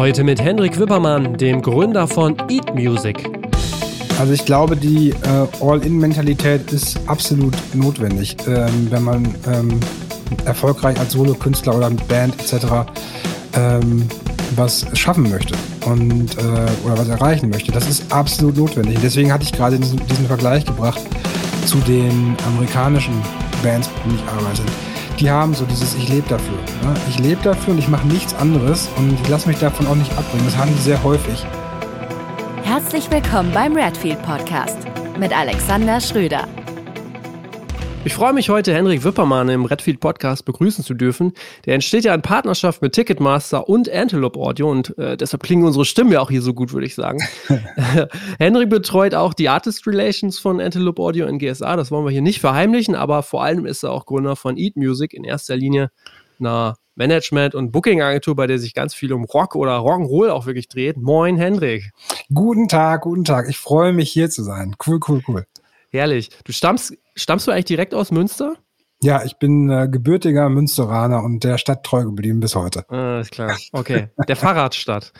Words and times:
Heute 0.00 0.24
mit 0.24 0.40
Hendrik 0.40 0.78
Wippermann, 0.78 1.36
dem 1.36 1.60
Gründer 1.60 2.08
von 2.08 2.34
Eat 2.48 2.74
Music. 2.74 3.28
Also 4.18 4.32
ich 4.32 4.46
glaube, 4.46 4.74
die 4.74 5.10
äh, 5.10 5.14
All-In-Mentalität 5.60 6.72
ist 6.72 6.98
absolut 7.06 7.54
notwendig, 7.74 8.36
ähm, 8.46 8.86
wenn 8.90 9.02
man 9.02 9.34
ähm, 9.46 9.78
erfolgreich 10.46 10.98
als 10.98 11.12
Solokünstler 11.12 11.76
oder 11.76 11.90
mit 11.90 12.08
Band 12.08 12.34
etc. 12.40 12.66
Ähm, 13.54 14.08
was 14.56 14.86
schaffen 14.94 15.28
möchte 15.30 15.54
und 15.84 16.36
äh, 16.38 16.86
oder 16.86 16.96
was 16.96 17.08
erreichen 17.08 17.50
möchte. 17.50 17.70
Das 17.70 17.88
ist 17.88 18.10
absolut 18.10 18.56
notwendig. 18.56 18.98
Deswegen 19.02 19.32
hatte 19.32 19.44
ich 19.44 19.52
gerade 19.52 19.78
diesen, 19.78 20.00
diesen 20.06 20.26
Vergleich 20.26 20.64
gebracht 20.64 21.00
zu 21.66 21.76
den 21.78 22.36
amerikanischen 22.46 23.14
Bands, 23.62 23.88
mit 23.88 24.04
denen 24.04 24.24
ich 24.24 24.32
arbeite. 24.32 24.62
Die 25.18 25.30
haben 25.30 25.54
so 25.54 25.64
dieses 25.64 25.94
Ich 25.94 26.08
lebe 26.08 26.28
dafür. 26.28 26.56
Ne? 26.82 26.94
Ich 27.08 27.18
lebe 27.18 27.42
dafür 27.42 27.74
und 27.74 27.78
ich 27.78 27.88
mache 27.88 28.06
nichts 28.06 28.34
anderes 28.34 28.88
und 28.96 29.12
ich 29.12 29.28
lasse 29.28 29.48
mich 29.48 29.58
davon 29.58 29.86
auch 29.86 29.96
nicht 29.96 30.12
abbringen. 30.16 30.44
Das 30.46 30.56
haben 30.56 30.72
die 30.74 30.82
sehr 30.82 31.02
häufig. 31.02 31.44
Herzlich 32.62 33.10
willkommen 33.10 33.50
beim 33.52 33.76
Redfield 33.76 34.22
Podcast 34.22 34.78
mit 35.18 35.36
Alexander 35.36 36.00
Schröder. 36.00 36.46
Ich 38.02 38.14
freue 38.14 38.32
mich 38.32 38.48
heute, 38.48 38.72
Henrik 38.72 39.04
Wippermann 39.04 39.50
im 39.50 39.66
Redfield 39.66 40.00
Podcast 40.00 40.46
begrüßen 40.46 40.82
zu 40.82 40.94
dürfen. 40.94 41.34
Der 41.66 41.74
entsteht 41.74 42.04
ja 42.04 42.14
in 42.14 42.22
Partnerschaft 42.22 42.80
mit 42.80 42.94
Ticketmaster 42.94 43.68
und 43.68 43.90
Antelope 43.90 44.40
Audio 44.40 44.70
und 44.70 44.96
äh, 44.96 45.18
deshalb 45.18 45.42
klingen 45.42 45.64
unsere 45.64 45.84
Stimmen 45.84 46.10
ja 46.10 46.20
auch 46.20 46.30
hier 46.30 46.40
so 46.40 46.54
gut, 46.54 46.72
würde 46.72 46.86
ich 46.86 46.94
sagen. 46.94 47.20
Henrik 48.38 48.70
betreut 48.70 49.14
auch 49.14 49.34
die 49.34 49.50
Artist 49.50 49.86
Relations 49.86 50.38
von 50.38 50.62
Antelope 50.62 51.00
Audio 51.00 51.26
in 51.26 51.38
GSA. 51.38 51.76
Das 51.76 51.90
wollen 51.90 52.06
wir 52.06 52.10
hier 52.10 52.22
nicht 52.22 52.40
verheimlichen, 52.40 52.94
aber 52.94 53.22
vor 53.22 53.44
allem 53.44 53.66
ist 53.66 53.82
er 53.82 53.92
auch 53.92 54.06
Gründer 54.06 54.34
von 54.34 54.56
Eat 54.56 54.76
Music, 54.76 55.12
in 55.12 55.24
erster 55.24 55.56
Linie 55.56 55.90
einer 56.38 56.78
Management- 56.94 57.54
und 57.54 57.70
Booking-Agentur, 57.70 58.34
bei 58.34 58.46
der 58.46 58.58
sich 58.58 58.72
ganz 58.72 58.94
viel 58.94 59.12
um 59.12 59.24
Rock 59.24 59.54
oder 59.56 59.76
Rock'n'Roll 59.76 60.30
auch 60.30 60.46
wirklich 60.46 60.68
dreht. 60.68 60.96
Moin, 60.96 61.36
Hendrik. 61.36 61.90
Guten 62.32 62.66
Tag, 62.66 63.02
guten 63.02 63.24
Tag. 63.24 63.46
Ich 63.50 63.58
freue 63.58 63.92
mich, 63.92 64.10
hier 64.10 64.30
zu 64.30 64.42
sein. 64.42 64.74
Cool, 64.86 65.00
cool, 65.06 65.22
cool. 65.28 65.44
Herrlich. 65.90 66.30
Du 66.44 66.52
stammst, 66.52 66.96
stammst 67.20 67.46
du 67.46 67.52
eigentlich 67.52 67.66
direkt 67.66 67.94
aus 67.94 68.10
Münster? 68.10 68.56
Ja, 69.02 69.24
ich 69.24 69.38
bin 69.38 69.70
äh, 69.70 69.88
gebürtiger 69.88 70.48
Münsteraner 70.50 71.22
und 71.22 71.42
der 71.42 71.56
Stadt 71.56 71.84
treu 71.84 72.04
geblieben 72.04 72.40
bis 72.40 72.54
heute. 72.54 72.84
Ah, 72.90 73.20
ist 73.20 73.32
klar. 73.32 73.56
Okay. 73.72 74.08
Der 74.28 74.36
Fahrradstadt. 74.36 75.12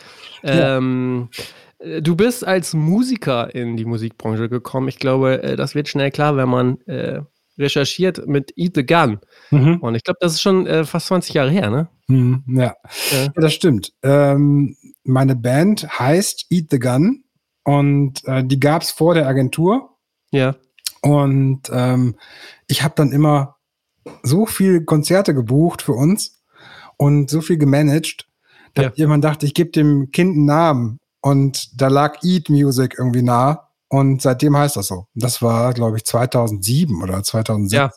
ähm, 0.42 1.30
äh, 1.78 2.02
Du 2.02 2.14
bist 2.14 2.46
als 2.46 2.74
Musiker 2.74 3.54
in 3.54 3.76
die 3.76 3.86
Musikbranche 3.86 4.50
gekommen. 4.50 4.88
Ich 4.88 4.98
glaube, 4.98 5.42
äh, 5.42 5.56
das 5.56 5.74
wird 5.74 5.88
schnell 5.88 6.10
klar, 6.10 6.36
wenn 6.36 6.48
man 6.48 6.80
äh, 6.82 7.22
recherchiert 7.58 8.26
mit 8.26 8.52
Eat 8.56 8.72
the 8.74 8.84
Gun. 8.84 9.20
Mhm. 9.50 9.78
Und 9.78 9.94
ich 9.94 10.04
glaube, 10.04 10.18
das 10.20 10.32
ist 10.32 10.42
schon 10.42 10.66
äh, 10.66 10.84
fast 10.84 11.06
20 11.06 11.34
Jahre 11.34 11.50
her, 11.50 11.70
ne? 11.70 11.88
Mhm, 12.08 12.44
ja. 12.48 12.74
ja. 13.12 13.22
ja. 13.24 13.28
das 13.34 13.54
stimmt. 13.54 13.92
Ähm, 14.02 14.76
meine 15.04 15.36
Band 15.36 15.86
heißt 15.98 16.46
Eat 16.50 16.66
the 16.70 16.78
Gun 16.78 17.24
und 17.64 18.22
äh, 18.26 18.44
die 18.44 18.60
gab 18.60 18.82
es 18.82 18.90
vor 18.90 19.14
der 19.14 19.26
Agentur. 19.26 19.96
Ja. 20.32 20.54
Und 21.02 21.62
ähm, 21.72 22.16
ich 22.66 22.82
habe 22.82 22.94
dann 22.96 23.12
immer 23.12 23.56
so 24.22 24.46
viel 24.46 24.84
Konzerte 24.84 25.34
gebucht 25.34 25.82
für 25.82 25.92
uns 25.92 26.42
und 26.96 27.30
so 27.30 27.40
viel 27.40 27.58
gemanagt, 27.58 28.26
dass 28.74 28.84
ja. 28.86 28.92
jemand 28.94 29.24
dachte, 29.24 29.46
ich 29.46 29.54
gebe 29.54 29.70
dem 29.70 30.10
Kind 30.10 30.36
einen 30.36 30.44
Namen. 30.44 30.98
Und 31.22 31.80
da 31.80 31.88
lag 31.88 32.22
Eat 32.22 32.48
Music 32.48 32.94
irgendwie 32.98 33.22
nah. 33.22 33.68
Und 33.88 34.22
seitdem 34.22 34.56
heißt 34.56 34.76
das 34.76 34.86
so. 34.86 35.06
Das 35.14 35.42
war, 35.42 35.74
glaube 35.74 35.96
ich, 35.96 36.04
2007 36.04 37.02
oder 37.02 37.22
2006. 37.22 37.72
Ja, 37.72 37.90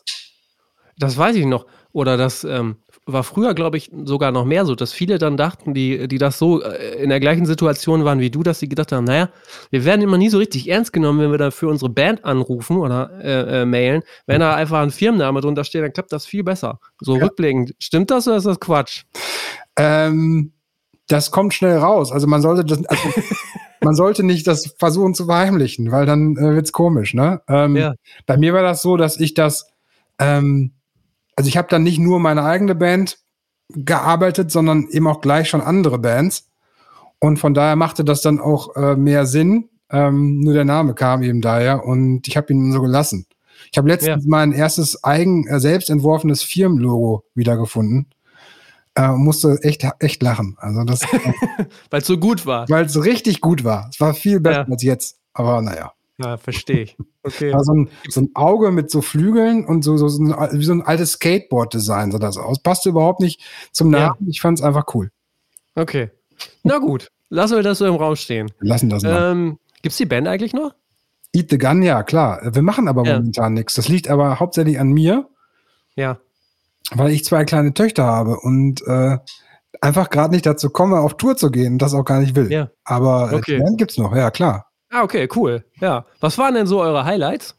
das 0.98 1.16
weiß 1.16 1.36
ich 1.36 1.46
noch. 1.46 1.66
Oder 1.92 2.16
das, 2.16 2.44
ähm, 2.44 2.76
war 3.06 3.22
früher, 3.22 3.54
glaube 3.54 3.76
ich, 3.76 3.90
sogar 4.04 4.32
noch 4.32 4.44
mehr 4.44 4.64
so, 4.64 4.74
dass 4.74 4.92
viele 4.92 5.18
dann 5.18 5.36
dachten, 5.36 5.74
die, 5.74 6.08
die 6.08 6.18
das 6.18 6.38
so 6.38 6.62
äh, 6.62 7.02
in 7.02 7.10
der 7.10 7.20
gleichen 7.20 7.44
Situation 7.44 8.04
waren 8.04 8.20
wie 8.20 8.30
du, 8.30 8.42
dass 8.42 8.60
sie 8.60 8.68
gedacht 8.68 8.92
haben, 8.92 9.04
naja, 9.04 9.28
wir 9.70 9.84
werden 9.84 10.00
immer 10.00 10.16
nie 10.16 10.30
so 10.30 10.38
richtig 10.38 10.68
ernst 10.68 10.92
genommen, 10.92 11.20
wenn 11.20 11.30
wir 11.30 11.38
da 11.38 11.50
für 11.50 11.68
unsere 11.68 11.90
Band 11.90 12.24
anrufen 12.24 12.78
oder 12.78 13.10
äh, 13.22 13.62
äh, 13.62 13.64
mailen. 13.66 14.02
Wenn 14.26 14.40
da 14.40 14.54
einfach 14.54 14.80
ein 14.80 14.90
Firmenname 14.90 15.40
drunter 15.42 15.64
steht, 15.64 15.82
dann 15.82 15.92
klappt 15.92 16.12
das 16.12 16.24
viel 16.24 16.44
besser. 16.44 16.80
So 17.00 17.16
ja. 17.16 17.24
rückblickend. 17.24 17.74
Stimmt 17.78 18.10
das 18.10 18.26
oder 18.26 18.38
ist 18.38 18.46
das 18.46 18.60
Quatsch? 18.60 19.04
Ähm, 19.76 20.52
das 21.08 21.30
kommt 21.30 21.52
schnell 21.52 21.76
raus. 21.76 22.10
Also 22.10 22.26
man 22.26 22.40
sollte 22.40 22.64
das, 22.64 22.86
also 22.86 23.02
man 23.82 23.94
sollte 23.94 24.24
nicht 24.24 24.46
das 24.46 24.74
versuchen 24.78 25.14
zu 25.14 25.26
verheimlichen, 25.26 25.92
weil 25.92 26.06
dann 26.06 26.36
äh, 26.36 26.58
es 26.58 26.72
komisch, 26.72 27.12
ne? 27.12 27.42
Ähm, 27.48 27.76
ja. 27.76 27.94
Bei 28.24 28.38
mir 28.38 28.54
war 28.54 28.62
das 28.62 28.80
so, 28.80 28.96
dass 28.96 29.20
ich 29.20 29.34
das 29.34 29.66
ähm, 30.18 30.72
also 31.36 31.48
ich 31.48 31.56
habe 31.56 31.68
dann 31.68 31.82
nicht 31.82 31.98
nur 31.98 32.20
meine 32.20 32.44
eigene 32.44 32.74
Band 32.74 33.18
gearbeitet, 33.68 34.50
sondern 34.50 34.88
eben 34.90 35.06
auch 35.06 35.20
gleich 35.20 35.48
schon 35.48 35.60
andere 35.60 35.98
Bands. 35.98 36.50
Und 37.18 37.38
von 37.38 37.54
daher 37.54 37.76
machte 37.76 38.04
das 38.04 38.20
dann 38.20 38.40
auch 38.40 38.76
äh, 38.76 38.96
mehr 38.96 39.26
Sinn. 39.26 39.70
Ähm, 39.90 40.40
nur 40.40 40.54
der 40.54 40.64
Name 40.64 40.94
kam 40.94 41.22
eben 41.22 41.40
daher 41.40 41.84
und 41.84 42.28
ich 42.28 42.36
habe 42.36 42.52
ihn 42.52 42.72
so 42.72 42.82
gelassen. 42.82 43.26
Ich 43.72 43.78
habe 43.78 43.88
letztens 43.88 44.24
ja. 44.24 44.28
mein 44.30 44.52
erstes 44.52 45.02
eigen, 45.02 45.46
äh, 45.46 45.58
selbst 45.60 45.90
entworfenes 45.90 46.42
Firmenlogo 46.42 47.24
wiedergefunden. 47.34 48.06
Äh, 48.94 49.12
musste 49.12 49.58
echt, 49.62 49.86
echt 49.98 50.22
lachen. 50.22 50.56
Also 50.58 50.84
das, 50.84 51.02
weil 51.90 52.00
es 52.00 52.06
so 52.06 52.18
gut 52.18 52.46
war. 52.46 52.68
Weil 52.68 52.84
es 52.84 53.02
richtig 53.02 53.40
gut 53.40 53.64
war. 53.64 53.88
Es 53.90 54.00
war 54.00 54.14
viel 54.14 54.40
besser 54.40 54.66
ja. 54.66 54.70
als 54.70 54.82
jetzt. 54.82 55.16
Aber 55.32 55.62
naja. 55.62 55.93
Ja, 56.18 56.36
verstehe 56.36 56.82
ich. 56.82 56.96
Okay. 57.24 57.52
so, 57.60 57.72
ein, 57.72 57.88
so 58.08 58.20
ein 58.20 58.30
Auge 58.34 58.70
mit 58.70 58.90
so 58.90 59.00
Flügeln 59.00 59.64
und 59.64 59.82
so, 59.82 59.96
so, 59.96 60.08
so 60.08 60.22
ein, 60.22 60.58
wie 60.58 60.64
so 60.64 60.72
ein 60.72 60.82
altes 60.82 61.12
Skateboard-Design 61.12 62.12
sah 62.12 62.18
das 62.18 62.36
aus. 62.36 62.62
Passte 62.62 62.90
überhaupt 62.90 63.20
nicht 63.20 63.40
zum 63.72 63.90
Namen. 63.90 64.16
Ja. 64.20 64.26
Ich 64.28 64.40
fand 64.40 64.58
es 64.58 64.64
einfach 64.64 64.84
cool. 64.94 65.10
Okay. 65.74 66.10
Na 66.62 66.78
gut, 66.78 67.08
lassen 67.30 67.56
wir 67.56 67.62
das 67.62 67.78
so 67.78 67.86
im 67.86 67.96
Raum 67.96 68.14
stehen. 68.16 68.52
Wir 68.60 68.68
lassen 68.68 68.90
das 68.90 69.02
mal. 69.02 69.32
Ähm, 69.32 69.58
Gibt 69.82 69.92
es 69.92 69.96
die 69.96 70.06
Band 70.06 70.28
eigentlich 70.28 70.52
noch? 70.52 70.72
Eat 71.32 71.50
the 71.50 71.58
Gun, 71.58 71.82
ja, 71.82 72.02
klar. 72.04 72.40
Wir 72.54 72.62
machen 72.62 72.86
aber 72.86 73.04
ja. 73.04 73.16
momentan 73.16 73.54
nichts. 73.54 73.74
Das 73.74 73.88
liegt 73.88 74.08
aber 74.08 74.38
hauptsächlich 74.38 74.78
an 74.78 74.92
mir. 74.92 75.28
Ja. 75.96 76.18
Weil 76.92 77.10
ich 77.10 77.24
zwei 77.24 77.44
kleine 77.44 77.74
Töchter 77.74 78.04
habe 78.04 78.38
und 78.38 78.86
äh, 78.86 79.18
einfach 79.80 80.10
gerade 80.10 80.32
nicht 80.32 80.46
dazu 80.46 80.70
komme, 80.70 81.00
auf 81.00 81.16
Tour 81.16 81.36
zu 81.36 81.50
gehen 81.50 81.74
und 81.74 81.82
das 81.82 81.94
auch 81.94 82.04
gar 82.04 82.20
nicht 82.20 82.36
will. 82.36 82.52
Ja. 82.52 82.70
Aber 82.84 83.32
äh, 83.32 83.36
okay. 83.36 83.56
die 83.56 83.62
Band 83.62 83.78
gibt's 83.78 83.98
noch, 83.98 84.14
ja, 84.14 84.30
klar. 84.30 84.70
Ah, 84.94 85.02
okay, 85.02 85.28
cool. 85.34 85.64
Ja. 85.80 86.06
Was 86.20 86.38
waren 86.38 86.54
denn 86.54 86.68
so 86.68 86.80
eure 86.80 87.04
Highlights? 87.04 87.56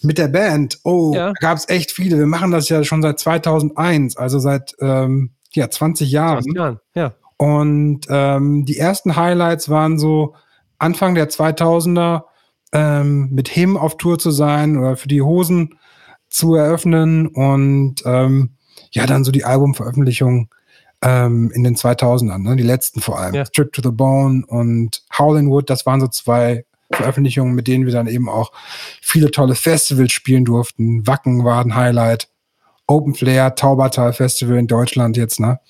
Mit 0.00 0.16
der 0.16 0.28
Band, 0.28 0.78
oh, 0.84 1.12
ja. 1.12 1.32
gab 1.40 1.58
es 1.58 1.68
echt 1.68 1.90
viele. 1.90 2.18
Wir 2.18 2.26
machen 2.26 2.52
das 2.52 2.68
ja 2.68 2.84
schon 2.84 3.02
seit 3.02 3.18
2001, 3.18 4.16
also 4.16 4.38
seit 4.38 4.74
ähm, 4.80 5.32
ja, 5.52 5.68
20 5.68 6.08
Jahren. 6.08 6.44
20 6.44 6.54
Jahren, 6.54 6.80
ja. 6.94 7.14
Und 7.36 8.02
ähm, 8.08 8.64
die 8.64 8.78
ersten 8.78 9.16
Highlights 9.16 9.68
waren 9.70 9.98
so 9.98 10.36
Anfang 10.78 11.16
der 11.16 11.28
2000er 11.30 12.22
ähm, 12.72 13.30
mit 13.32 13.48
Him 13.48 13.76
auf 13.76 13.96
Tour 13.96 14.20
zu 14.20 14.30
sein 14.30 14.78
oder 14.78 14.96
für 14.96 15.08
die 15.08 15.22
Hosen 15.22 15.80
zu 16.28 16.54
eröffnen 16.54 17.26
und 17.26 17.96
ähm, 18.04 18.50
ja, 18.92 19.04
dann 19.06 19.24
so 19.24 19.32
die 19.32 19.44
Albumveröffentlichung 19.44 20.48
ähm, 21.02 21.50
in 21.54 21.64
den 21.64 21.76
2000ern, 21.76 22.38
ne? 22.38 22.56
die 22.56 22.62
letzten 22.62 23.00
vor 23.00 23.18
allem. 23.18 23.34
Ja. 23.34 23.46
Strip 23.46 23.72
to 23.72 23.82
the 23.82 23.90
Bone 23.90 24.44
und 24.46 25.02
Howling 25.18 25.50
Wood, 25.50 25.70
das 25.70 25.86
waren 25.86 26.00
so 26.00 26.08
zwei 26.08 26.64
Veröffentlichungen, 26.92 27.54
mit 27.54 27.68
denen 27.68 27.86
wir 27.86 27.92
dann 27.92 28.06
eben 28.06 28.28
auch 28.28 28.52
viele 29.00 29.30
tolle 29.30 29.54
Festivals 29.54 30.12
spielen 30.12 30.44
durften. 30.44 31.06
Wacken 31.06 31.44
war 31.44 31.64
ein 31.64 31.74
Highlight. 31.74 32.28
Open 32.86 33.14
Flair, 33.14 33.54
Taubertal 33.54 34.12
Festival 34.12 34.58
in 34.58 34.66
Deutschland 34.66 35.16
jetzt, 35.16 35.38
ne? 35.38 35.60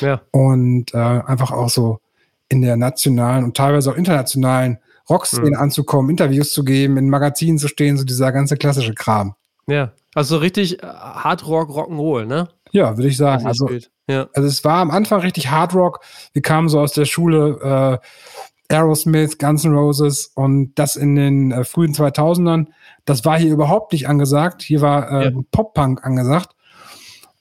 Ja. 0.00 0.22
Und 0.30 0.94
äh, 0.94 0.96
einfach 0.96 1.50
auch 1.50 1.68
so 1.68 2.00
in 2.48 2.62
der 2.62 2.78
nationalen 2.78 3.44
und 3.44 3.54
teilweise 3.54 3.90
auch 3.90 3.96
internationalen 3.96 4.78
Rockszene 5.10 5.50
mhm. 5.50 5.56
anzukommen, 5.56 6.08
Interviews 6.08 6.54
zu 6.54 6.64
geben, 6.64 6.96
in 6.96 7.10
Magazinen 7.10 7.58
zu 7.58 7.68
stehen, 7.68 7.98
so 7.98 8.04
dieser 8.04 8.32
ganze 8.32 8.56
klassische 8.56 8.94
Kram. 8.94 9.34
Ja, 9.66 9.92
also 10.14 10.38
richtig 10.38 10.82
äh, 10.82 10.86
Hard 10.86 11.46
Rock, 11.46 11.68
Rock'n'Roll, 11.68 12.24
ne? 12.24 12.48
Ja, 12.72 12.96
würde 12.96 13.08
ich 13.08 13.16
sagen. 13.16 13.46
Also, 13.46 13.68
ja. 14.10 14.28
also 14.34 14.48
es 14.48 14.64
war 14.64 14.78
am 14.78 14.90
Anfang 14.90 15.20
richtig 15.20 15.50
Hard 15.50 15.74
Rock. 15.74 16.00
Wir 16.32 16.42
kamen 16.42 16.68
so 16.68 16.80
aus 16.80 16.92
der 16.92 17.04
Schule 17.04 18.00
äh, 18.70 18.74
Aerosmith, 18.74 19.38
Guns 19.38 19.64
N' 19.64 19.74
Roses 19.74 20.30
und 20.34 20.72
das 20.74 20.96
in 20.96 21.16
den 21.16 21.50
äh, 21.50 21.64
frühen 21.64 21.92
2000ern. 21.92 22.66
Das 23.04 23.24
war 23.24 23.38
hier 23.38 23.52
überhaupt 23.52 23.92
nicht 23.92 24.08
angesagt. 24.08 24.62
Hier 24.62 24.80
war 24.80 25.10
äh, 25.10 25.24
ja. 25.30 25.40
Pop-Punk 25.50 26.04
angesagt. 26.04 26.54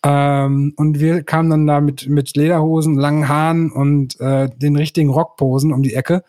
Ähm, 0.04 0.74
und 0.78 1.00
wir 1.00 1.24
kamen 1.24 1.50
dann 1.50 1.68
da 1.68 1.82
mit, 1.82 2.08
mit 2.08 2.36
Lederhosen, 2.36 2.96
langen 2.96 3.28
Haaren 3.28 3.72
und 3.72 4.20
äh, 4.20 4.50
den 4.50 4.76
richtigen 4.76 5.10
Rockposen 5.10 5.74
um 5.74 5.84
die 5.84 5.94
Ecke. 5.94 6.24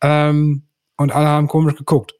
Ähm, 0.00 0.62
und 0.96 1.14
alle 1.14 1.28
haben 1.28 1.48
komisch 1.48 1.76
geguckt. 1.76 2.14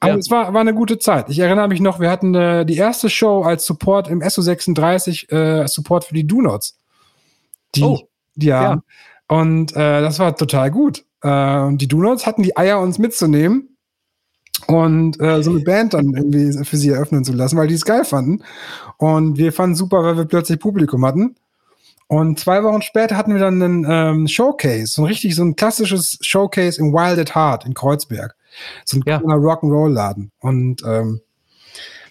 Aber 0.00 0.12
ja. 0.12 0.18
es 0.18 0.30
war, 0.30 0.52
war 0.52 0.60
eine 0.60 0.74
gute 0.74 0.98
Zeit. 0.98 1.30
Ich 1.30 1.38
erinnere 1.38 1.68
mich 1.68 1.80
noch, 1.80 1.98
wir 1.98 2.10
hatten 2.10 2.34
äh, 2.34 2.66
die 2.66 2.76
erste 2.76 3.08
Show 3.08 3.42
als 3.42 3.64
Support 3.64 4.08
im 4.08 4.20
SO36, 4.20 5.32
äh, 5.32 5.66
Support 5.66 6.04
für 6.04 6.14
die 6.14 6.26
Do-Nots. 6.26 6.78
Die, 7.76 7.82
oh, 7.82 8.00
die 8.34 8.46
ja. 8.46 8.82
Und 9.28 9.74
äh, 9.74 10.00
das 10.00 10.18
war 10.18 10.36
total 10.36 10.70
gut. 10.70 11.04
Äh, 11.22 11.60
und 11.60 11.78
die 11.78 11.88
Do-Nots 11.88 12.26
hatten 12.26 12.42
die 12.42 12.56
Eier, 12.56 12.80
uns 12.80 12.98
mitzunehmen 12.98 13.76
und 14.66 15.20
äh, 15.20 15.42
so 15.42 15.50
eine 15.50 15.60
Band 15.60 15.94
dann 15.94 16.14
irgendwie 16.14 16.64
für 16.64 16.76
sie 16.76 16.90
eröffnen 16.90 17.24
zu 17.24 17.32
lassen, 17.32 17.56
weil 17.56 17.68
die 17.68 17.74
es 17.74 17.84
geil 17.84 18.04
fanden. 18.04 18.42
Und 18.98 19.36
wir 19.38 19.52
fanden 19.52 19.76
super, 19.76 20.02
weil 20.02 20.16
wir 20.16 20.24
plötzlich 20.24 20.58
Publikum 20.58 21.04
hatten. 21.04 21.36
Und 22.06 22.38
zwei 22.38 22.62
Wochen 22.62 22.82
später 22.82 23.16
hatten 23.16 23.32
wir 23.32 23.40
dann 23.40 23.62
einen 23.62 23.86
ähm, 23.88 24.28
Showcase, 24.28 24.86
so 24.86 25.02
ein 25.02 25.06
richtig, 25.06 25.34
so 25.34 25.42
ein 25.42 25.56
klassisches 25.56 26.18
Showcase 26.20 26.78
im 26.78 26.92
Wild 26.92 27.18
at 27.18 27.34
Heart 27.34 27.64
in 27.64 27.74
Kreuzberg. 27.74 28.36
So 28.84 28.98
ein 28.98 29.02
ja. 29.06 29.18
kleiner 29.18 29.36
Rock'n'Roll-Laden. 29.36 30.30
Und 30.40 30.82
ähm, 30.86 31.20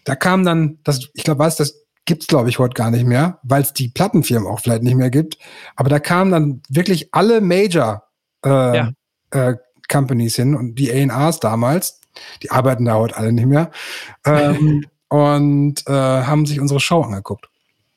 da 0.03 0.15
kam 0.15 0.43
dann, 0.43 0.79
das, 0.83 1.09
ich 1.13 1.23
glaube, 1.23 1.39
weiß, 1.39 1.57
das 1.57 1.82
gibt's 2.05 2.27
glaube 2.27 2.49
ich 2.49 2.59
heute 2.59 2.73
gar 2.73 2.91
nicht 2.91 3.05
mehr, 3.05 3.39
weil 3.43 3.61
es 3.61 3.73
die 3.73 3.89
Plattenfirmen 3.89 4.47
auch 4.47 4.59
vielleicht 4.59 4.83
nicht 4.83 4.95
mehr 4.95 5.09
gibt. 5.09 5.37
Aber 5.75 5.89
da 5.89 5.99
kamen 5.99 6.31
dann 6.31 6.61
wirklich 6.69 7.13
alle 7.13 7.41
Major 7.41 8.03
äh, 8.45 8.77
ja. 8.77 8.91
äh, 9.31 9.55
Companies 9.89 10.35
hin 10.35 10.55
und 10.55 10.75
die 10.75 10.91
A&Rs 10.91 11.39
damals, 11.39 12.01
die 12.41 12.51
arbeiten 12.51 12.85
da 12.85 12.95
heute 12.95 13.17
alle 13.17 13.31
nicht 13.31 13.47
mehr, 13.47 13.71
ähm, 14.25 14.85
und 15.09 15.87
äh, 15.87 15.91
haben 15.91 16.45
sich 16.45 16.59
unsere 16.59 16.79
Show 16.79 17.01
angeguckt. 17.01 17.49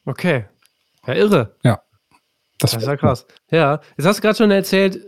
Okay. 0.04 0.46
Ja, 1.06 1.14
irre. 1.14 1.56
Ja. 1.62 1.80
Das, 2.58 2.72
das 2.72 2.82
ist 2.82 2.88
ja 2.88 2.96
krass. 2.96 3.26
Ja, 3.50 3.80
jetzt 3.96 4.06
hast 4.06 4.18
du 4.18 4.22
gerade 4.22 4.36
schon 4.36 4.50
erzählt, 4.50 4.98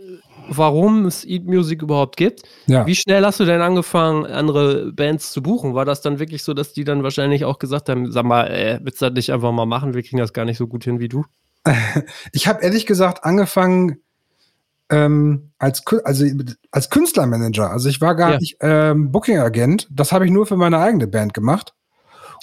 warum 0.49 1.05
es 1.05 1.25
Eat 1.25 1.45
Music 1.45 1.81
überhaupt 1.81 2.17
gibt. 2.17 2.43
Ja. 2.67 2.85
Wie 2.85 2.95
schnell 2.95 3.25
hast 3.25 3.39
du 3.39 3.45
denn 3.45 3.61
angefangen, 3.61 4.25
andere 4.25 4.91
Bands 4.91 5.31
zu 5.31 5.41
buchen? 5.41 5.73
War 5.73 5.85
das 5.85 6.01
dann 6.01 6.19
wirklich 6.19 6.43
so, 6.43 6.53
dass 6.53 6.73
die 6.73 6.83
dann 6.83 7.03
wahrscheinlich 7.03 7.45
auch 7.45 7.59
gesagt 7.59 7.89
haben, 7.89 8.11
sag 8.11 8.25
mal, 8.25 8.47
äh, 8.47 8.79
willst 8.83 9.01
du 9.01 9.05
das 9.05 9.15
nicht 9.15 9.31
einfach 9.31 9.51
mal 9.51 9.65
machen? 9.65 9.93
Wir 9.93 10.03
kriegen 10.03 10.17
das 10.17 10.33
gar 10.33 10.45
nicht 10.45 10.57
so 10.57 10.67
gut 10.67 10.83
hin 10.83 10.99
wie 10.99 11.09
du. 11.09 11.25
Ich 12.31 12.47
habe 12.47 12.61
ehrlich 12.63 12.85
gesagt 12.85 13.23
angefangen 13.23 13.99
ähm, 14.89 15.51
als, 15.59 15.83
also, 16.03 16.25
als 16.71 16.89
Künstlermanager. 16.89 17.69
Also 17.69 17.89
ich 17.89 18.01
war 18.01 18.15
gar 18.15 18.31
ja. 18.31 18.37
nicht 18.37 18.57
ähm, 18.61 19.11
Booking-Agent. 19.11 19.87
Das 19.91 20.11
habe 20.11 20.25
ich 20.25 20.31
nur 20.31 20.45
für 20.45 20.57
meine 20.57 20.79
eigene 20.79 21.07
Band 21.07 21.33
gemacht. 21.33 21.73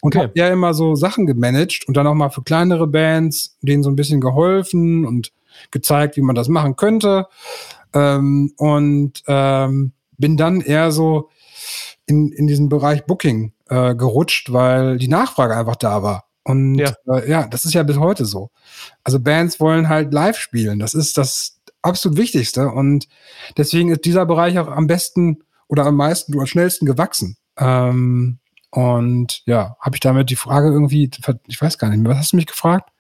Und 0.03 0.15
okay. 0.15 0.25
habe 0.25 0.33
ja 0.37 0.49
immer 0.49 0.75
so 0.75 0.95
Sachen 0.95 1.27
gemanagt 1.27 1.85
und 1.89 1.97
dann 1.97 2.07
auch 2.07 2.15
mal 2.15 2.29
für 2.29 2.43
kleinere 2.43 2.87
Bands, 2.87 3.57
denen 3.63 3.83
so 3.83 3.91
ein 3.91 3.97
bisschen 3.97 4.21
geholfen 4.21 5.07
und 5.07 5.33
gezeigt, 5.71 6.17
wie 6.17 6.23
man 6.23 6.35
das 6.35 6.49
machen 6.49 6.77
könnte. 6.77 7.27
Ähm, 7.95 8.53
und 8.57 9.23
ähm, 9.27 9.93
bin 10.19 10.37
dann 10.37 10.61
eher 10.61 10.91
so 10.93 11.31
in, 12.07 12.33
in 12.33 12.47
diesen 12.47 12.69
Bereich 12.69 13.05
Booking 13.05 13.53
äh, 13.69 13.95
gerutscht, 13.95 14.53
weil 14.53 14.99
die 14.99 15.09
Nachfrage 15.09 15.57
einfach 15.57 15.77
da 15.77 16.03
war. 16.03 16.25
Und 16.45 16.77
ja. 16.77 16.93
Äh, 17.09 17.29
ja, 17.29 17.47
das 17.49 17.65
ist 17.65 17.75
ja 17.75 17.83
bis 17.83 17.99
heute 17.99 18.25
so. 18.25 18.51
Also 19.03 19.19
Bands 19.19 19.59
wollen 19.59 19.89
halt 19.89 20.13
live 20.13 20.39
spielen. 20.39 20.79
Das 20.79 20.95
ist 20.95 21.19
das 21.19 21.61
absolut 21.83 22.19
Wichtigste. 22.19 22.69
Und 22.69 23.09
deswegen 23.57 23.91
ist 23.91 24.05
dieser 24.05 24.27
Bereich 24.27 24.59
auch 24.59 24.69
am 24.69 24.87
besten 24.87 25.43
oder 25.69 25.87
am 25.87 25.97
meisten 25.97 26.35
oder 26.35 26.43
am 26.43 26.47
schnellsten 26.47 26.87
gewachsen. 26.87 27.37
Ähm, 27.59 28.39
und 28.71 29.43
ja, 29.47 29.77
habe 29.81 29.97
ich 29.97 30.01
damit 30.01 30.31
die 30.31 30.37
Frage 30.37 30.69
irgendwie, 30.69 31.11
ich 31.47 31.61
weiß 31.61 31.79
gar 31.79 31.89
nicht 31.89 31.99
mehr, 31.99 32.13
was 32.13 32.19
hast 32.19 32.33
du 32.33 32.37
mich 32.37 32.47
gefragt? 32.47 32.91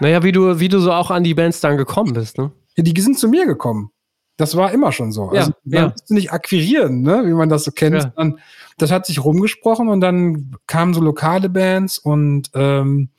Naja, 0.00 0.22
wie 0.22 0.32
du, 0.32 0.58
wie 0.58 0.68
du 0.68 0.80
so 0.80 0.92
auch 0.92 1.10
an 1.10 1.24
die 1.24 1.34
Bands 1.34 1.60
dann 1.60 1.76
gekommen 1.76 2.12
bist, 2.12 2.36
ne? 2.36 2.50
Ja, 2.76 2.82
die 2.82 3.00
sind 3.00 3.18
zu 3.18 3.28
mir 3.28 3.46
gekommen. 3.46 3.92
Das 4.38 4.56
war 4.56 4.72
immer 4.72 4.92
schon 4.92 5.10
so. 5.10 5.32
Ja, 5.34 5.40
also, 5.40 5.52
ja. 5.64 5.88
musst 5.88 6.08
du 6.08 6.14
nicht 6.14 6.32
akquirieren, 6.32 7.02
ne, 7.02 7.24
wie 7.26 7.34
man 7.34 7.48
das 7.48 7.64
so 7.64 7.72
kennt. 7.72 7.96
Ja. 7.96 8.12
Dann, 8.16 8.38
das 8.78 8.92
hat 8.92 9.04
sich 9.04 9.22
rumgesprochen 9.22 9.88
und 9.88 10.00
dann 10.00 10.56
kamen 10.68 10.94
so 10.94 11.00
lokale 11.00 11.48
Bands 11.48 11.98
und 11.98 12.48
ähm, 12.54 13.10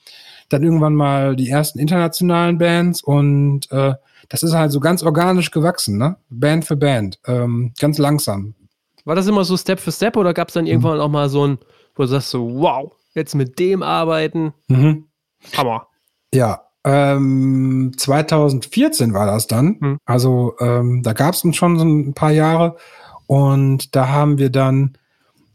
dann 0.48 0.64
irgendwann 0.64 0.96
mal 0.96 1.36
die 1.36 1.50
ersten 1.50 1.78
internationalen 1.78 2.58
Bands 2.58 3.04
und 3.04 3.70
äh, 3.72 3.94
das 4.30 4.44
ist 4.44 4.54
halt 4.54 4.72
so 4.72 4.80
ganz 4.80 5.04
organisch 5.04 5.52
gewachsen, 5.52 5.98
ne? 5.98 6.16
Band 6.30 6.64
für 6.64 6.78
Band, 6.78 7.20
ähm, 7.28 7.74
ganz 7.78 7.98
langsam. 7.98 8.56
War 9.04 9.16
das 9.16 9.28
immer 9.28 9.44
so 9.44 9.58
Step 9.58 9.82
für 9.82 9.92
Step 9.92 10.16
oder 10.16 10.34
gab 10.34 10.48
es 10.48 10.54
dann 10.54 10.64
mhm. 10.64 10.72
irgendwann 10.72 11.02
auch 11.02 11.10
mal 11.10 11.28
so 11.28 11.46
ein, 11.46 11.58
wo 11.96 12.04
du 12.04 12.08
sagst 12.08 12.30
so, 12.30 12.50
wow, 12.62 12.94
jetzt 13.14 13.36
mit 13.36 13.60
dem 13.60 13.84
arbeiten, 13.84 14.54
mhm. 14.70 15.10
Hammer. 15.58 15.88
Ja, 16.34 16.69
ähm, 16.84 17.92
2014 17.98 19.14
war 19.14 19.26
das 19.26 19.48
dann. 19.48 19.78
Hm. 19.80 19.98
Also 20.06 20.56
ähm, 20.60 21.04
da 21.04 21.14
gab 21.14 21.34
es 21.34 21.44
uns 21.44 21.56
schon 21.56 21.78
so 21.78 21.86
ein 21.86 22.14
paar 22.14 22.32
Jahre. 22.32 22.78
Und 23.28 23.96
da 23.96 24.10
haben 24.10 24.38
wir 24.38 24.50
dann 24.50 24.98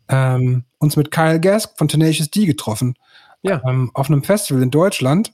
ähm, 0.09 0.65
uns 0.79 0.97
mit 0.97 1.11
Kyle 1.11 1.41
Gask 1.41 1.77
von 1.77 1.89
Tenacious 1.89 2.31
D 2.31 2.47
getroffen. 2.47 2.95
Ja. 3.43 3.63
Ähm, 3.67 3.91
auf 3.95 4.09
einem 4.09 4.23
Festival 4.23 4.63
in 4.63 4.71
Deutschland. 4.71 5.33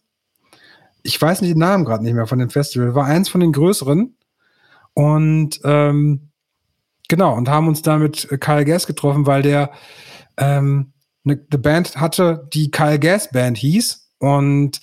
Ich 1.03 1.21
weiß 1.21 1.41
nicht 1.41 1.53
den 1.53 1.59
Namen 1.59 1.85
gerade 1.85 2.05
nicht 2.05 2.15
mehr 2.15 2.27
von 2.27 2.39
dem 2.39 2.51
Festival. 2.51 2.95
War 2.95 3.07
eins 3.07 3.29
von 3.29 3.41
den 3.41 3.53
größeren. 3.53 4.17
Und 4.95 5.61
ähm, 5.65 6.31
genau, 7.09 7.35
und 7.35 7.49
haben 7.49 7.69
uns 7.69 7.83
da 7.83 7.99
mit 7.99 8.29
Kyle 8.41 8.65
Gask 8.65 8.87
getroffen, 8.87 9.27
weil 9.27 9.43
der 9.43 9.71
ähm, 10.37 10.93
eine, 11.25 11.45
eine 11.51 11.59
Band 11.59 11.97
hatte, 11.97 12.49
die 12.53 12.71
Kyle 12.71 12.99
Gas 12.99 13.31
Band 13.31 13.59
hieß. 13.59 14.13
Und 14.19 14.81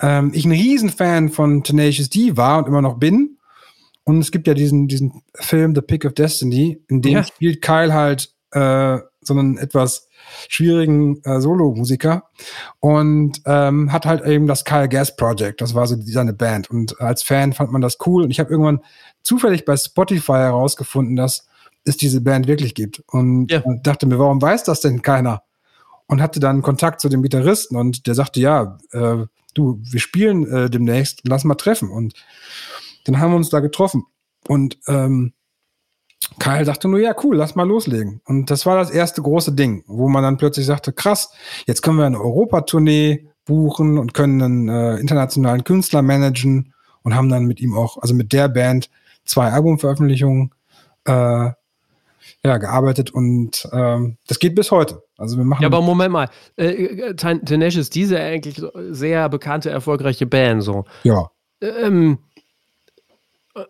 ähm, 0.00 0.32
ich 0.34 0.44
ein 0.44 0.52
Riesenfan 0.52 1.28
von 1.28 1.62
Tenacious 1.62 2.10
D 2.10 2.36
war 2.36 2.58
und 2.58 2.68
immer 2.68 2.82
noch 2.82 2.98
bin. 2.98 3.38
Und 4.04 4.20
es 4.20 4.30
gibt 4.30 4.46
ja 4.46 4.54
diesen, 4.54 4.86
diesen 4.86 5.22
Film 5.34 5.74
The 5.74 5.80
Pick 5.80 6.04
of 6.04 6.12
Destiny, 6.12 6.80
in 6.88 7.00
dem 7.00 7.12
ja. 7.12 7.24
spielt 7.24 7.62
Kyle 7.62 7.92
halt 7.92 8.34
äh, 8.52 8.98
so 9.22 9.34
einen 9.34 9.56
etwas 9.56 10.08
schwierigen 10.48 11.22
äh, 11.24 11.40
Solo-Musiker 11.40 12.24
und 12.80 13.40
ähm, 13.46 13.92
hat 13.92 14.06
halt 14.06 14.24
eben 14.26 14.46
das 14.46 14.64
Kyle 14.64 14.88
Gas 14.88 15.16
Project. 15.16 15.60
Das 15.60 15.74
war 15.74 15.86
so 15.86 15.96
seine 16.00 16.32
Band. 16.32 16.70
Und 16.70 17.00
als 17.00 17.22
Fan 17.22 17.52
fand 17.52 17.72
man 17.72 17.80
das 17.80 17.98
cool. 18.06 18.24
Und 18.24 18.30
ich 18.30 18.40
habe 18.40 18.50
irgendwann 18.50 18.80
zufällig 19.22 19.64
bei 19.64 19.76
Spotify 19.76 20.32
herausgefunden, 20.32 21.16
dass 21.16 21.46
es 21.84 21.96
diese 21.96 22.20
Band 22.20 22.46
wirklich 22.46 22.74
gibt. 22.74 23.02
Und 23.08 23.50
ja. 23.50 23.62
dachte 23.82 24.06
mir, 24.06 24.18
warum 24.18 24.40
weiß 24.40 24.64
das 24.64 24.80
denn 24.80 25.02
keiner? 25.02 25.42
Und 26.06 26.20
hatte 26.20 26.40
dann 26.40 26.62
Kontakt 26.62 27.00
zu 27.00 27.08
dem 27.08 27.22
Gitarristen 27.22 27.76
und 27.76 28.06
der 28.06 28.14
sagte, 28.14 28.40
ja, 28.40 28.78
äh, 28.92 29.24
du, 29.54 29.80
wir 29.82 30.00
spielen 30.00 30.46
äh, 30.50 30.70
demnächst, 30.70 31.22
lass 31.24 31.44
mal 31.44 31.54
treffen. 31.54 31.90
Und 31.90 32.14
dann 33.04 33.18
haben 33.18 33.32
wir 33.32 33.36
uns 33.36 33.50
da 33.50 33.60
getroffen. 33.60 34.04
Und 34.46 34.78
ähm, 34.88 35.32
Kyle 36.38 36.64
dachte 36.64 36.88
nur, 36.88 37.00
ja, 37.00 37.14
cool, 37.22 37.36
lass 37.36 37.54
mal 37.54 37.66
loslegen. 37.66 38.20
Und 38.24 38.50
das 38.50 38.66
war 38.66 38.76
das 38.76 38.90
erste 38.90 39.22
große 39.22 39.52
Ding, 39.52 39.84
wo 39.86 40.08
man 40.08 40.22
dann 40.22 40.36
plötzlich 40.36 40.66
sagte, 40.66 40.92
krass, 40.92 41.30
jetzt 41.66 41.82
können 41.82 41.98
wir 41.98 42.06
eine 42.06 42.20
Europatournee 42.20 43.28
buchen 43.44 43.98
und 43.98 44.14
können 44.14 44.42
einen 44.42 44.68
äh, 44.68 44.96
internationalen 44.96 45.64
Künstler 45.64 46.02
managen 46.02 46.72
und 47.02 47.14
haben 47.14 47.28
dann 47.28 47.44
mit 47.44 47.60
ihm 47.60 47.74
auch, 47.74 47.98
also 47.98 48.14
mit 48.14 48.32
der 48.32 48.48
Band, 48.48 48.90
zwei 49.24 49.50
Albumveröffentlichungen 49.50 50.52
äh, 51.04 51.50
ja, 52.44 52.58
gearbeitet 52.58 53.10
und 53.10 53.66
ähm, 53.72 54.18
das 54.26 54.38
geht 54.38 54.54
bis 54.54 54.70
heute. 54.70 55.02
Also 55.16 55.38
wir 55.38 55.44
machen. 55.44 55.62
Ja, 55.62 55.68
aber 55.68 55.80
Moment 55.80 56.12
mal, 56.12 56.28
äh, 56.56 56.66
äh 56.66 57.14
Tenacious, 57.14 57.88
diese 57.88 58.18
eigentlich 58.20 58.62
sehr 58.90 59.28
bekannte, 59.28 59.70
erfolgreiche 59.70 60.26
Band 60.26 60.62
so. 60.62 60.84
Ja. 61.04 61.30
Ähm, 61.62 62.18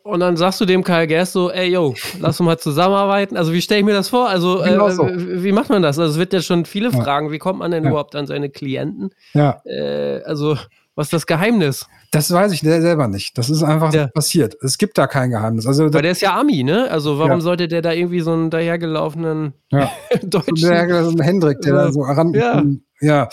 und 0.03 0.21
dann 0.21 0.37
sagst 0.37 0.61
du 0.61 0.65
dem 0.65 0.83
Kyle 0.83 1.07
Gass 1.07 1.33
so, 1.33 1.51
ey, 1.51 1.71
yo, 1.71 1.95
lass 2.19 2.41
uns 2.41 2.47
mal 2.47 2.59
zusammenarbeiten. 2.59 3.37
Also 3.37 3.53
wie 3.53 3.61
stelle 3.61 3.81
ich 3.81 3.87
mir 3.87 3.93
das 3.93 4.09
vor? 4.09 4.29
Also 4.29 4.63
äh, 4.63 4.71
genau 4.71 4.89
so. 4.89 5.07
wie 5.07 5.53
macht 5.53 5.69
man 5.69 5.83
das? 5.83 5.99
Also 5.99 6.13
es 6.13 6.19
wird 6.19 6.33
ja 6.33 6.41
schon 6.41 6.65
viele 6.65 6.91
ja. 6.91 7.03
Fragen. 7.03 7.31
Wie 7.31 7.39
kommt 7.39 7.59
man 7.59 7.71
denn 7.71 7.85
ja. 7.85 7.91
überhaupt 7.91 8.17
an 8.17 8.27
seine 8.27 8.49
Klienten? 8.49 9.11
Ja. 9.35 9.61
Äh, 9.67 10.23
also 10.25 10.57
was 10.95 11.07
ist 11.07 11.13
das 11.13 11.27
Geheimnis? 11.27 11.87
Das 12.13 12.31
weiß 12.31 12.53
ich 12.53 12.61
selber 12.61 13.09
nicht. 13.09 13.37
Das 13.37 13.51
ist 13.51 13.63
einfach 13.65 13.93
ja. 13.93 14.07
passiert. 14.07 14.57
Es 14.63 14.79
gibt 14.79 14.97
da 14.97 15.09
kein 15.09 15.31
Geheimnis. 15.31 15.67
Also, 15.67 15.93
Weil 15.93 16.03
der 16.03 16.13
ist 16.13 16.23
ja 16.23 16.39
Ami, 16.39 16.63
ne? 16.63 16.89
Also 16.91 17.19
warum 17.19 17.33
ja. 17.33 17.41
sollte 17.41 17.67
der 17.67 17.83
da 17.83 17.93
irgendwie 17.93 18.21
so 18.21 18.33
einen 18.33 18.51
dahergelaufenen 18.51 19.55
ja. 19.71 19.91
deutschen... 20.23 20.57
So 20.57 20.69
ein 20.71 21.21
Hendrik, 21.21 21.61
der 21.63 21.75
da 21.75 21.93
so 21.93 22.03
ran... 22.03 22.33
Ja. 22.33 22.63
ja, 23.01 23.29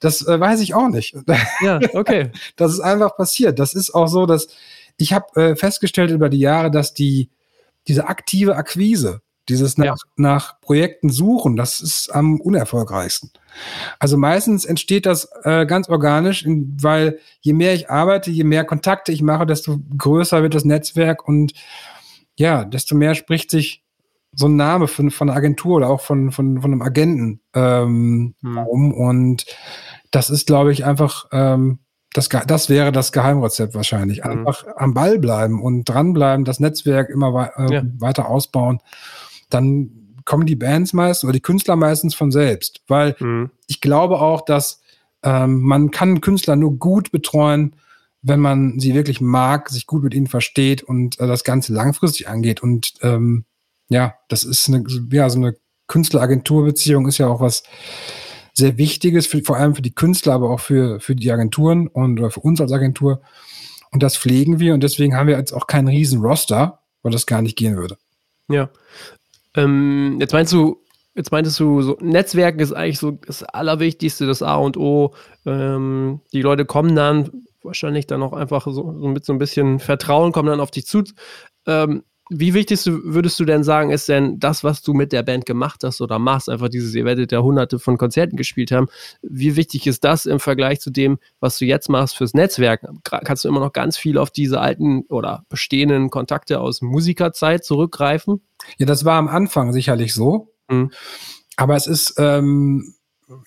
das 0.00 0.26
äh, 0.26 0.40
weiß 0.40 0.60
ich 0.60 0.74
auch 0.74 0.88
nicht. 0.88 1.14
Ja, 1.60 1.78
okay. 1.92 2.30
das 2.56 2.72
ist 2.72 2.80
einfach 2.80 3.16
passiert. 3.16 3.58
Das 3.58 3.74
ist 3.74 3.94
auch 3.94 4.08
so, 4.08 4.24
dass 4.24 4.48
ich 4.96 5.12
habe 5.12 5.26
äh, 5.40 5.56
festgestellt 5.56 6.10
über 6.10 6.28
die 6.28 6.38
Jahre, 6.38 6.70
dass 6.70 6.94
die 6.94 7.30
diese 7.86 8.08
aktive 8.08 8.56
Akquise, 8.56 9.20
dieses 9.48 9.78
nach, 9.78 9.84
ja. 9.84 9.94
nach 10.16 10.60
Projekten 10.60 11.10
suchen, 11.10 11.56
das 11.56 11.80
ist 11.80 12.10
am 12.14 12.40
unerfolgreichsten. 12.40 13.30
Also 13.98 14.16
meistens 14.16 14.64
entsteht 14.64 15.06
das 15.06 15.28
äh, 15.44 15.66
ganz 15.66 15.88
organisch, 15.88 16.44
weil 16.46 17.18
je 17.40 17.52
mehr 17.52 17.74
ich 17.74 17.90
arbeite, 17.90 18.30
je 18.30 18.44
mehr 18.44 18.64
Kontakte 18.64 19.12
ich 19.12 19.22
mache, 19.22 19.46
desto 19.46 19.78
größer 19.96 20.42
wird 20.42 20.54
das 20.54 20.64
Netzwerk 20.64 21.26
und 21.26 21.52
ja, 22.36 22.64
desto 22.64 22.96
mehr 22.96 23.14
spricht 23.14 23.50
sich 23.50 23.84
so 24.36 24.46
ein 24.46 24.56
Name 24.56 24.88
von, 24.88 25.10
von 25.10 25.28
einer 25.28 25.36
Agentur 25.36 25.76
oder 25.76 25.88
auch 25.88 26.00
von, 26.00 26.32
von, 26.32 26.60
von 26.60 26.72
einem 26.72 26.82
Agenten 26.82 27.40
ähm, 27.54 28.34
hm. 28.42 28.58
um. 28.58 28.92
Und 28.92 29.46
das 30.10 30.30
ist, 30.30 30.46
glaube 30.46 30.72
ich, 30.72 30.84
einfach, 30.84 31.26
ähm, 31.32 31.78
das, 32.12 32.28
das 32.28 32.68
wäre 32.68 32.92
das 32.92 33.12
Geheimrezept 33.12 33.74
wahrscheinlich. 33.74 34.24
Hm. 34.24 34.30
Einfach 34.38 34.64
am 34.76 34.94
Ball 34.94 35.18
bleiben 35.18 35.62
und 35.62 35.84
dranbleiben, 35.84 36.44
das 36.44 36.60
Netzwerk 36.60 37.10
immer 37.10 37.52
äh, 37.56 37.74
ja. 37.74 37.82
weiter 37.98 38.28
ausbauen. 38.28 38.80
Dann 39.54 40.16
kommen 40.24 40.46
die 40.46 40.56
Bands 40.56 40.92
meistens 40.92 41.24
oder 41.24 41.34
die 41.34 41.40
Künstler 41.40 41.76
meistens 41.76 42.14
von 42.14 42.30
selbst. 42.30 42.82
Weil 42.88 43.16
mhm. 43.18 43.50
ich 43.66 43.80
glaube 43.80 44.20
auch, 44.20 44.42
dass 44.42 44.80
ähm, 45.22 45.60
man 45.62 45.90
kann 45.90 46.20
Künstler 46.20 46.56
nur 46.56 46.78
gut 46.78 47.10
betreuen, 47.10 47.76
wenn 48.22 48.40
man 48.40 48.78
sie 48.80 48.94
wirklich 48.94 49.20
mag, 49.20 49.68
sich 49.68 49.86
gut 49.86 50.02
mit 50.02 50.14
ihnen 50.14 50.26
versteht 50.26 50.82
und 50.82 51.20
äh, 51.20 51.26
das 51.26 51.44
Ganze 51.44 51.72
langfristig 51.72 52.28
angeht. 52.28 52.62
Und 52.62 52.94
ähm, 53.02 53.44
ja, 53.88 54.14
das 54.28 54.44
ist 54.44 54.68
eine, 54.68 54.84
ja, 55.10 55.28
so 55.28 55.38
eine 55.38 55.56
Künstleragenturbeziehung 55.86 57.06
ist 57.06 57.18
ja 57.18 57.26
auch 57.28 57.40
was, 57.40 57.62
sehr 58.54 58.78
Wichtiges, 58.78 59.26
für, 59.26 59.42
vor 59.42 59.56
allem 59.56 59.74
für 59.74 59.82
die 59.82 59.94
Künstler, 59.94 60.32
aber 60.34 60.50
auch 60.50 60.60
für, 60.60 61.00
für 61.00 61.16
die 61.16 61.30
Agenturen 61.30 61.88
und 61.88 62.20
oder 62.20 62.30
für 62.30 62.40
uns 62.40 62.60
als 62.60 62.72
Agentur. 62.72 63.20
Und 63.90 64.02
das 64.02 64.16
pflegen 64.16 64.60
wir 64.60 64.74
und 64.74 64.82
deswegen 64.82 65.16
haben 65.16 65.26
wir 65.26 65.36
jetzt 65.36 65.52
auch 65.52 65.66
keinen 65.66 65.88
riesen 65.88 66.20
Roster, 66.20 66.80
weil 67.02 67.12
das 67.12 67.26
gar 67.26 67.42
nicht 67.42 67.56
gehen 67.56 67.76
würde. 67.76 67.98
Ja. 68.48 68.70
Ähm, 69.54 70.18
jetzt 70.20 70.32
meinst 70.32 70.52
du, 70.52 70.82
jetzt 71.14 71.32
meintest 71.32 71.60
du, 71.60 71.82
so 71.82 71.96
Netzwerken 72.00 72.60
ist 72.60 72.72
eigentlich 72.72 72.98
so 72.98 73.12
das 73.12 73.42
Allerwichtigste, 73.42 74.26
das 74.26 74.42
A 74.42 74.56
und 74.56 74.76
O. 74.76 75.14
Ähm, 75.46 76.20
die 76.32 76.42
Leute 76.42 76.64
kommen 76.64 76.96
dann 76.96 77.44
wahrscheinlich 77.62 78.06
dann 78.06 78.22
auch 78.22 78.32
einfach 78.32 78.64
so, 78.66 78.72
so, 78.72 79.08
mit 79.08 79.24
so 79.24 79.32
ein 79.32 79.38
bisschen 79.38 79.78
Vertrauen, 79.78 80.32
kommen 80.32 80.48
dann 80.48 80.60
auf 80.60 80.70
dich 80.70 80.86
zu. 80.86 81.04
Ähm, 81.66 82.02
wie 82.30 82.54
wichtig 82.54 82.80
würdest 82.86 83.38
du 83.38 83.44
denn 83.44 83.64
sagen, 83.64 83.90
ist 83.90 84.08
denn 84.08 84.38
das, 84.38 84.64
was 84.64 84.80
du 84.82 84.94
mit 84.94 85.12
der 85.12 85.22
Band 85.22 85.44
gemacht 85.44 85.82
hast 85.84 86.00
oder 86.00 86.18
machst, 86.18 86.48
einfach 86.48 86.68
dieses, 86.68 86.94
ihr 86.94 87.04
werdet 87.04 87.32
ja 87.32 87.42
hunderte 87.42 87.78
von 87.78 87.98
Konzerten 87.98 88.36
gespielt 88.36 88.72
haben, 88.72 88.88
wie 89.22 89.56
wichtig 89.56 89.86
ist 89.86 90.04
das 90.04 90.24
im 90.24 90.40
Vergleich 90.40 90.80
zu 90.80 90.90
dem, 90.90 91.18
was 91.40 91.58
du 91.58 91.66
jetzt 91.66 91.88
machst 91.88 92.16
fürs 92.16 92.32
Netzwerk? 92.32 92.86
Kannst 93.04 93.44
du 93.44 93.48
immer 93.48 93.60
noch 93.60 93.72
ganz 93.72 93.98
viel 93.98 94.16
auf 94.16 94.30
diese 94.30 94.60
alten 94.60 95.02
oder 95.08 95.44
bestehenden 95.50 96.08
Kontakte 96.08 96.60
aus 96.60 96.80
Musikerzeit 96.80 97.64
zurückgreifen? 97.64 98.40
Ja, 98.78 98.86
das 98.86 99.04
war 99.04 99.18
am 99.18 99.28
Anfang 99.28 99.72
sicherlich 99.72 100.14
so. 100.14 100.54
Mhm. 100.70 100.90
Aber 101.56 101.76
es 101.76 101.86
ist 101.86 102.14
ähm, 102.18 102.94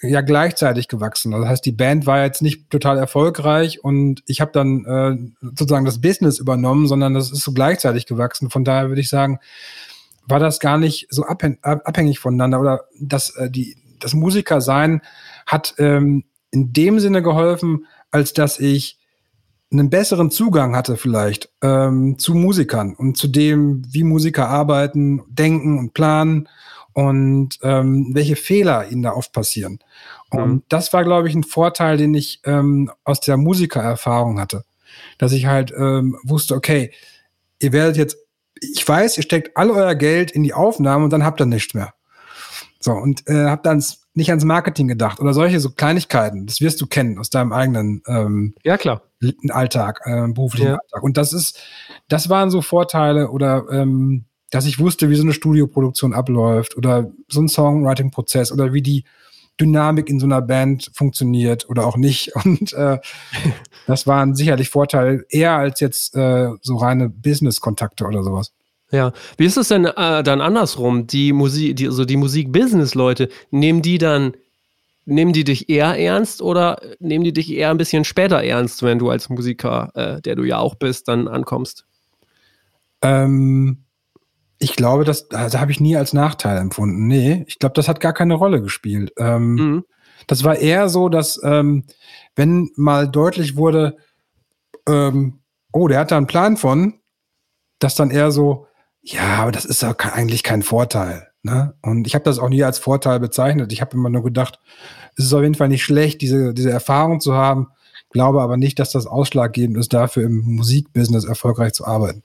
ja 0.02 0.22
gleichzeitig 0.22 0.88
gewachsen. 0.88 1.34
Also 1.34 1.44
das 1.44 1.52
heißt, 1.52 1.66
die 1.66 1.72
Band 1.72 2.06
war 2.06 2.24
jetzt 2.24 2.42
nicht 2.42 2.70
total 2.70 2.98
erfolgreich 2.98 3.84
und 3.84 4.24
ich 4.26 4.42
habe 4.42 4.52
dann 4.52 4.86
äh, 4.86 5.18
sozusagen 5.42 5.86
das 5.86 6.02
Business 6.02 6.40
übernommen, 6.40 6.88
sondern 6.88 7.14
das 7.14 7.32
ist 7.32 7.42
so 7.42 7.52
gleichzeitig 7.52 8.06
gewachsen. 8.06 8.50
Von 8.50 8.64
daher 8.64 8.90
würde 8.90 9.02
ich 9.02 9.10
sagen, 9.10 9.40
war 10.28 10.40
das 10.40 10.60
gar 10.60 10.78
nicht 10.78 11.08
so 11.10 11.26
abhängig 11.26 12.20
voneinander 12.20 12.60
oder 12.60 12.86
das, 13.00 13.36
äh, 13.36 13.50
die, 13.50 13.78
das 14.00 14.14
Musikersein 14.14 15.02
hat 15.46 15.76
ähm, 15.78 16.26
in 16.52 16.74
dem 16.74 17.00
Sinne 17.00 17.22
geholfen, 17.22 17.86
als 18.12 18.34
dass 18.34 18.60
ich 18.60 18.98
einen 19.72 19.90
besseren 19.90 20.32
Zugang 20.32 20.76
hatte 20.76 20.96
vielleicht 20.96 21.50
ähm, 21.62 22.18
zu 22.18 22.34
Musikern 22.34 22.96
und 22.96 23.18
zu 23.18 23.28
dem, 23.28 23.84
wie 23.92 24.04
Musiker 24.04 24.48
arbeiten, 24.48 25.24
denken 25.28 25.78
und 25.78 25.94
planen 25.94 26.48
und 26.98 27.60
ähm, 27.62 28.10
welche 28.14 28.36
Fehler 28.36 28.90
ihnen 28.90 29.04
da 29.04 29.12
oft 29.12 29.32
passieren. 29.32 29.78
Und 30.32 30.50
mhm. 30.50 30.64
das 30.68 30.94
war, 30.94 31.04
glaube 31.04 31.30
ich, 31.30 31.36
ein 31.36 31.44
Vorteil, 31.44 31.96
den 31.96 32.16
ich 32.16 32.42
ähm, 32.44 32.90
aus 33.04 33.20
der 33.20 33.38
Musikererfahrung 33.38 34.40
hatte. 34.40 34.64
Dass 35.20 35.32
ich 35.32 35.46
halt 35.46 35.72
ähm, 35.78 36.18
wusste, 36.24 36.56
okay, 36.56 36.92
ihr 37.60 37.72
werdet 37.72 37.98
jetzt, 37.98 38.18
ich 38.60 38.88
weiß, 38.88 39.18
ihr 39.18 39.22
steckt 39.22 39.56
all 39.56 39.70
euer 39.70 39.94
Geld 39.94 40.32
in 40.32 40.42
die 40.42 40.56
Aufnahmen 40.56 41.04
und 41.04 41.14
dann 41.14 41.24
habt 41.24 41.40
ihr 41.40 41.46
nichts 41.46 41.76
mehr. 41.76 41.94
So, 42.80 42.94
und 42.94 43.28
äh, 43.28 43.46
habt 43.46 43.68
dann 43.68 43.84
nicht 44.16 44.30
ans 44.30 44.44
Marketing 44.44 44.88
gedacht 44.88 45.20
oder 45.20 45.36
solche 45.36 45.60
so 45.60 45.70
Kleinigkeiten. 45.70 46.48
Das 46.48 46.62
wirst 46.62 46.82
du 46.82 46.88
kennen 46.88 47.20
aus 47.20 47.30
deinem 47.30 47.54
eigenen 47.54 48.02
ähm, 48.08 48.56
ja, 48.64 48.76
klar. 48.76 49.04
Alltag, 49.50 50.02
äh, 50.06 50.28
beruflichen 50.30 50.70
ja. 50.70 50.80
Alltag. 50.82 51.04
Und 51.04 51.18
das 51.18 51.32
ist, 51.32 51.60
das 52.08 52.28
waren 52.28 52.50
so 52.50 52.64
Vorteile 52.64 53.30
oder 53.30 53.66
ähm, 53.72 54.26
dass 54.50 54.66
ich 54.66 54.80
wusste, 54.80 55.10
wie 55.10 55.16
so 55.16 55.24
eine 55.24 55.34
Studioproduktion 55.34 56.14
abläuft 56.14 56.78
oder 56.78 57.12
so 57.28 57.42
ein 57.42 57.50
Songwriting-Prozess 57.50 58.52
oder 58.52 58.74
wie 58.74 58.82
die 58.82 59.04
Dynamik 59.60 60.10
in 60.10 60.20
so 60.20 60.26
einer 60.26 60.42
Band 60.42 60.92
funktioniert 60.94 61.70
oder 61.70 61.86
auch 61.86 61.98
nicht. 61.98 62.36
Und 62.46 62.74
äh, 62.74 63.00
das 63.88 64.08
waren 64.08 64.36
sicherlich 64.36 64.70
Vorteile, 64.70 65.26
eher 65.30 65.54
als 65.54 65.80
jetzt 65.80 66.16
äh, 66.16 66.50
so 66.62 66.78
reine 66.78 67.10
Business-Kontakte 67.10 68.06
oder 68.06 68.24
sowas. 68.24 68.54
Ja, 68.90 69.12
wie 69.36 69.46
ist 69.46 69.58
es 69.58 69.68
denn 69.68 69.84
äh, 69.86 70.24
dann 70.24 70.40
andersrum? 70.40 71.08
Die 71.08 71.34
Musik, 71.34 71.76
die, 71.76 71.88
also 71.88 72.06
die 72.06 72.16
Musik-Business-Leute, 72.16 73.28
nehmen 73.52 73.82
die 73.82 73.98
dann, 73.98 74.38
nehmen 75.04 75.34
die 75.34 75.44
dich 75.44 75.68
eher 75.68 75.98
ernst 76.00 76.42
oder 76.42 76.80
nehmen 77.00 77.26
die 77.26 77.34
dich 77.34 77.52
eher 77.52 77.70
ein 77.72 77.78
bisschen 77.78 78.06
später 78.06 78.42
ernst, 78.42 78.84
wenn 78.84 79.00
du 79.00 79.10
als 79.10 79.28
Musiker, 79.28 79.92
äh, 79.94 80.22
der 80.22 80.36
du 80.36 80.46
ja 80.46 80.60
auch 80.60 80.76
bist, 80.76 81.10
dann 81.10 81.28
ankommst? 81.28 81.86
Ähm, 83.02 83.84
ich 84.60 84.76
glaube, 84.76 85.04
das 85.04 85.30
also 85.32 85.60
habe 85.60 85.72
ich 85.72 85.80
nie 85.80 85.96
als 85.96 86.14
Nachteil 86.14 86.58
empfunden. 86.58 87.08
Nee, 87.08 87.46
ich 87.48 87.60
glaube, 87.60 87.74
das 87.74 87.88
hat 87.88 88.00
gar 88.00 88.14
keine 88.14 88.34
Rolle 88.34 88.62
gespielt. 88.62 89.14
Ähm, 89.18 89.54
mhm. 89.56 89.86
Das 90.26 90.44
war 90.44 90.58
eher 90.58 90.90
so, 90.90 91.10
dass 91.10 91.40
ähm, 91.44 91.86
wenn 92.36 92.72
mal 92.76 93.10
deutlich 93.10 93.56
wurde, 93.56 93.98
ähm, 94.88 95.40
oh, 95.72 95.88
der 95.88 96.00
hat 96.00 96.12
da 96.12 96.18
einen 96.18 96.28
Plan 96.28 96.58
von, 96.58 96.96
dass 97.80 97.96
dann 97.96 98.10
eher 98.10 98.32
so, 98.32 98.68
ja, 99.02 99.38
aber 99.38 99.52
das 99.52 99.66
ist 99.66 99.82
ja 99.82 99.96
eigentlich 99.98 100.44
kein 100.44 100.64
Vorteil. 100.64 101.28
Ne? 101.44 101.76
Und 101.82 102.08
ich 102.08 102.16
habe 102.16 102.26
das 102.26 102.40
auch 102.40 102.50
nie 102.50 102.64
als 102.64 102.80
Vorteil 102.80 103.20
bezeichnet. 103.20 103.72
Ich 103.72 103.82
habe 103.82 103.96
immer 103.96 104.10
nur 104.10 104.24
gedacht, 104.24 104.60
es 105.16 105.26
ist 105.26 105.34
auf 105.34 105.44
jeden 105.44 105.56
Fall 105.56 105.70
nicht 105.70 105.84
schlecht, 105.84 106.22
diese, 106.22 106.54
diese 106.54 106.72
Erfahrung 106.72 107.22
zu 107.22 107.34
haben, 107.34 107.68
glaube 108.10 108.42
aber 108.42 108.58
nicht, 108.58 108.80
dass 108.80 108.92
das 108.92 109.06
ausschlaggebend 109.06 109.78
ist, 109.78 109.94
dafür 109.94 110.24
im 110.24 110.42
Musikbusiness 110.42 111.26
erfolgreich 111.26 111.74
zu 111.74 111.86
arbeiten. 111.86 112.24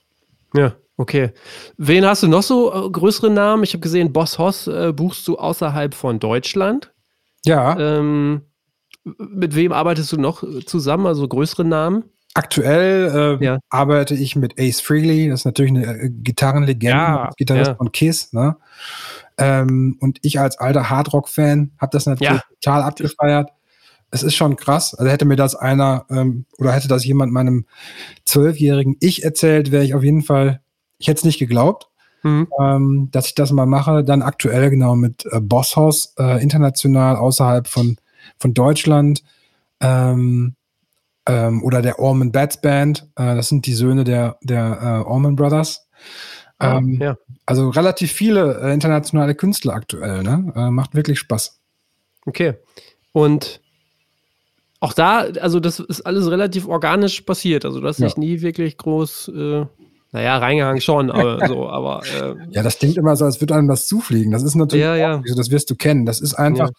Ja, 0.55 0.75
Okay. 0.97 1.31
Wen 1.77 2.05
hast 2.05 2.23
du 2.23 2.27
noch 2.27 2.43
so 2.43 2.71
äh, 2.71 2.89
größere 2.89 3.29
Namen? 3.29 3.63
Ich 3.63 3.73
habe 3.73 3.81
gesehen, 3.81 4.13
Boss 4.13 4.37
Hoss 4.37 4.67
äh, 4.67 4.93
buchst 4.93 5.27
du 5.27 5.37
außerhalb 5.37 5.93
von 5.95 6.19
Deutschland. 6.19 6.93
Ja. 7.45 7.77
Ähm, 7.77 8.41
mit 9.03 9.55
wem 9.55 9.71
arbeitest 9.71 10.11
du 10.11 10.17
noch 10.17 10.43
zusammen, 10.65 11.07
also 11.07 11.27
größere 11.27 11.65
Namen? 11.65 12.05
Aktuell 12.35 13.37
äh, 13.41 13.45
ja. 13.45 13.59
arbeite 13.69 14.15
ich 14.15 14.35
mit 14.35 14.59
Ace 14.59 14.81
Frehley, 14.81 15.29
das 15.29 15.41
ist 15.41 15.45
natürlich 15.45 15.71
eine 15.71 15.85
äh, 15.85 16.09
Gitarrenlegende, 16.09 16.87
ja, 16.87 17.29
Gitarrist 17.37 17.71
ja. 17.71 17.75
von 17.75 17.91
Kiss. 17.91 18.33
Ne? 18.33 18.57
Ähm, 19.37 19.97
und 19.99 20.19
ich 20.23 20.39
als 20.39 20.57
alter 20.57 20.89
Hardrock-Fan 20.89 21.73
habe 21.77 21.91
das 21.91 22.07
natürlich 22.07 22.41
total 22.61 22.81
abgefeiert. 22.83 23.51
Es 24.09 24.23
ist 24.23 24.35
schon 24.35 24.55
krass. 24.55 24.95
Also 24.95 25.11
hätte 25.11 25.25
mir 25.25 25.35
das 25.35 25.55
einer 25.55 26.05
ähm, 26.09 26.45
oder 26.57 26.71
hätte 26.71 26.87
das 26.87 27.03
jemand 27.05 27.33
meinem 27.33 27.65
zwölfjährigen 28.25 28.95
Ich 28.99 29.23
erzählt, 29.23 29.71
wäre 29.71 29.83
ich 29.83 29.93
auf 29.93 30.03
jeden 30.03 30.21
Fall 30.21 30.62
ich 30.97 31.07
hätte 31.07 31.19
es 31.19 31.25
nicht 31.25 31.39
geglaubt, 31.39 31.89
mhm. 32.23 32.47
ähm, 32.59 33.09
dass 33.11 33.27
ich 33.27 33.35
das 33.35 33.51
mal 33.51 33.65
mache. 33.65 34.03
Dann 34.03 34.21
aktuell 34.21 34.69
genau 34.69 34.95
mit 34.95 35.25
äh, 35.31 35.39
Bosshaus, 35.39 36.13
äh, 36.17 36.41
international 36.41 37.15
außerhalb 37.15 37.67
von, 37.67 37.97
von 38.37 38.53
Deutschland. 38.53 39.23
Ähm, 39.79 40.55
ähm, 41.25 41.63
oder 41.63 41.81
der 41.81 41.99
Orman 41.99 42.31
Bats 42.31 42.59
Band. 42.59 43.07
Äh, 43.15 43.35
das 43.35 43.49
sind 43.49 43.65
die 43.65 43.73
Söhne 43.73 44.03
der, 44.03 44.37
der 44.41 45.03
äh, 45.05 45.09
Orman 45.09 45.35
Brothers. 45.35 45.87
Ah, 46.59 46.77
ähm, 46.77 46.99
ja. 47.01 47.17
Also 47.45 47.69
relativ 47.69 48.11
viele 48.11 48.61
äh, 48.61 48.73
internationale 48.73 49.35
Künstler 49.35 49.73
aktuell. 49.73 50.23
Ne? 50.23 50.51
Äh, 50.55 50.69
macht 50.69 50.95
wirklich 50.95 51.19
Spaß. 51.19 51.59
Okay. 52.25 52.55
Und 53.11 53.61
auch 54.79 54.93
da, 54.93 55.19
also 55.19 55.59
das 55.59 55.79
ist 55.79 56.01
alles 56.01 56.29
relativ 56.29 56.67
organisch 56.67 57.21
passiert. 57.21 57.63
Also 57.63 57.79
du 57.79 57.87
hast 57.87 57.99
ja. 57.99 58.07
dich 58.07 58.17
nie 58.17 58.41
wirklich 58.41 58.77
groß 58.77 59.29
äh, 59.29 59.65
naja, 60.13 60.37
reingehangen 60.37 60.79
schon, 60.79 61.09
aber 61.09 61.45
so, 61.47 61.67
aber. 61.67 62.03
Äh, 62.05 62.35
ja, 62.51 62.61
das 62.61 62.77
klingt 62.77 62.97
immer 62.97 63.15
so, 63.15 63.25
als 63.25 63.41
würde 63.41 63.55
einem 63.55 63.67
was 63.67 63.87
zufliegen. 63.87 64.31
Das 64.31 64.43
ist 64.43 64.53
natürlich 64.53 64.85
ja, 64.85 64.95
ja. 64.95 65.21
so, 65.25 65.35
das 65.35 65.49
wirst 65.49 65.69
du 65.71 65.75
kennen. 65.75 66.05
Das 66.05 66.21
ist 66.21 66.35
einfach, 66.35 66.69
ja. 66.69 66.75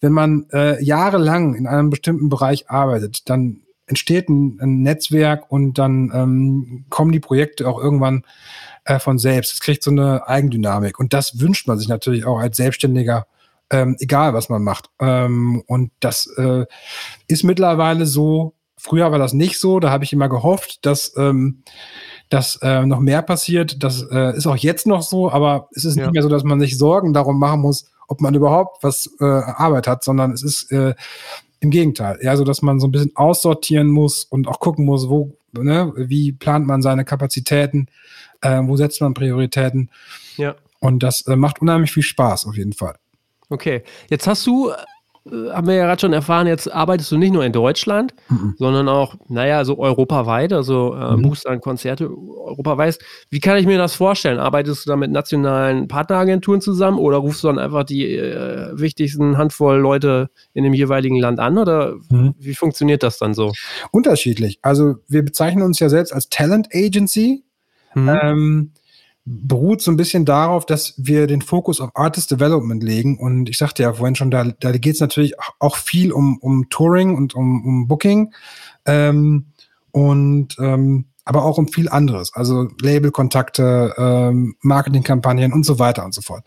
wenn 0.00 0.12
man 0.12 0.46
äh, 0.52 0.82
jahrelang 0.82 1.54
in 1.54 1.66
einem 1.66 1.90
bestimmten 1.90 2.30
Bereich 2.30 2.70
arbeitet, 2.70 3.28
dann 3.28 3.60
entsteht 3.86 4.30
ein, 4.30 4.58
ein 4.60 4.82
Netzwerk 4.82 5.50
und 5.52 5.78
dann 5.78 6.10
ähm, 6.14 6.86
kommen 6.88 7.12
die 7.12 7.20
Projekte 7.20 7.68
auch 7.68 7.78
irgendwann 7.78 8.24
äh, 8.84 8.98
von 8.98 9.18
selbst. 9.18 9.52
Es 9.52 9.60
kriegt 9.60 9.82
so 9.82 9.90
eine 9.90 10.26
Eigendynamik. 10.26 10.98
Und 10.98 11.12
das 11.12 11.40
wünscht 11.40 11.68
man 11.68 11.78
sich 11.78 11.88
natürlich 11.88 12.24
auch 12.24 12.38
als 12.38 12.56
Selbstständiger, 12.56 13.26
ähm, 13.70 13.96
egal 14.00 14.32
was 14.32 14.48
man 14.48 14.62
macht. 14.62 14.88
Ähm, 14.98 15.62
und 15.66 15.92
das 16.00 16.26
äh, 16.38 16.64
ist 17.26 17.44
mittlerweile 17.44 18.06
so, 18.06 18.54
früher 18.78 19.12
war 19.12 19.18
das 19.18 19.34
nicht 19.34 19.58
so, 19.58 19.78
da 19.78 19.90
habe 19.90 20.04
ich 20.04 20.12
immer 20.14 20.30
gehofft, 20.30 20.86
dass 20.86 21.14
ähm, 21.18 21.64
dass 22.28 22.56
äh, 22.62 22.84
noch 22.84 23.00
mehr 23.00 23.22
passiert. 23.22 23.82
Das 23.82 24.02
äh, 24.10 24.36
ist 24.36 24.46
auch 24.46 24.56
jetzt 24.56 24.86
noch 24.86 25.02
so, 25.02 25.30
aber 25.30 25.68
es 25.74 25.84
ist 25.84 25.96
ja. 25.96 26.04
nicht 26.04 26.12
mehr 26.12 26.22
so, 26.22 26.28
dass 26.28 26.44
man 26.44 26.60
sich 26.60 26.76
Sorgen 26.76 27.12
darum 27.12 27.38
machen 27.38 27.60
muss, 27.60 27.90
ob 28.06 28.20
man 28.20 28.34
überhaupt 28.34 28.82
was 28.82 29.10
äh, 29.20 29.24
Arbeit 29.24 29.86
hat, 29.86 30.04
sondern 30.04 30.32
es 30.32 30.42
ist 30.42 30.70
äh, 30.72 30.94
im 31.60 31.70
Gegenteil. 31.70 32.18
Eher 32.20 32.36
so, 32.36 32.44
dass 32.44 32.62
man 32.62 32.80
so 32.80 32.86
ein 32.86 32.92
bisschen 32.92 33.16
aussortieren 33.16 33.88
muss 33.88 34.24
und 34.24 34.48
auch 34.48 34.60
gucken 34.60 34.84
muss, 34.84 35.08
wo, 35.08 35.36
ne, 35.52 35.92
wie 35.96 36.32
plant 36.32 36.66
man 36.66 36.82
seine 36.82 37.04
Kapazitäten, 37.04 37.86
äh, 38.42 38.60
wo 38.62 38.76
setzt 38.76 39.00
man 39.00 39.14
Prioritäten. 39.14 39.90
Ja. 40.36 40.54
Und 40.80 41.02
das 41.02 41.26
äh, 41.26 41.36
macht 41.36 41.60
unheimlich 41.60 41.92
viel 41.92 42.02
Spaß 42.02 42.46
auf 42.46 42.56
jeden 42.56 42.72
Fall. 42.72 42.96
Okay, 43.50 43.82
jetzt 44.10 44.26
hast 44.26 44.46
du 44.46 44.70
haben 45.52 45.66
wir 45.66 45.74
ja 45.74 45.86
gerade 45.86 46.00
schon 46.00 46.12
erfahren, 46.12 46.46
jetzt 46.46 46.72
arbeitest 46.72 47.12
du 47.12 47.18
nicht 47.18 47.32
nur 47.32 47.44
in 47.44 47.52
Deutschland, 47.52 48.14
mhm. 48.28 48.54
sondern 48.58 48.88
auch, 48.88 49.14
naja, 49.28 49.64
so 49.64 49.78
europaweit, 49.78 50.52
also 50.52 50.94
äh, 50.94 51.16
mhm. 51.16 51.22
buchst 51.22 51.46
dann 51.46 51.60
Konzerte 51.60 52.10
europaweit. 52.10 52.98
Wie 53.30 53.40
kann 53.40 53.56
ich 53.58 53.66
mir 53.66 53.78
das 53.78 53.94
vorstellen? 53.94 54.38
Arbeitest 54.38 54.86
du 54.86 54.90
da 54.90 54.96
mit 54.96 55.10
nationalen 55.10 55.88
Partneragenturen 55.88 56.60
zusammen 56.60 56.98
oder 56.98 57.18
rufst 57.18 57.42
du 57.44 57.48
dann 57.48 57.58
einfach 57.58 57.84
die 57.84 58.16
äh, 58.16 58.70
wichtigsten 58.78 59.36
Handvoll 59.38 59.78
Leute 59.78 60.30
in 60.54 60.64
dem 60.64 60.74
jeweiligen 60.74 61.18
Land 61.18 61.40
an 61.40 61.58
oder 61.58 61.94
mhm. 62.10 62.34
wie 62.38 62.54
funktioniert 62.54 63.02
das 63.02 63.18
dann 63.18 63.34
so? 63.34 63.52
Unterschiedlich. 63.90 64.58
Also 64.62 64.96
wir 65.08 65.24
bezeichnen 65.24 65.62
uns 65.62 65.78
ja 65.78 65.88
selbst 65.88 66.12
als 66.12 66.28
Talent 66.28 66.68
Agency. 66.72 67.44
Mhm. 67.94 68.18
Ähm, 68.22 68.72
beruht 69.28 69.82
so 69.82 69.90
ein 69.90 69.96
bisschen 69.96 70.24
darauf, 70.24 70.64
dass 70.64 70.94
wir 70.96 71.26
den 71.26 71.42
Fokus 71.42 71.80
auf 71.80 71.90
Artist 71.94 72.30
Development 72.30 72.82
legen. 72.82 73.18
Und 73.18 73.48
ich 73.48 73.58
sagte 73.58 73.82
ja 73.82 73.92
vorhin 73.92 74.14
schon, 74.14 74.30
da, 74.30 74.44
da 74.44 74.72
geht 74.72 74.94
es 74.94 75.00
natürlich 75.00 75.34
auch 75.58 75.76
viel 75.76 76.12
um, 76.12 76.38
um 76.38 76.68
Touring 76.70 77.14
und 77.14 77.34
um, 77.34 77.64
um 77.64 77.88
Booking. 77.88 78.32
Ähm, 78.86 79.46
und 79.92 80.56
ähm, 80.58 81.06
aber 81.24 81.44
auch 81.44 81.58
um 81.58 81.68
viel 81.68 81.90
anderes, 81.90 82.32
also 82.34 82.68
Labelkontakte, 82.80 83.94
ähm, 83.98 84.54
Marketingkampagnen 84.62 85.52
und 85.52 85.66
so 85.66 85.78
weiter 85.78 86.04
und 86.06 86.14
so 86.14 86.22
fort. 86.22 86.42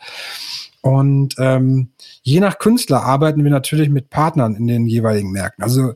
Und 0.81 1.35
ähm, 1.37 1.91
je 2.23 2.39
nach 2.39 2.57
Künstler 2.57 3.03
arbeiten 3.03 3.43
wir 3.43 3.51
natürlich 3.51 3.89
mit 3.89 4.09
Partnern 4.09 4.55
in 4.55 4.65
den 4.65 4.87
jeweiligen 4.87 5.31
Märkten. 5.31 5.63
Also 5.63 5.93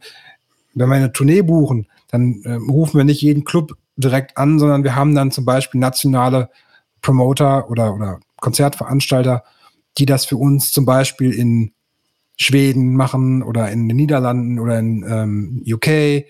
wenn 0.75 0.89
wir 0.89 0.96
eine 0.96 1.12
Tournee 1.12 1.42
buchen, 1.42 1.88
dann 2.12 2.44
äh, 2.44 2.54
rufen 2.54 2.98
wir 2.98 3.06
nicht 3.06 3.22
jeden 3.22 3.44
Club 3.44 3.75
direkt 3.98 4.38
an, 4.38 4.60
sondern 4.60 4.84
wir 4.84 4.96
haben 4.96 5.15
dann 5.15 5.32
zum 5.32 5.46
Beispiel 5.46 5.80
nationale 5.80 6.50
Promoter 7.05 7.69
oder, 7.69 7.93
oder 7.93 8.19
Konzertveranstalter, 8.41 9.43
die 10.00 10.07
das 10.07 10.25
für 10.25 10.38
uns 10.38 10.71
zum 10.71 10.85
Beispiel 10.85 11.31
in 11.31 11.71
Schweden 12.35 12.95
machen 12.95 13.43
oder 13.43 13.71
in 13.71 13.88
den 13.88 13.95
Niederlanden 13.95 14.59
oder 14.59 14.79
in 14.79 15.05
ähm, 15.07 15.63
UK, 15.71 16.25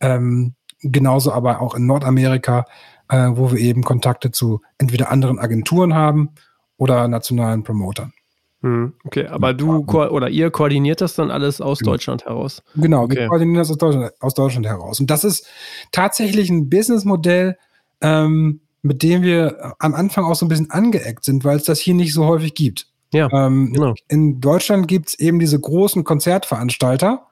ähm, 0.00 0.54
genauso 0.80 1.30
aber 1.32 1.60
auch 1.60 1.74
in 1.74 1.86
Nordamerika, 1.86 2.64
äh, 3.10 3.28
wo 3.32 3.52
wir 3.52 3.58
eben 3.58 3.82
Kontakte 3.82 4.30
zu 4.32 4.62
entweder 4.78 5.12
anderen 5.12 5.38
Agenturen 5.38 5.94
haben 5.94 6.30
oder 6.78 7.06
nationalen 7.06 7.62
Promotern. 7.62 8.14
Hm, 8.62 8.94
okay, 9.04 9.26
aber 9.26 9.52
du 9.52 9.84
oder 9.84 10.30
ihr 10.30 10.50
koordiniert 10.50 11.02
das 11.02 11.14
dann 11.14 11.30
alles 11.30 11.60
aus 11.60 11.80
genau. 11.80 11.92
Deutschland 11.92 12.24
heraus? 12.24 12.62
Genau, 12.74 13.02
okay. 13.02 13.16
wir 13.16 13.26
koordinieren 13.28 13.58
das 13.58 13.70
aus 13.70 13.78
Deutschland, 13.78 14.12
aus 14.20 14.34
Deutschland, 14.34 14.66
heraus. 14.66 15.00
Und 15.00 15.10
das 15.10 15.22
ist 15.22 15.46
tatsächlich 15.92 16.48
ein 16.48 16.70
Businessmodell, 16.70 17.58
ähm, 18.00 18.62
mit 18.82 19.02
dem 19.02 19.22
wir 19.22 19.74
am 19.78 19.94
Anfang 19.94 20.24
auch 20.24 20.34
so 20.34 20.46
ein 20.46 20.48
bisschen 20.48 20.70
angeeckt 20.70 21.24
sind, 21.24 21.44
weil 21.44 21.56
es 21.56 21.64
das 21.64 21.80
hier 21.80 21.94
nicht 21.94 22.14
so 22.14 22.26
häufig 22.26 22.54
gibt. 22.54 22.86
Ja, 23.12 23.28
ähm, 23.32 23.72
genau. 23.72 23.94
In 24.08 24.40
Deutschland 24.40 24.86
gibt 24.86 25.08
es 25.08 25.18
eben 25.18 25.38
diese 25.38 25.58
großen 25.58 26.04
Konzertveranstalter. 26.04 27.26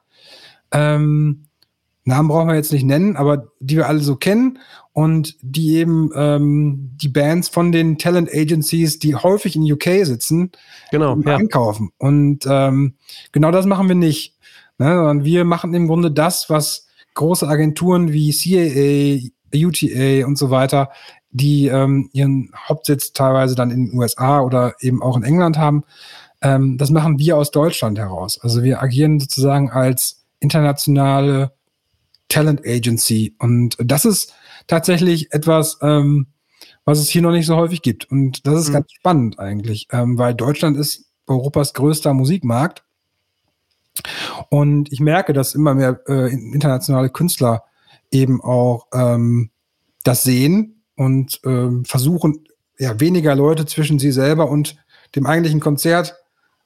Ähm, 0.71 1.43
Namen 2.03 2.29
brauchen 2.29 2.47
wir 2.47 2.55
jetzt 2.55 2.71
nicht 2.71 2.85
nennen, 2.85 3.17
aber 3.17 3.51
die 3.59 3.75
wir 3.75 3.87
alle 3.87 3.99
so 3.99 4.15
kennen 4.15 4.59
und 4.93 5.35
die 5.41 5.75
eben 5.75 6.09
ähm, 6.15 6.91
die 6.95 7.09
Bands 7.09 7.49
von 7.49 7.71
den 7.71 7.97
Talent 7.97 8.33
Agencies, 8.33 8.97
die 8.97 9.13
häufig 9.13 9.55
in 9.55 9.71
UK 9.71 10.05
sitzen, 10.05 10.51
genau, 10.89 11.17
ja. 11.17 11.35
einkaufen. 11.35 11.91
Und 11.97 12.47
ähm, 12.49 12.95
genau 13.33 13.51
das 13.51 13.65
machen 13.65 13.89
wir 13.89 13.95
nicht. 13.95 14.37
Ne? 14.77 14.87
Sondern 14.87 15.25
wir 15.25 15.43
machen 15.43 15.73
im 15.73 15.87
Grunde 15.87 16.09
das, 16.09 16.49
was 16.49 16.87
große 17.13 17.47
Agenturen 17.47 18.13
wie 18.13 18.31
CAA, 18.31 19.29
UTA 19.53 20.25
und 20.25 20.37
so 20.37 20.49
weiter 20.49 20.89
die 21.37 21.67
ähm, 21.67 22.09
ihren 22.13 22.51
Hauptsitz 22.55 23.13
teilweise 23.13 23.55
dann 23.55 23.71
in 23.71 23.87
den 23.87 23.97
USA 23.97 24.41
oder 24.41 24.75
eben 24.81 25.01
auch 25.01 25.15
in 25.17 25.23
England 25.23 25.57
haben. 25.57 25.83
Ähm, 26.41 26.77
das 26.77 26.89
machen 26.89 27.19
wir 27.19 27.37
aus 27.37 27.51
Deutschland 27.51 27.97
heraus. 27.97 28.39
Also 28.41 28.63
wir 28.63 28.81
agieren 28.81 29.19
sozusagen 29.19 29.69
als 29.69 30.25
internationale 30.39 31.53
Talent 32.29 32.61
Agency. 32.65 33.35
Und 33.39 33.77
das 33.79 34.05
ist 34.05 34.33
tatsächlich 34.67 35.33
etwas, 35.33 35.77
ähm, 35.81 36.27
was 36.85 36.99
es 36.99 37.09
hier 37.09 37.21
noch 37.21 37.31
nicht 37.31 37.45
so 37.45 37.55
häufig 37.55 37.81
gibt. 37.81 38.09
Und 38.11 38.45
das 38.45 38.59
ist 38.59 38.69
mhm. 38.69 38.73
ganz 38.73 38.91
spannend 38.91 39.39
eigentlich, 39.39 39.87
ähm, 39.91 40.17
weil 40.17 40.33
Deutschland 40.33 40.77
ist 40.77 41.05
Europas 41.27 41.73
größter 41.73 42.13
Musikmarkt. 42.13 42.83
Und 44.49 44.91
ich 44.91 44.99
merke, 44.99 45.33
dass 45.33 45.55
immer 45.55 45.73
mehr 45.73 46.01
äh, 46.07 46.31
internationale 46.31 47.09
Künstler 47.09 47.63
eben 48.11 48.41
auch 48.41 48.87
ähm, 48.93 49.49
das 50.03 50.23
sehen 50.23 50.76
und 50.97 51.39
ähm, 51.45 51.85
versuchen, 51.85 52.43
ja, 52.77 52.99
weniger 52.99 53.35
Leute 53.35 53.65
zwischen 53.65 53.99
sie 53.99 54.11
selber 54.11 54.49
und 54.49 54.75
dem 55.15 55.25
eigentlichen 55.25 55.61
Konzert 55.61 56.15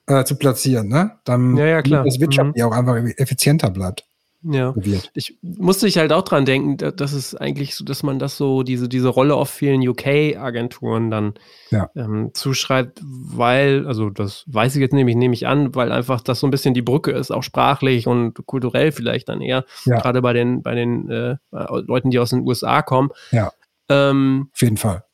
äh, 0.06 0.24
zu 0.24 0.36
platzieren, 0.36 0.88
ne? 0.88 1.18
Dann 1.24 1.56
ja, 1.56 1.66
ja, 1.66 1.82
klar. 1.82 2.04
das 2.04 2.18
Wirtschaft 2.18 2.56
mhm. 2.56 2.62
auch 2.64 2.72
einfach 2.72 2.96
effizienter 3.16 3.70
bleibt. 3.70 4.04
Ja. 4.44 4.74
Ich 5.14 5.38
musste 5.40 5.86
ich 5.86 5.98
halt 5.98 6.12
auch 6.12 6.22
dran 6.22 6.44
denken, 6.44 6.76
dass 6.76 7.12
es 7.12 7.36
eigentlich 7.36 7.76
so, 7.76 7.84
dass 7.84 8.02
man 8.02 8.18
das 8.18 8.36
so, 8.36 8.64
diese, 8.64 8.88
diese 8.88 9.08
Rolle 9.08 9.36
auf 9.36 9.50
vielen 9.50 9.86
UK-Agenturen 9.86 11.12
dann 11.12 11.34
ja. 11.70 11.88
ähm, 11.94 12.30
zuschreibt, 12.34 13.00
weil, 13.04 13.86
also 13.86 14.10
das 14.10 14.44
weiß 14.48 14.74
ich 14.74 14.80
jetzt 14.80 14.94
nämlich, 14.94 15.14
nehme 15.14 15.34
ich 15.34 15.46
an, 15.46 15.76
weil 15.76 15.92
einfach 15.92 16.20
das 16.20 16.40
so 16.40 16.48
ein 16.48 16.50
bisschen 16.50 16.74
die 16.74 16.82
Brücke 16.82 17.12
ist, 17.12 17.30
auch 17.30 17.44
sprachlich 17.44 18.08
und 18.08 18.44
kulturell 18.46 18.90
vielleicht 18.90 19.28
dann 19.28 19.40
eher, 19.40 19.64
ja. 19.84 20.00
gerade 20.00 20.20
bei 20.22 20.32
den, 20.32 20.62
bei 20.62 20.74
den 20.74 21.08
äh, 21.08 21.36
Leuten, 21.52 22.10
die 22.10 22.18
aus 22.18 22.30
den 22.30 22.40
USA 22.40 22.82
kommen. 22.82 23.10
Ja. 23.30 23.52
Ähm, 23.92 24.48
Auf 24.52 24.62
jeden 24.62 24.76
Fall. 24.76 25.04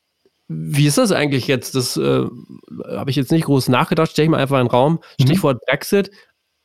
Wie 0.48 0.86
ist 0.86 0.96
das 0.96 1.12
eigentlich 1.12 1.46
jetzt? 1.46 1.74
Das 1.74 1.96
äh, 1.96 2.24
habe 2.86 3.10
ich 3.10 3.16
jetzt 3.16 3.32
nicht 3.32 3.44
groß 3.44 3.68
nachgedacht. 3.68 4.10
Stell 4.10 4.24
ich 4.24 4.30
mal 4.30 4.40
einfach 4.40 4.58
in 4.58 4.66
den 4.66 4.70
Raum. 4.70 5.00
Mhm. 5.18 5.24
Stichwort 5.24 5.60
Brexit. 5.66 6.10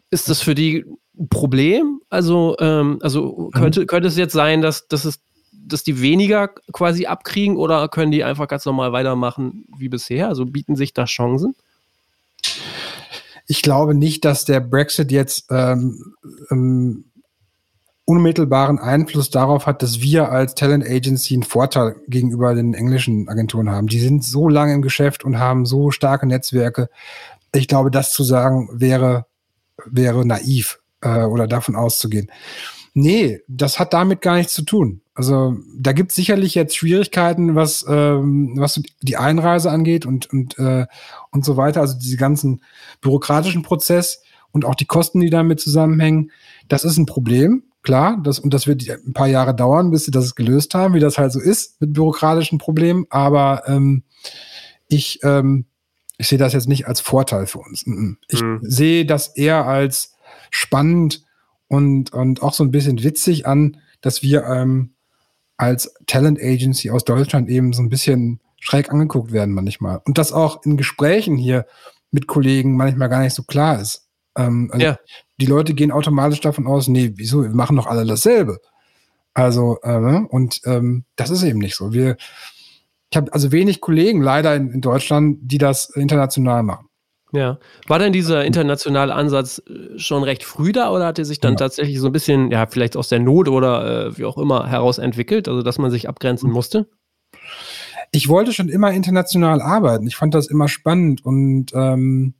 Ist 0.10 0.30
das 0.30 0.41
für 0.41 0.56
die 0.56 0.86
ein 1.19 1.28
Problem? 1.28 1.99
Also, 2.10 2.56
ähm, 2.60 2.99
also 3.02 3.49
könnte, 3.54 3.82
mhm. 3.82 3.88
könnte 3.88 4.08
es 4.08 4.15
jetzt 4.15 4.34
sein, 4.34 4.62
dass, 4.62 4.88
dass, 4.88 5.04
es, 5.04 5.19
dass 5.52 5.84
die 5.84 6.02
weniger 6.02 6.49
quasi 6.71 7.08
abkriegen 7.08 7.58
oder 7.58 7.89
können 7.89 8.12
die 8.12 8.23
einfach 8.23 8.47
ganz 8.47 8.65
normal 8.65 8.93
weitermachen 8.93 9.65
wie 9.78 9.89
bisher? 9.89 10.30
Also 10.30 10.45
bieten 10.45 10.76
sich 10.78 10.93
da 10.93 11.04
Chancen? 11.04 11.56
Ich 13.47 13.62
glaube 13.62 13.93
nicht, 13.93 14.23
dass 14.23 14.45
der 14.45 14.62
Brexit 14.62 15.12
jetzt 15.12 15.47
ähm, 15.52 16.15
ähm, 16.49 17.06
unmittelbaren 18.06 18.80
Einfluss 18.80 19.30
darauf 19.30 19.66
hat, 19.66 19.82
dass 19.82 20.02
wir 20.02 20.30
als 20.30 20.56
Talent 20.56 20.86
Agency 20.86 21.36
einen 21.36 21.44
Vorteil 21.44 21.96
gegenüber 22.08 22.54
den 22.54 22.74
englischen 22.74 23.30
Agenturen 23.30 23.70
haben. 23.70 23.88
Die 23.88 24.00
sind 24.00 24.24
so 24.24 24.50
lange 24.50 24.74
im 24.74 24.82
Geschäft 24.82 25.24
und 25.24 25.39
haben 25.39 25.66
so 25.66 25.92
starke 25.92 26.28
Netzwerke. 26.28 26.89
Ich 27.54 27.68
glaube, 27.68 27.92
das 27.92 28.12
zu 28.12 28.24
sagen 28.24 28.70
wäre, 28.74 29.26
wäre 29.86 30.26
naiv 30.26 30.80
äh, 31.02 31.24
oder 31.24 31.48
davon 31.48 31.76
auszugehen. 31.76 32.30
Nee, 32.94 33.42
das 33.48 33.80
hat 33.80 33.94
damit 33.94 34.22
gar 34.22 34.36
nichts 34.36 34.54
zu 34.54 34.63
tun. 34.63 35.02
Also 35.16 35.58
da 35.76 35.94
gibt 35.94 36.12
es 36.12 36.16
sicherlich 36.16 36.56
jetzt 36.56 36.76
Schwierigkeiten, 36.76 37.56
was, 37.56 37.86
ähm, 37.88 38.54
was 38.58 38.82
die 39.02 39.18
Einreise 39.18 39.72
angeht 39.72 40.06
und, 40.06 40.32
und, 40.32 40.60
äh, 40.60 40.86
und 41.32 41.46
so 41.46 41.56
weiter. 41.58 41.82
Also 41.82 41.98
diese 41.98 42.18
ganzen 42.18 42.62
bürokratischen 43.02 43.63
Prozess 43.63 44.22
und 44.52 44.66
auch 44.66 44.76
die 44.76 44.86
Kosten, 44.86 45.22
die 45.22 45.30
damit 45.30 45.60
zusammenhängen. 45.60 46.32
Das 46.68 46.84
ist 46.84 46.98
ein 46.98 47.06
Problem 47.06 47.63
klar, 47.84 48.19
das, 48.24 48.39
und 48.39 48.54
das 48.54 48.65
wird 48.65 48.89
ein 48.89 49.13
paar 49.13 49.28
Jahre 49.28 49.54
dauern, 49.54 49.91
bis 49.91 50.06
sie 50.06 50.12
das 50.12 50.36
gelöst 50.36 50.74
haben, 50.74 50.93
wie 50.93 51.00
das 51.00 51.17
halt 51.17 51.32
so 51.32 51.39
ist 51.39 51.80
mit 51.82 51.93
bürokratischen 51.93 52.58
Problemen. 52.58 53.06
Aber 53.10 53.63
ähm, 53.67 54.04
ich, 54.88 55.19
ähm, 55.24 55.65
ich 56.17 56.28
sehe 56.28 56.38
das 56.38 56.54
jetzt 56.54 56.67
nicht 56.67 56.88
als 56.88 57.02
Vorteil 57.02 57.46
für 57.46 57.60
uns. 57.60 57.86
Ich 58.30 58.41
mhm. 58.41 58.60
sehe 58.62 59.06
das 59.06 59.28
eher 59.28 59.65
als 59.65 60.15
spannend 60.50 61.24
und, 61.67 62.13
und 62.13 62.41
auch 62.41 62.54
so 62.54 62.63
ein 62.63 62.72
bisschen 62.72 63.04
witzig 63.04 63.46
an, 63.46 63.78
dass 64.02 64.24
wir 64.24 64.46
ähm, 64.46 64.93
als 65.58 65.93
Talent 66.08 66.39
Agency 66.41 66.89
aus 66.89 67.06
Deutschland 67.06 67.50
eben 67.50 67.74
so 67.74 67.82
ein 67.82 67.89
bisschen 67.89 68.39
schräg 68.60 68.91
angeguckt 68.91 69.32
werden 69.32 69.54
manchmal. 69.54 70.02
Und 70.06 70.17
das 70.17 70.32
auch 70.32 70.63
in 70.63 70.78
Gesprächen 70.78 71.36
hier 71.36 71.65
mit 72.12 72.28
Kollegen 72.28 72.78
manchmal 72.78 73.10
gar 73.10 73.22
nicht 73.22 73.34
so 73.34 73.43
klar 73.43 73.80
ist. 73.82 74.08
Ähm, 74.38 74.69
also 74.72 74.86
ja. 74.86 74.98
Die 75.38 75.46
Leute 75.46 75.74
gehen 75.74 75.91
automatisch 75.91 76.41
davon 76.41 76.67
aus, 76.67 76.88
nee, 76.88 77.13
wieso, 77.15 77.43
wir 77.43 77.50
machen 77.50 77.76
doch 77.76 77.88
alle 77.88 78.06
dasselbe. 78.06 78.60
Also, 79.34 79.80
äh, 79.82 80.22
und 80.30 80.62
ähm, 80.65 81.06
das 81.15 81.30
ist 81.30 81.43
eben 81.43 81.60
nicht 81.60 81.76
so. 81.76 81.91
Wir, 81.91 82.17
ich 83.10 83.17
habe 83.17 83.34
also 83.34 83.52
wenig 83.52 83.82
Kollegen 83.82 84.22
leider 84.22 84.56
in, 84.56 84.72
in, 84.72 84.82
Deutschland, 84.82 85.39
die 85.41 85.58
das 85.58 85.89
international 85.89 86.63
machen. 86.63 86.88
Ja. 87.32 87.58
War 87.88 87.98
denn 87.98 88.13
dieser 88.13 88.46
internationale 88.46 89.13
Ansatz 89.15 89.62
äh, 89.67 89.98
schon 89.98 90.24
recht 90.24 90.43
früh 90.43 90.72
da 90.72 90.91
oder 90.91 91.08
hat 91.08 91.17
er 91.17 91.26
sich 91.26 91.39
dann 91.39 91.54
ja. 91.54 91.58
tatsächlich 91.58 92.00
so 92.00 92.08
ein 92.08 92.12
bisschen, 92.12 92.52
ja, 92.52 92.67
vielleicht 92.67 92.96
aus 92.96 93.10
der 93.10 93.19
Not 93.19 93.50
oder 93.50 94.08
äh, 94.08 94.17
wie 94.17 94.26
auch 94.26 94.38
immer 94.38 94.69
heraus 94.69 95.00
entwickelt, 95.00 95.48
also 95.48 95.63
dass 95.63 95.80
man 95.80 95.89
sich 95.89 96.08
abgrenzen 96.08 96.50
mhm. 96.50 96.54
musste? 96.54 96.89
Ich 98.12 98.30
wollte 98.30 98.54
schon 98.54 98.69
immer 98.69 98.91
international 98.91 99.62
arbeiten. 99.62 100.06
Ich 100.06 100.15
fand 100.15 100.36
das 100.36 100.48
immer 100.48 100.67
spannend 100.67 101.26
und 101.26 101.72
ähm, 101.74 102.36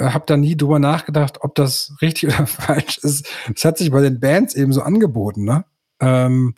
habe 0.00 0.24
da 0.26 0.36
nie 0.36 0.56
drüber 0.56 0.78
nachgedacht, 0.78 1.38
ob 1.42 1.54
das 1.54 1.94
richtig 2.00 2.28
oder 2.34 2.46
falsch 2.46 2.98
ist. 2.98 3.26
Es 3.54 3.64
hat 3.64 3.78
sich 3.78 3.90
bei 3.90 4.00
den 4.00 4.20
Bands 4.20 4.54
eben 4.54 4.72
so 4.72 4.82
angeboten, 4.82 5.44
ne? 5.44 5.64
Ähm, 6.00 6.54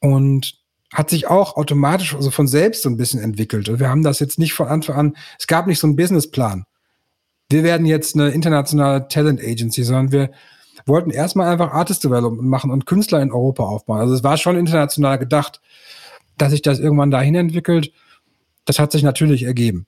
und 0.00 0.58
hat 0.92 1.10
sich 1.10 1.26
auch 1.26 1.56
automatisch, 1.56 2.14
also 2.14 2.30
von 2.30 2.48
selbst 2.48 2.82
so 2.82 2.88
ein 2.88 2.96
bisschen 2.96 3.20
entwickelt. 3.20 3.68
Und 3.68 3.78
wir 3.78 3.90
haben 3.90 4.02
das 4.02 4.20
jetzt 4.20 4.38
nicht 4.38 4.54
von 4.54 4.68
Anfang 4.68 4.96
an, 4.96 5.16
es 5.38 5.46
gab 5.46 5.66
nicht 5.66 5.78
so 5.78 5.86
einen 5.86 5.96
Businessplan. 5.96 6.64
Wir 7.50 7.62
werden 7.62 7.86
jetzt 7.86 8.14
eine 8.14 8.30
internationale 8.30 9.08
Talent 9.08 9.40
Agency, 9.42 9.82
sondern 9.82 10.12
wir 10.12 10.30
wollten 10.86 11.10
erstmal 11.10 11.48
einfach 11.48 11.72
Artist 11.72 12.04
Development 12.04 12.48
machen 12.48 12.70
und 12.70 12.86
Künstler 12.86 13.20
in 13.20 13.32
Europa 13.32 13.64
aufbauen. 13.64 14.00
Also 14.00 14.14
es 14.14 14.24
war 14.24 14.36
schon 14.38 14.56
international 14.56 15.18
gedacht, 15.18 15.60
dass 16.38 16.52
sich 16.52 16.62
das 16.62 16.78
irgendwann 16.78 17.10
dahin 17.10 17.34
entwickelt. 17.34 17.92
Das 18.64 18.78
hat 18.78 18.92
sich 18.92 19.02
natürlich 19.02 19.42
ergeben. 19.42 19.86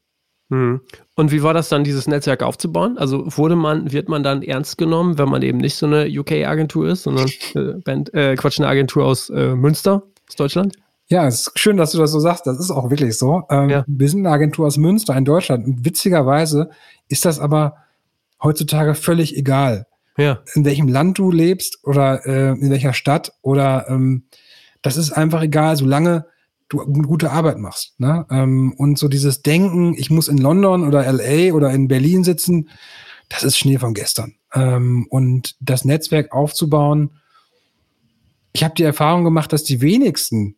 Hm. 0.50 0.80
Und 1.14 1.30
wie 1.30 1.42
war 1.42 1.54
das 1.54 1.68
dann, 1.68 1.84
dieses 1.84 2.08
Netzwerk 2.08 2.42
aufzubauen? 2.42 2.98
Also 2.98 3.24
wurde 3.36 3.56
man, 3.56 3.92
wird 3.92 4.08
man 4.08 4.22
dann 4.22 4.42
ernst 4.42 4.78
genommen, 4.78 5.16
wenn 5.16 5.28
man 5.28 5.42
eben 5.42 5.58
nicht 5.58 5.76
so 5.76 5.86
eine 5.86 6.06
UK-Agentur 6.06 6.88
ist, 6.88 7.04
sondern 7.04 7.28
äh, 7.54 7.80
Band, 7.84 8.12
äh, 8.14 8.34
Quatsch, 8.34 8.58
eine 8.58 8.68
Agentur 8.68 9.04
aus 9.04 9.30
äh, 9.30 9.54
Münster, 9.54 10.02
aus 10.28 10.36
Deutschland? 10.36 10.76
Ja, 11.08 11.26
es 11.26 11.48
ist 11.48 11.58
schön, 11.58 11.76
dass 11.76 11.92
du 11.92 11.98
das 11.98 12.12
so 12.12 12.20
sagst. 12.20 12.46
Das 12.46 12.58
ist 12.58 12.70
auch 12.70 12.90
wirklich 12.90 13.16
so. 13.16 13.42
Ähm, 13.50 13.68
ja. 13.68 13.84
Wir 13.86 14.08
sind 14.08 14.20
eine 14.20 14.34
Agentur 14.34 14.66
aus 14.66 14.76
Münster 14.76 15.16
in 15.16 15.24
Deutschland. 15.24 15.66
Und 15.66 15.84
witzigerweise 15.84 16.70
ist 17.08 17.24
das 17.24 17.40
aber 17.40 17.76
heutzutage 18.42 18.94
völlig 18.94 19.36
egal. 19.36 19.86
Ja. 20.16 20.40
In 20.54 20.64
welchem 20.64 20.88
Land 20.88 21.18
du 21.18 21.30
lebst 21.30 21.78
oder 21.84 22.26
äh, 22.26 22.50
in 22.50 22.70
welcher 22.70 22.92
Stadt 22.92 23.32
oder 23.42 23.86
ähm, 23.88 24.24
das 24.82 24.96
ist 24.96 25.12
einfach 25.12 25.42
egal, 25.42 25.76
solange 25.76 26.26
du 26.70 26.78
gute 27.02 27.30
Arbeit 27.32 27.58
machst. 27.58 27.98
Ne? 27.98 28.24
Ähm, 28.30 28.72
und 28.78 28.98
so 28.98 29.08
dieses 29.08 29.42
Denken, 29.42 29.94
ich 29.94 30.08
muss 30.10 30.28
in 30.28 30.38
London 30.38 30.86
oder 30.86 31.10
LA 31.12 31.52
oder 31.52 31.70
in 31.70 31.88
Berlin 31.88 32.24
sitzen, 32.24 32.70
das 33.28 33.42
ist 33.42 33.58
Schnee 33.58 33.78
von 33.78 33.92
gestern. 33.92 34.36
Ähm, 34.54 35.06
und 35.10 35.56
das 35.60 35.84
Netzwerk 35.84 36.32
aufzubauen, 36.32 37.10
ich 38.52 38.64
habe 38.64 38.74
die 38.74 38.82
Erfahrung 38.82 39.24
gemacht, 39.24 39.52
dass 39.52 39.64
die 39.64 39.80
wenigsten 39.80 40.56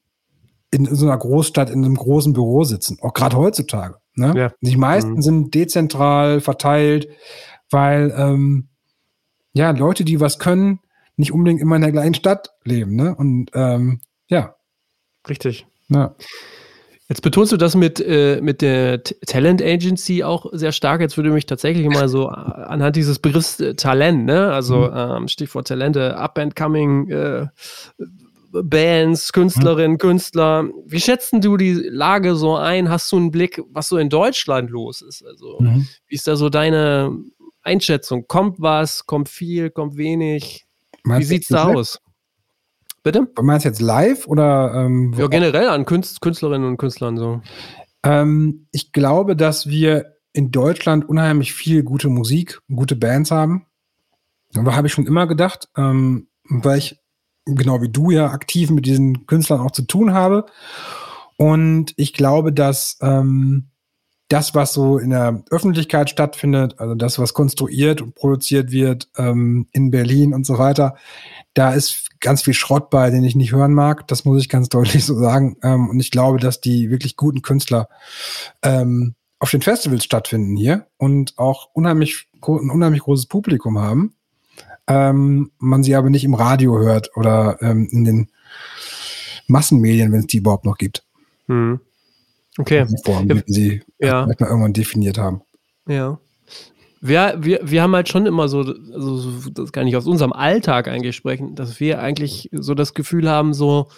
in 0.71 0.87
so 0.95 1.07
einer 1.07 1.19
Großstadt 1.19 1.69
in 1.69 1.85
einem 1.85 1.97
großen 1.97 2.33
Büro 2.33 2.65
sitzen, 2.65 2.99
auch 3.03 3.13
gerade 3.13 3.37
heutzutage. 3.37 3.97
Ne? 4.15 4.33
Ja. 4.37 4.53
Die 4.61 4.77
meisten 4.77 5.15
mhm. 5.15 5.23
sind 5.23 5.55
dezentral 5.55 6.41
verteilt, 6.41 7.09
weil 7.71 8.15
ähm, 8.17 8.69
ja 9.53 9.71
Leute, 9.71 10.05
die 10.05 10.21
was 10.21 10.39
können, 10.39 10.81
nicht 11.17 11.33
unbedingt 11.33 11.61
immer 11.61 11.77
in 11.77 11.83
der 11.83 11.93
gleichen 11.93 12.15
Stadt 12.15 12.51
leben. 12.65 12.97
Ne? 12.97 13.15
Und 13.15 13.51
ähm, 13.55 14.01
ja. 14.29 14.57
Richtig. 15.29 15.67
Ja. 15.89 16.15
Jetzt 17.09 17.21
betonst 17.21 17.53
du 17.53 17.59
das 17.59 17.75
mit, 17.75 18.01
äh, 18.01 18.41
mit 18.41 18.63
der 18.63 19.03
T 19.03 19.15
Talent 19.27 19.61
Agency 19.61 20.23
auch 20.23 20.47
sehr 20.53 20.73
stark. 20.73 21.03
Jetzt 21.03 21.19
würde 21.19 21.31
mich 21.31 21.45
tatsächlich 21.45 21.87
mal 21.87 22.09
so 22.09 22.29
anhand 22.29 22.97
dieses 22.97 23.19
Begriffs 23.19 23.61
äh, 23.61 23.75
Talent, 23.75 24.25
ne? 24.25 24.51
also 24.51 24.89
mhm. 24.89 24.97
ähm, 24.97 25.29
Stichwort 25.29 25.69
Talente, 25.69 26.17
Up 26.17 26.39
and 26.39 26.57
Coming 26.57 27.11
äh, 27.11 27.47
Bands, 28.51 29.33
Künstlerinnen, 29.33 29.93
mhm. 29.93 29.99
Künstler. 29.99 30.69
Wie 30.87 31.01
schätzen 31.01 31.41
du 31.41 31.57
die 31.57 31.75
Lage 31.75 32.35
so 32.35 32.57
ein? 32.57 32.89
Hast 32.89 33.11
du 33.13 33.17
einen 33.17 33.31
Blick, 33.31 33.63
was 33.71 33.89
so 33.89 33.99
in 33.99 34.09
Deutschland 34.09 34.71
los 34.71 35.03
ist? 35.03 35.23
Also, 35.25 35.59
mhm. 35.61 35.87
wie 36.07 36.15
ist 36.15 36.27
da 36.27 36.37
so 36.37 36.49
deine 36.49 37.15
Einschätzung? 37.63 38.27
Kommt 38.27 38.57
was? 38.59 39.07
Kommt 39.07 39.29
viel? 39.29 39.71
Kommt 39.71 39.97
wenig? 39.97 40.67
Meinst 41.03 41.29
wie 41.29 41.35
sieht's 41.35 41.49
da 41.49 41.65
aus? 41.65 42.01
Bitte? 43.03 43.29
Du 43.35 43.43
meinst 43.43 43.65
jetzt 43.65 43.81
live 43.81 44.27
oder? 44.27 44.73
Ähm, 44.75 45.15
ja, 45.17 45.27
generell 45.27 45.69
an 45.69 45.85
Künst 45.85 46.21
Künstlerinnen 46.21 46.69
und 46.69 46.77
Künstlern 46.77 47.17
so. 47.17 47.41
Ähm, 48.05 48.69
ich 48.73 48.93
glaube, 48.93 49.37
dass 49.37 49.67
wir 49.67 50.17
in 50.33 50.51
Deutschland 50.51 51.09
unheimlich 51.09 51.53
viel 51.53 51.83
gute 51.83 52.09
Musik, 52.09 52.61
gute 52.75 52.97
Bands 52.97 53.31
haben. 53.31 53.67
Aber 54.55 54.77
habe 54.77 54.87
ich 54.87 54.93
schon 54.93 55.07
immer 55.07 55.27
gedacht, 55.27 55.69
ähm, 55.77 56.29
weil 56.49 56.79
ich 56.79 56.99
genau 57.45 57.83
wie 57.83 57.89
du 57.89 58.11
ja 58.11 58.31
aktiv 58.31 58.71
mit 58.71 58.87
diesen 58.87 59.27
Künstlern 59.27 59.61
auch 59.61 59.73
zu 59.73 59.83
tun 59.83 60.13
habe. 60.13 60.47
Und 61.37 61.93
ich 61.97 62.13
glaube, 62.13 62.53
dass 62.53 62.99
ähm, 63.01 63.72
das, 64.33 64.55
was 64.55 64.73
so 64.73 64.99
in 64.99 65.11
der 65.11 65.43
Öffentlichkeit 65.51 66.11
stattfindet, 66.11 66.79
also 66.79 66.95
das, 66.95 67.19
was 67.19 67.35
konstruiert 67.35 68.01
und 68.01 68.15
produziert 68.15 68.73
wird 68.73 69.09
ähm, 69.17 69.67
in 69.73 69.91
Berlin 69.91 70.35
und 70.35 70.47
so 70.47 70.59
weiter, 70.59 70.97
da 71.55 71.73
ist 71.73 72.09
ganz 72.21 72.43
viel 72.43 72.55
Schrott 72.55 72.91
bei, 72.91 73.11
den 73.11 73.25
ich 73.25 73.35
nicht 73.35 73.53
hören 73.53 73.75
mag. 73.75 74.07
Das 74.09 74.25
muss 74.25 74.41
ich 74.41 74.49
ganz 74.49 74.69
deutlich 74.71 75.05
so 75.05 75.19
sagen. 75.19 75.57
Ähm, 75.63 75.89
und 75.89 76.01
ich 76.01 76.11
glaube, 76.11 76.39
dass 76.39 76.61
die 76.61 76.91
wirklich 76.91 77.17
guten 77.17 77.43
Künstler 77.43 77.89
ähm, 78.63 79.15
auf 79.39 79.51
den 79.51 79.63
Festivals 79.63 80.05
stattfinden 80.05 80.57
hier 80.57 80.87
und 80.97 81.37
auch 81.37 81.69
unheimlich, 81.73 82.29
ein 82.41 82.71
unheimlich 82.71 83.03
großes 83.03 83.27
Publikum 83.27 83.79
haben 83.79 84.15
ähm, 84.89 85.51
man 85.59 85.83
sie 85.83 85.95
aber 85.95 86.11
nicht 86.11 86.25
im 86.25 86.35
Radio 86.35 86.79
hört 86.79 87.17
oder 87.17 87.59
ähm, 87.61 87.89
in 87.91 88.05
den 88.05 88.29
Massenmedien, 89.47 90.13
wenn 90.13 90.21
es 90.21 90.27
die 90.27 90.39
überhaupt 90.39 90.65
noch 90.65 90.79
gibt. 90.79 91.05
Hm. 91.47 91.81
Okay. 92.59 92.87
Form, 93.05 93.29
ja, 93.29 93.35
die 93.35 93.53
sie 93.53 93.83
ja. 93.99 94.27
mal 94.27 94.37
irgendwann 94.41 94.73
definiert 94.73 95.19
haben. 95.19 95.43
Ja. 95.89 96.19
Wir, 97.01 97.37
wir, 97.39 97.61
wir 97.63 97.83
haben 97.83 97.95
halt 97.95 98.09
schon 98.09 98.27
immer 98.27 98.49
so, 98.49 98.61
also 98.61 99.51
das 99.53 99.73
kann 99.73 99.87
ich 99.87 99.97
aus 99.97 100.07
unserem 100.07 100.33
Alltag 100.33 100.87
eigentlich 100.87 101.17
sprechen, 101.17 101.57
dass 101.57 101.81
wir 101.81 102.01
eigentlich 102.01 102.49
so 102.53 102.75
das 102.75 102.95
Gefühl 102.95 103.29
haben, 103.29 103.55
so, 103.55 103.89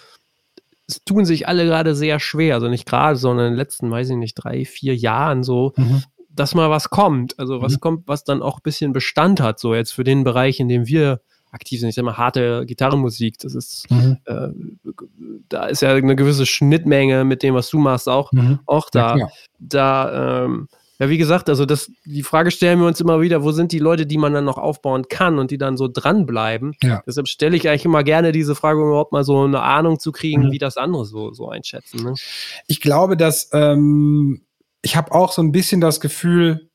es 0.87 1.05
tun 1.05 1.25
sich 1.25 1.47
alle 1.47 1.67
gerade 1.67 1.95
sehr 1.95 2.19
schwer, 2.21 2.55
also 2.55 2.69
nicht 2.69 2.87
gerade, 2.87 3.17
sondern 3.17 3.47
in 3.47 3.53
den 3.53 3.59
letzten, 3.59 3.91
weiß 3.91 4.09
ich 4.11 4.17
nicht, 4.17 4.35
drei, 4.35 4.65
vier 4.65 4.97
Jahren 4.97 5.43
so, 5.43 5.75
mhm 5.77 6.03
dass 6.35 6.55
mal 6.55 6.71
was 6.71 6.91
kommt. 6.91 7.39
Also 7.39 7.63
was 7.63 7.75
mhm. 7.75 7.81
kommt, 7.81 8.09
was 8.09 8.25
dann 8.25 8.43
auch 8.43 8.59
ein 8.59 8.63
bisschen 8.63 8.93
Bestand 8.93 9.41
hat, 9.41 9.61
so 9.61 9.75
jetzt 9.75 9.93
für 9.93 10.05
den 10.05 10.25
Bereich, 10.25 10.61
in 10.61 10.69
dem 10.69 10.87
wir 10.87 11.21
aktiv 11.55 11.81
sind. 11.81 11.89
Ich 11.89 11.95
sag 11.95 12.05
mal, 12.05 12.19
harte 12.19 12.65
Gitarrenmusik, 12.67 13.39
das 13.39 13.55
ist, 13.55 13.91
mhm. 13.91 14.19
äh, 14.27 14.49
da 15.49 15.67
ist 15.67 15.83
ja 15.83 15.95
eine 15.95 16.17
gewisse 16.17 16.47
Schnittmenge 16.47 17.25
mit 17.25 17.43
dem, 17.43 17.55
was 17.55 17.71
du 17.71 17.79
machst, 17.79 18.09
auch, 18.09 18.33
mhm. 18.33 18.59
auch 18.67 18.91
da. 18.91 19.17
Ja, 19.17 19.29
da, 19.59 20.45
ähm, 20.45 20.69
ja, 20.99 21.09
wie 21.09 21.19
gesagt, 21.19 21.49
also 21.49 21.67
das, 21.67 21.91
die 22.05 22.23
Frage 22.23 22.51
stellen 22.53 22.79
wir 22.79 22.87
uns 22.87 23.01
immer 23.01 23.21
wieder, 23.21 23.43
wo 23.43 23.51
sind 23.51 23.73
die 23.73 23.81
Leute, 23.81 24.07
die 24.07 24.19
man 24.19 24.33
dann 24.33 24.45
noch 24.45 24.59
aufbauen 24.59 25.07
kann 25.09 25.39
und 25.39 25.51
die 25.51 25.59
dann 25.59 25.77
so 25.77 25.89
dranbleiben? 25.89 26.77
Ja. 26.83 27.03
Deshalb 27.07 27.27
stelle 27.29 27.57
ich 27.57 27.69
eigentlich 27.69 27.85
immer 27.85 28.05
gerne 28.05 28.31
diese 28.31 28.55
Frage, 28.55 28.81
um 28.81 28.89
überhaupt 28.89 29.13
mal 29.13 29.25
so 29.25 29.43
eine 29.43 29.63
Ahnung 29.63 29.99
zu 29.99 30.13
kriegen, 30.13 30.47
mhm. 30.47 30.53
wie 30.53 30.59
das 30.59 30.77
andere 30.77 31.05
so, 31.05 31.33
so 31.33 31.49
einschätzen. 31.49 32.05
Ne? 32.05 32.15
Ich 32.69 32.81
glaube, 32.81 33.17
dass 33.17 33.51
ähm, 33.53 34.43
ich 34.83 34.97
habe 34.97 35.13
auch 35.13 35.33
so 35.33 35.43
ein 35.43 35.51
bisschen 35.51 35.81
das 35.81 36.01
Gefühl, 36.01 36.69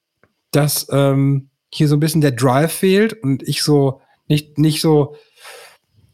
dass 0.52 0.88
ähm, 0.92 1.50
hier 1.72 1.88
so 1.88 1.96
ein 1.96 2.00
bisschen 2.00 2.22
der 2.22 2.32
Drive 2.32 2.74
fehlt 2.74 3.14
und 3.14 3.44
ich 3.48 3.64
so 3.64 4.02
nicht, 4.30 4.58
nicht 4.58 4.80
so, 4.80 5.16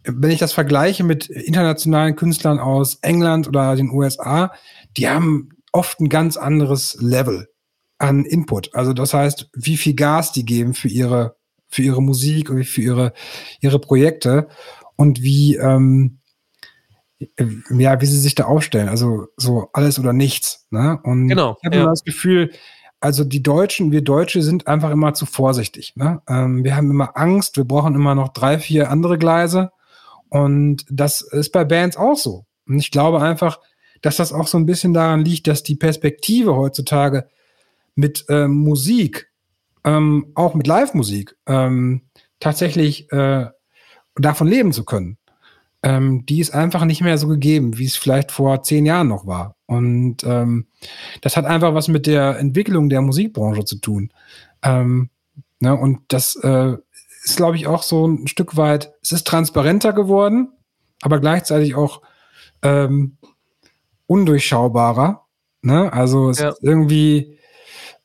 wenn 0.03 0.31
ich 0.31 0.39
das 0.39 0.53
vergleiche 0.53 1.03
mit 1.03 1.27
internationalen 1.27 2.15
Künstlern 2.15 2.59
aus 2.59 2.95
England 3.01 3.47
oder 3.47 3.75
den 3.75 3.91
USA, 3.91 4.53
die 4.97 5.07
haben 5.07 5.49
oft 5.71 5.99
ein 5.99 6.09
ganz 6.09 6.37
anderes 6.37 6.97
Level 6.99 7.49
an 7.97 8.25
Input. 8.25 8.73
Also 8.73 8.93
das 8.93 9.13
heißt, 9.13 9.49
wie 9.53 9.77
viel 9.77 9.93
Gas 9.93 10.31
die 10.31 10.45
geben 10.45 10.73
für 10.73 10.87
ihre, 10.87 11.35
für 11.67 11.81
ihre 11.81 12.01
Musik 12.01 12.49
und 12.49 12.63
für 12.65 12.81
ihre, 12.81 13.13
ihre 13.61 13.79
Projekte 13.79 14.47
und 14.95 15.21
wie, 15.21 15.55
ähm, 15.55 16.19
ja, 17.69 17.99
wie 18.01 18.05
sie 18.05 18.19
sich 18.19 18.35
da 18.35 18.45
aufstellen. 18.45 18.89
Also 18.89 19.27
so 19.37 19.69
alles 19.73 19.99
oder 19.99 20.13
nichts. 20.13 20.67
Ne? 20.69 20.99
Und 21.03 21.27
genau, 21.27 21.57
ich 21.59 21.65
habe 21.65 21.77
ja. 21.77 21.85
das 21.85 22.03
Gefühl, 22.03 22.51
also 23.05 23.23
die 23.23 23.43
Deutschen, 23.43 23.91
wir 23.91 24.01
Deutsche 24.01 24.41
sind 24.41 24.65
einfach 24.65 24.89
immer 24.89 25.13
zu 25.13 25.27
vorsichtig. 25.27 25.93
Ne? 25.95 26.23
Ähm, 26.27 26.63
wir 26.63 26.75
haben 26.75 26.89
immer 26.89 27.15
Angst, 27.15 27.55
wir 27.55 27.63
brauchen 27.63 27.93
immer 27.93 28.15
noch 28.15 28.29
drei, 28.29 28.57
vier 28.57 28.89
andere 28.89 29.19
Gleise. 29.19 29.71
Und 30.29 30.85
das 30.89 31.21
ist 31.21 31.51
bei 31.51 31.65
Bands 31.65 31.97
auch 31.97 32.17
so. 32.17 32.45
Und 32.67 32.79
ich 32.79 32.89
glaube 32.89 33.21
einfach, 33.21 33.59
dass 34.01 34.17
das 34.17 34.33
auch 34.33 34.47
so 34.47 34.57
ein 34.57 34.65
bisschen 34.65 34.95
daran 34.95 35.23
liegt, 35.23 35.45
dass 35.45 35.61
die 35.61 35.75
Perspektive 35.75 36.55
heutzutage 36.55 37.27
mit 37.93 38.25
ähm, 38.27 38.55
Musik, 38.55 39.31
ähm, 39.83 40.31
auch 40.33 40.55
mit 40.55 40.65
Live-Musik, 40.65 41.37
ähm, 41.45 42.01
tatsächlich 42.39 43.11
äh, 43.11 43.45
davon 44.15 44.47
leben 44.47 44.73
zu 44.73 44.83
können 44.83 45.19
ähm, 45.83 46.25
die 46.25 46.39
ist 46.39 46.53
einfach 46.53 46.85
nicht 46.85 47.01
mehr 47.01 47.17
so 47.17 47.27
gegeben, 47.27 47.77
wie 47.77 47.85
es 47.85 47.95
vielleicht 47.95 48.31
vor 48.31 48.63
zehn 48.63 48.85
Jahren 48.85 49.07
noch 49.07 49.27
war. 49.27 49.55
Und 49.67 50.23
ähm, 50.23 50.67
das 51.21 51.37
hat 51.37 51.45
einfach 51.45 51.73
was 51.73 51.87
mit 51.87 52.07
der 52.07 52.39
Entwicklung 52.39 52.89
der 52.89 53.01
Musikbranche 53.01 53.65
zu 53.65 53.77
tun. 53.77 54.11
Ähm, 54.63 55.09
ne, 55.59 55.75
und 55.75 55.99
das 56.07 56.35
äh, 56.37 56.75
ist, 57.23 57.37
glaube 57.37 57.57
ich, 57.57 57.67
auch 57.67 57.83
so 57.83 58.07
ein 58.07 58.27
Stück 58.27 58.57
weit, 58.57 58.93
es 59.01 59.11
ist 59.11 59.27
transparenter 59.27 59.93
geworden, 59.93 60.49
aber 61.01 61.19
gleichzeitig 61.19 61.75
auch 61.75 62.01
ähm, 62.61 63.17
undurchschaubarer. 64.07 65.25
Ne? 65.61 65.91
Also 65.91 66.29
es 66.29 66.39
ja. 66.39 66.49
ist 66.49 66.63
irgendwie 66.63 67.37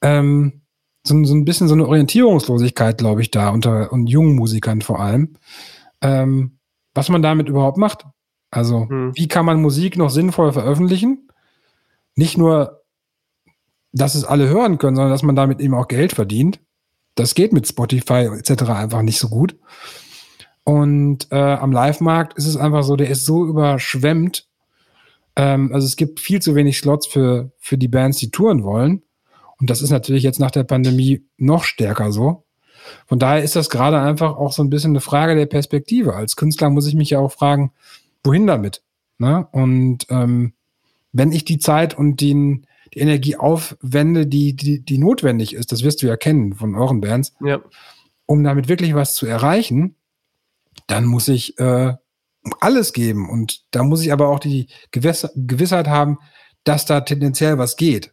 ähm, 0.03 0.63
so, 1.03 1.23
so, 1.25 1.35
ein 1.35 1.45
bisschen 1.45 1.69
so 1.69 1.75
eine 1.75 1.87
Orientierungslosigkeit, 1.87 2.99
glaube 2.99 3.23
ich, 3.23 3.31
da 3.31 3.51
unter 3.51 3.93
und 3.93 4.07
jungen 4.07 4.37
Musikern 4.37 4.83
vor 4.83 5.01
allem. 5.01 5.37
Ähm, 6.03 6.59
was 6.95 7.09
man 7.09 7.23
damit 7.23 7.49
überhaupt 7.49 7.77
macht. 7.77 8.07
Also, 8.51 8.89
hm. 8.89 9.13
wie 9.15 9.29
kann 9.29 9.47
man 9.47 9.63
Musik 9.63 9.97
noch 9.97 10.11
sinnvoll 10.11 10.53
veröffentlichen? 10.53 11.29
Nicht 12.17 12.37
nur, 12.37 12.83
dass 13.93 14.15
es 14.15 14.25
alle 14.25 14.49
hören 14.49 14.79
können, 14.79 14.97
sondern 14.97 15.13
dass 15.13 15.23
man 15.23 15.37
damit 15.37 15.61
eben 15.61 15.75
auch 15.75 15.89
Geld 15.89 16.13
verdient. 16.13 16.61
Das 17.15 17.35
geht 17.35 17.53
mit 17.53 17.67
Spotify 17.67 18.29
etc. 18.39 18.63
einfach 18.71 19.03
nicht 19.03 19.19
so 19.19 19.29
gut. 19.29 19.57
Und 20.65 21.29
äh, 21.31 21.37
am 21.37 21.73
Live-Markt 21.73 22.37
ist 22.37 22.47
es 22.47 22.57
einfach 22.57 22.83
so, 22.83 22.97
der 22.97 23.11
ist 23.11 23.25
so 23.25 23.47
überschwemmt. 23.47 24.47
Ähm, 25.37 25.73
also 25.73 25.87
es 25.87 25.97
gibt 25.97 26.21
viel 26.21 26.41
zu 26.41 26.55
wenig 26.55 26.79
Slots 26.79 27.07
für, 27.07 27.53
für 27.59 27.79
die 27.79 27.89
Bands, 27.89 28.19
die 28.19 28.31
touren 28.31 28.63
wollen. 28.63 29.03
Und 29.59 29.71
das 29.71 29.83
ist 29.83 29.91
natürlich 29.91 30.23
jetzt 30.23 30.41
nach 30.41 30.51
der 30.51 30.65
Pandemie 30.65 31.27
noch 31.37 31.65
stärker 31.65 32.13
so. 32.13 32.45
Von 33.07 33.19
daher 33.19 33.43
ist 33.43 33.57
das 33.57 33.71
gerade 33.71 34.01
einfach 34.01 34.37
auch 34.37 34.53
so 34.53 34.63
ein 34.63 34.71
bisschen 34.71 34.93
eine 34.93 35.01
Frage 35.01 35.35
der 35.35 35.47
Perspektive. 35.47 36.15
Als 36.15 36.37
Künstler 36.37 36.71
muss 36.71 36.87
ich 36.87 36.95
mich 36.95 37.11
ja 37.11 37.19
auch 37.19 37.33
fragen, 37.33 37.73
wohin 38.25 38.47
damit? 38.47 38.83
Ne? 39.19 39.47
Und 39.53 40.07
ähm, 40.11 40.55
wenn 41.13 41.33
ich 41.33 41.45
die 41.45 41.59
Zeit 41.59 41.97
und 41.97 42.21
den, 42.21 42.67
die 42.95 43.01
Energie 43.01 43.37
aufwende, 43.37 44.27
die, 44.27 44.55
die, 44.55 44.81
die 44.81 44.99
notwendig 44.99 45.55
ist, 45.55 45.73
das 45.73 45.83
wirst 45.83 46.03
du 46.03 46.07
ja 46.07 46.17
kennen 46.17 46.55
von 46.55 46.75
euren 46.75 47.01
Bands, 47.01 47.35
ja. 47.41 47.61
um 48.27 48.43
damit 48.45 48.69
wirklich 48.69 48.95
was 48.95 49.15
zu 49.15 49.27
erreichen, 49.27 49.97
dann 50.87 51.05
muss 51.05 51.29
ich 51.29 51.59
äh, 51.59 51.95
alles 52.61 52.93
geben. 52.93 53.29
Und 53.29 53.63
da 53.71 53.83
muss 53.83 54.03
ich 54.03 54.13
aber 54.13 54.29
auch 54.29 54.41
die 54.41 54.69
Gewiss 54.91 55.29
Gewissheit 55.35 55.89
haben, 55.89 56.19
dass 56.65 56.87
da 56.87 57.01
tendenziell 57.01 57.59
was 57.59 57.77
geht. 57.77 58.13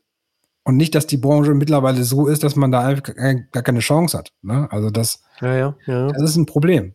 Und 0.67 0.75
nicht, 0.75 0.95
dass 0.95 1.07
die 1.07 1.15
Branche 1.15 1.53
mittlerweile 1.53 2.03
so 2.03 2.27
ist, 2.27 2.43
dass 2.43 2.57
man 2.57 2.73
da 2.73 2.81
einfach 2.81 3.15
gar 3.53 3.63
keine 3.63 3.79
Chance 3.79 4.17
hat. 4.17 4.33
Ne? 4.41 4.67
Also 4.69 4.89
das, 4.89 5.23
ja, 5.39 5.55
ja, 5.55 5.75
ja. 5.85 6.07
das 6.09 6.23
ist 6.23 6.35
ein 6.35 6.45
Problem. 6.45 6.93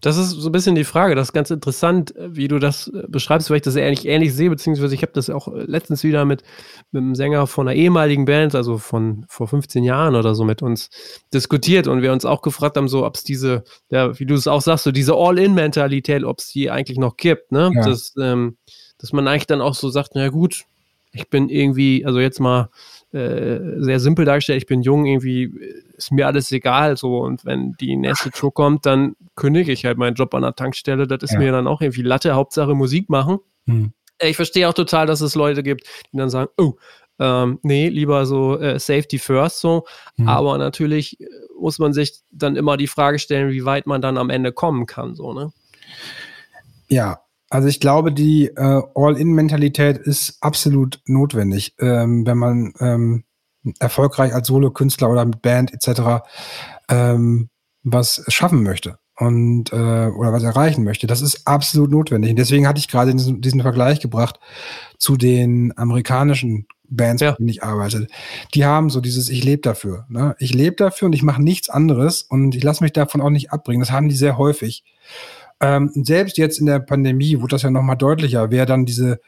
Das 0.00 0.16
ist 0.16 0.30
so 0.30 0.48
ein 0.48 0.52
bisschen 0.52 0.76
die 0.76 0.84
Frage. 0.84 1.16
Das 1.16 1.30
ist 1.30 1.32
ganz 1.32 1.50
interessant, 1.50 2.14
wie 2.16 2.46
du 2.46 2.60
das 2.60 2.86
äh, 2.86 3.08
beschreibst, 3.08 3.50
weil 3.50 3.56
ich 3.56 3.64
das 3.64 3.74
ähnlich, 3.74 4.06
ähnlich 4.06 4.32
sehe, 4.32 4.50
beziehungsweise 4.50 4.94
ich 4.94 5.02
habe 5.02 5.10
das 5.14 5.30
auch 5.30 5.48
äh, 5.48 5.64
letztens 5.64 6.04
wieder 6.04 6.24
mit, 6.24 6.44
mit 6.92 7.02
einem 7.02 7.16
Sänger 7.16 7.48
von 7.48 7.66
einer 7.66 7.76
ehemaligen 7.76 8.24
Band, 8.24 8.54
also 8.54 8.78
von 8.78 9.26
vor 9.28 9.48
15 9.48 9.82
Jahren 9.82 10.14
oder 10.14 10.36
so, 10.36 10.44
mit 10.44 10.62
uns 10.62 10.88
diskutiert 11.34 11.88
und 11.88 12.02
wir 12.02 12.12
uns 12.12 12.24
auch 12.24 12.42
gefragt 12.42 12.76
haben, 12.76 12.86
so, 12.86 13.04
ob 13.04 13.16
es 13.16 13.24
diese, 13.24 13.64
ja, 13.90 14.16
wie 14.20 14.26
du 14.26 14.34
es 14.34 14.46
auch 14.46 14.62
sagst, 14.62 14.84
so 14.84 14.92
diese 14.92 15.16
All-In-Mentalität, 15.16 16.22
ob 16.22 16.38
es 16.38 16.52
die 16.52 16.70
eigentlich 16.70 16.98
noch 16.98 17.16
gibt, 17.16 17.50
ne? 17.50 17.72
Ja. 17.74 17.84
Das, 17.84 18.14
ähm, 18.16 18.58
dass 18.98 19.12
man 19.12 19.26
eigentlich 19.26 19.48
dann 19.48 19.60
auch 19.60 19.74
so 19.74 19.90
sagt, 19.90 20.12
na 20.14 20.28
gut, 20.28 20.66
ich 21.10 21.28
bin 21.28 21.48
irgendwie, 21.48 22.04
also 22.06 22.20
jetzt 22.20 22.38
mal 22.38 22.70
äh, 23.12 23.58
sehr 23.78 24.00
simpel 24.00 24.24
dargestellt, 24.24 24.62
ich 24.62 24.66
bin 24.66 24.82
jung, 24.82 25.06
irgendwie 25.06 25.50
ist 25.96 26.12
mir 26.12 26.26
alles 26.26 26.52
egal 26.52 26.96
so 26.96 27.20
und 27.20 27.44
wenn 27.44 27.72
die 27.80 27.96
nächste 27.96 28.30
Tour 28.30 28.52
kommt, 28.52 28.86
dann 28.86 29.16
kündige 29.34 29.72
ich 29.72 29.84
halt 29.84 29.98
meinen 29.98 30.14
Job 30.14 30.34
an 30.34 30.42
der 30.42 30.54
Tankstelle, 30.54 31.06
das 31.06 31.22
ist 31.22 31.32
ja. 31.32 31.38
mir 31.38 31.52
dann 31.52 31.66
auch 31.66 31.80
irgendwie 31.80 32.02
Latte, 32.02 32.34
Hauptsache 32.34 32.74
Musik 32.74 33.08
machen. 33.08 33.38
Hm. 33.66 33.92
Ich 34.20 34.36
verstehe 34.36 34.68
auch 34.68 34.74
total, 34.74 35.06
dass 35.06 35.20
es 35.20 35.34
Leute 35.34 35.62
gibt, 35.62 35.84
die 36.12 36.16
dann 36.16 36.28
sagen, 36.28 36.50
oh, 36.58 36.74
ähm, 37.20 37.58
nee, 37.62 37.88
lieber 37.88 38.26
so 38.26 38.58
äh, 38.58 38.78
Safety 38.78 39.18
First 39.18 39.60
so. 39.60 39.84
Mhm. 40.16 40.28
Aber 40.28 40.58
natürlich 40.58 41.20
äh, 41.20 41.26
muss 41.58 41.78
man 41.78 41.92
sich 41.92 42.20
dann 42.30 42.56
immer 42.56 42.76
die 42.76 42.86
Frage 42.86 43.18
stellen, 43.18 43.50
wie 43.50 43.64
weit 43.64 43.86
man 43.86 44.00
dann 44.00 44.18
am 44.18 44.30
Ende 44.30 44.52
kommen 44.52 44.86
kann, 44.86 45.14
so, 45.14 45.32
ne? 45.32 45.52
Ja, 46.88 47.20
also 47.50 47.68
ich 47.68 47.80
glaube, 47.80 48.12
die 48.12 48.48
äh, 48.48 48.82
All-In-Mentalität 48.94 49.98
ist 49.98 50.38
absolut 50.40 51.00
notwendig, 51.06 51.74
ähm, 51.78 52.26
wenn 52.26 52.38
man 52.38 52.72
ähm, 52.80 53.24
erfolgreich 53.78 54.34
als 54.34 54.48
Solo-Künstler 54.48 55.10
oder 55.10 55.24
mit 55.24 55.42
Band 55.42 55.72
etc. 55.72 56.24
Ähm, 56.88 57.48
was 57.82 58.22
schaffen 58.28 58.62
möchte 58.62 58.98
und 59.16 59.72
äh, 59.72 59.76
oder 59.76 60.32
was 60.32 60.42
erreichen 60.42 60.84
möchte. 60.84 61.06
Das 61.06 61.22
ist 61.22 61.46
absolut 61.46 61.90
notwendig. 61.90 62.30
Und 62.30 62.38
deswegen 62.38 62.68
hatte 62.68 62.78
ich 62.78 62.88
gerade 62.88 63.12
diesen, 63.14 63.40
diesen 63.40 63.62
Vergleich 63.62 64.00
gebracht 64.00 64.38
zu 64.98 65.16
den 65.16 65.76
amerikanischen 65.76 66.66
Bands, 66.90 67.22
ja. 67.22 67.30
mit 67.30 67.40
denen 67.40 67.48
ich 67.48 67.62
arbeite. 67.62 68.06
Die 68.54 68.64
haben 68.64 68.90
so 68.90 69.00
dieses 69.00 69.28
Ich 69.28 69.44
lebe 69.44 69.62
dafür. 69.62 70.06
Ne? 70.08 70.36
Ich 70.38 70.54
lebe 70.54 70.76
dafür 70.76 71.06
und 71.06 71.14
ich 71.14 71.22
mache 71.22 71.42
nichts 71.42 71.68
anderes 71.68 72.22
und 72.22 72.54
ich 72.54 72.62
lasse 72.62 72.82
mich 72.82 72.92
davon 72.92 73.20
auch 73.20 73.30
nicht 73.30 73.52
abbringen. 73.52 73.80
Das 73.80 73.90
haben 73.90 74.08
die 74.08 74.14
sehr 74.14 74.38
häufig. 74.38 74.84
Ähm, 75.60 75.90
selbst 75.94 76.38
jetzt 76.38 76.60
in 76.60 76.66
der 76.66 76.78
Pandemie 76.78 77.40
wurde 77.40 77.52
das 77.52 77.62
ja 77.62 77.70
nochmal 77.70 77.96
deutlicher, 77.96 78.50
wer 78.50 78.64
dann 78.64 78.86
diese, 78.86 79.20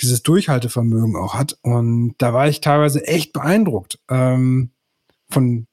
dieses 0.00 0.22
Durchhaltevermögen 0.22 1.16
auch 1.16 1.34
hat. 1.34 1.56
Und 1.62 2.14
da 2.18 2.34
war 2.34 2.48
ich 2.48 2.60
teilweise 2.60 3.06
echt 3.06 3.32
beeindruckt 3.32 3.98
ähm, 4.10 4.70
von 5.30 5.66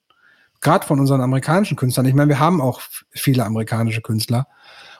gerade 0.61 0.85
von 0.85 0.99
unseren 0.99 1.21
amerikanischen 1.21 1.77
Künstlern. 1.77 2.05
Ich 2.05 2.13
meine, 2.13 2.29
wir 2.29 2.39
haben 2.39 2.61
auch 2.61 2.81
viele 3.11 3.45
amerikanische 3.45 4.01
Künstler 4.01 4.47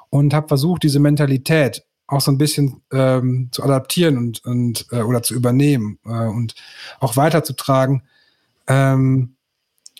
und 0.10 0.34
habe 0.34 0.48
versucht, 0.48 0.84
diese 0.84 1.00
Mentalität 1.00 1.84
auch 2.08 2.22
so 2.22 2.32
ein 2.32 2.38
bisschen 2.38 2.82
ähm, 2.91 3.50
zu 3.52 3.63
adaptieren 3.63 4.17
und, 4.17 4.46
und 4.46 4.88
äh, 4.91 5.02
oder 5.02 5.24
zu 5.24 5.34
übernehmen 5.34 6.00
äh, 6.06 6.10
und 6.10 6.56
auch 7.00 7.17
weiterzutragen. 7.17 8.04
Ähm, 8.67 9.36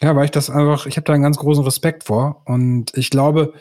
ja, 0.02 0.15
weil 0.15 0.26
ich 0.26 0.32
das 0.32 0.50
einfach, 0.50 0.86
ich 0.86 0.96
habe 0.96 1.06
da 1.06 1.13
einen 1.13 1.24
ganz 1.24 1.38
großen 1.38 1.63
Respekt 1.63 2.06
vor 2.06 2.43
und 2.46 2.96
ich 2.96 3.10
glaube, 3.10 3.54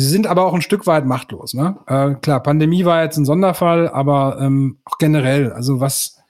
Sie 0.00 0.08
sind 0.08 0.26
aber 0.26 0.46
auch 0.46 0.54
ein 0.54 0.62
Stück 0.62 0.86
weit 0.86 1.04
machtlos. 1.04 1.52
Ne? 1.52 1.76
Äh, 1.86 2.14
klar, 2.14 2.42
Pandemie 2.42 2.86
war 2.86 3.02
jetzt 3.02 3.18
ein 3.18 3.26
Sonderfall, 3.26 3.86
aber 3.86 4.38
ähm, 4.40 4.78
auch 4.86 4.96
generell, 4.96 5.52
also 5.52 5.80
was, 5.80 6.22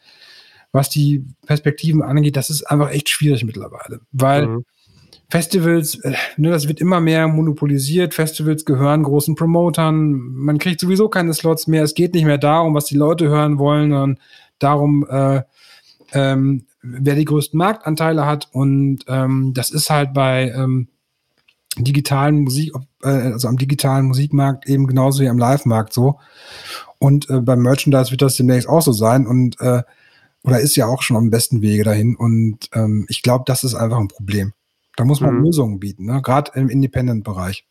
was 0.73 0.91
die 0.91 1.25
Perspektiven 1.47 2.03
angeht, 2.03 2.37
das 2.37 2.51
ist 2.51 2.65
einfach 2.65 2.91
echt 2.91 3.09
schwierig 3.09 3.45
mittlerweile. 3.45 4.01
Weil 4.11 4.47
mhm. 4.49 4.65
Festivals, 5.29 6.01
äh, 6.01 6.15
ne, 6.37 6.51
das 6.51 6.67
wird 6.67 6.81
immer 6.81 7.01
mehr 7.01 7.29
monopolisiert. 7.29 8.13
Festivals 8.13 8.65
gehören 8.65 9.05
großen 9.05 9.37
Promotern. 9.37 10.19
Man 10.19 10.59
kriegt 10.59 10.81
sowieso 10.81 11.09
keine 11.09 11.33
Slots 11.33 11.69
mehr. 11.69 11.85
Es 11.85 11.95
geht 11.95 12.13
nicht 12.13 12.25
mehr 12.25 12.39
darum, 12.39 12.75
was 12.75 12.87
die 12.87 12.97
Leute 12.97 13.29
hören 13.29 13.61
wollen, 13.61 13.91
sondern 13.91 14.19
darum, 14.59 15.07
äh, 15.09 15.43
ähm, 16.13 16.67
wer 16.83 17.15
die 17.15 17.25
größten 17.25 17.57
Marktanteile 17.57 18.27
hat. 18.27 18.49
Und 18.51 19.05
ähm, 19.07 19.53
das 19.55 19.71
ist 19.71 19.91
halt 19.91 20.13
bei 20.13 20.51
ähm, 20.51 20.89
digitalen 21.85 22.41
Musik, 22.41 22.73
äh, 23.03 23.09
also 23.09 23.49
am 23.49 23.57
digitalen 23.57 24.07
Musikmarkt 24.07 24.69
eben 24.69 24.87
genauso 24.87 25.23
wie 25.23 25.29
am 25.29 25.39
Live-Markt 25.39 25.93
so. 25.93 26.19
Und 26.99 27.29
äh, 27.31 27.41
beim 27.41 27.61
Merchandise 27.63 28.11
wird 28.11 28.23
das 28.23 28.37
demnächst 28.37 28.69
auch 28.69 28.83
so 28.83 28.93
sein 28.93 29.27
und 29.27 29.61
äh, 29.61 29.83
oder 30.43 30.61
ist 30.61 30.77
ja 30.77 30.87
auch 30.87 31.03
schon 31.03 31.17
am 31.17 31.31
besten 31.31 31.63
Wege 31.63 31.85
dahin. 31.85 32.17
Und 32.17 32.71
ähm, 32.75 33.07
ich 33.09 33.23
glaube, 33.23 33.45
das 33.47 33.65
ist 33.65 33.75
einfach 33.75 33.99
ein 33.99 34.09
Problem. 34.09 34.53
Da 34.97 35.05
muss 35.05 35.21
man 35.21 35.35
mhm. 35.35 35.45
Lösungen 35.45 35.81
bieten, 35.81 36.07
ne? 36.07 36.21
gerade 36.23 36.53
im 36.55 36.69
Independent-Bereich. 36.69 37.67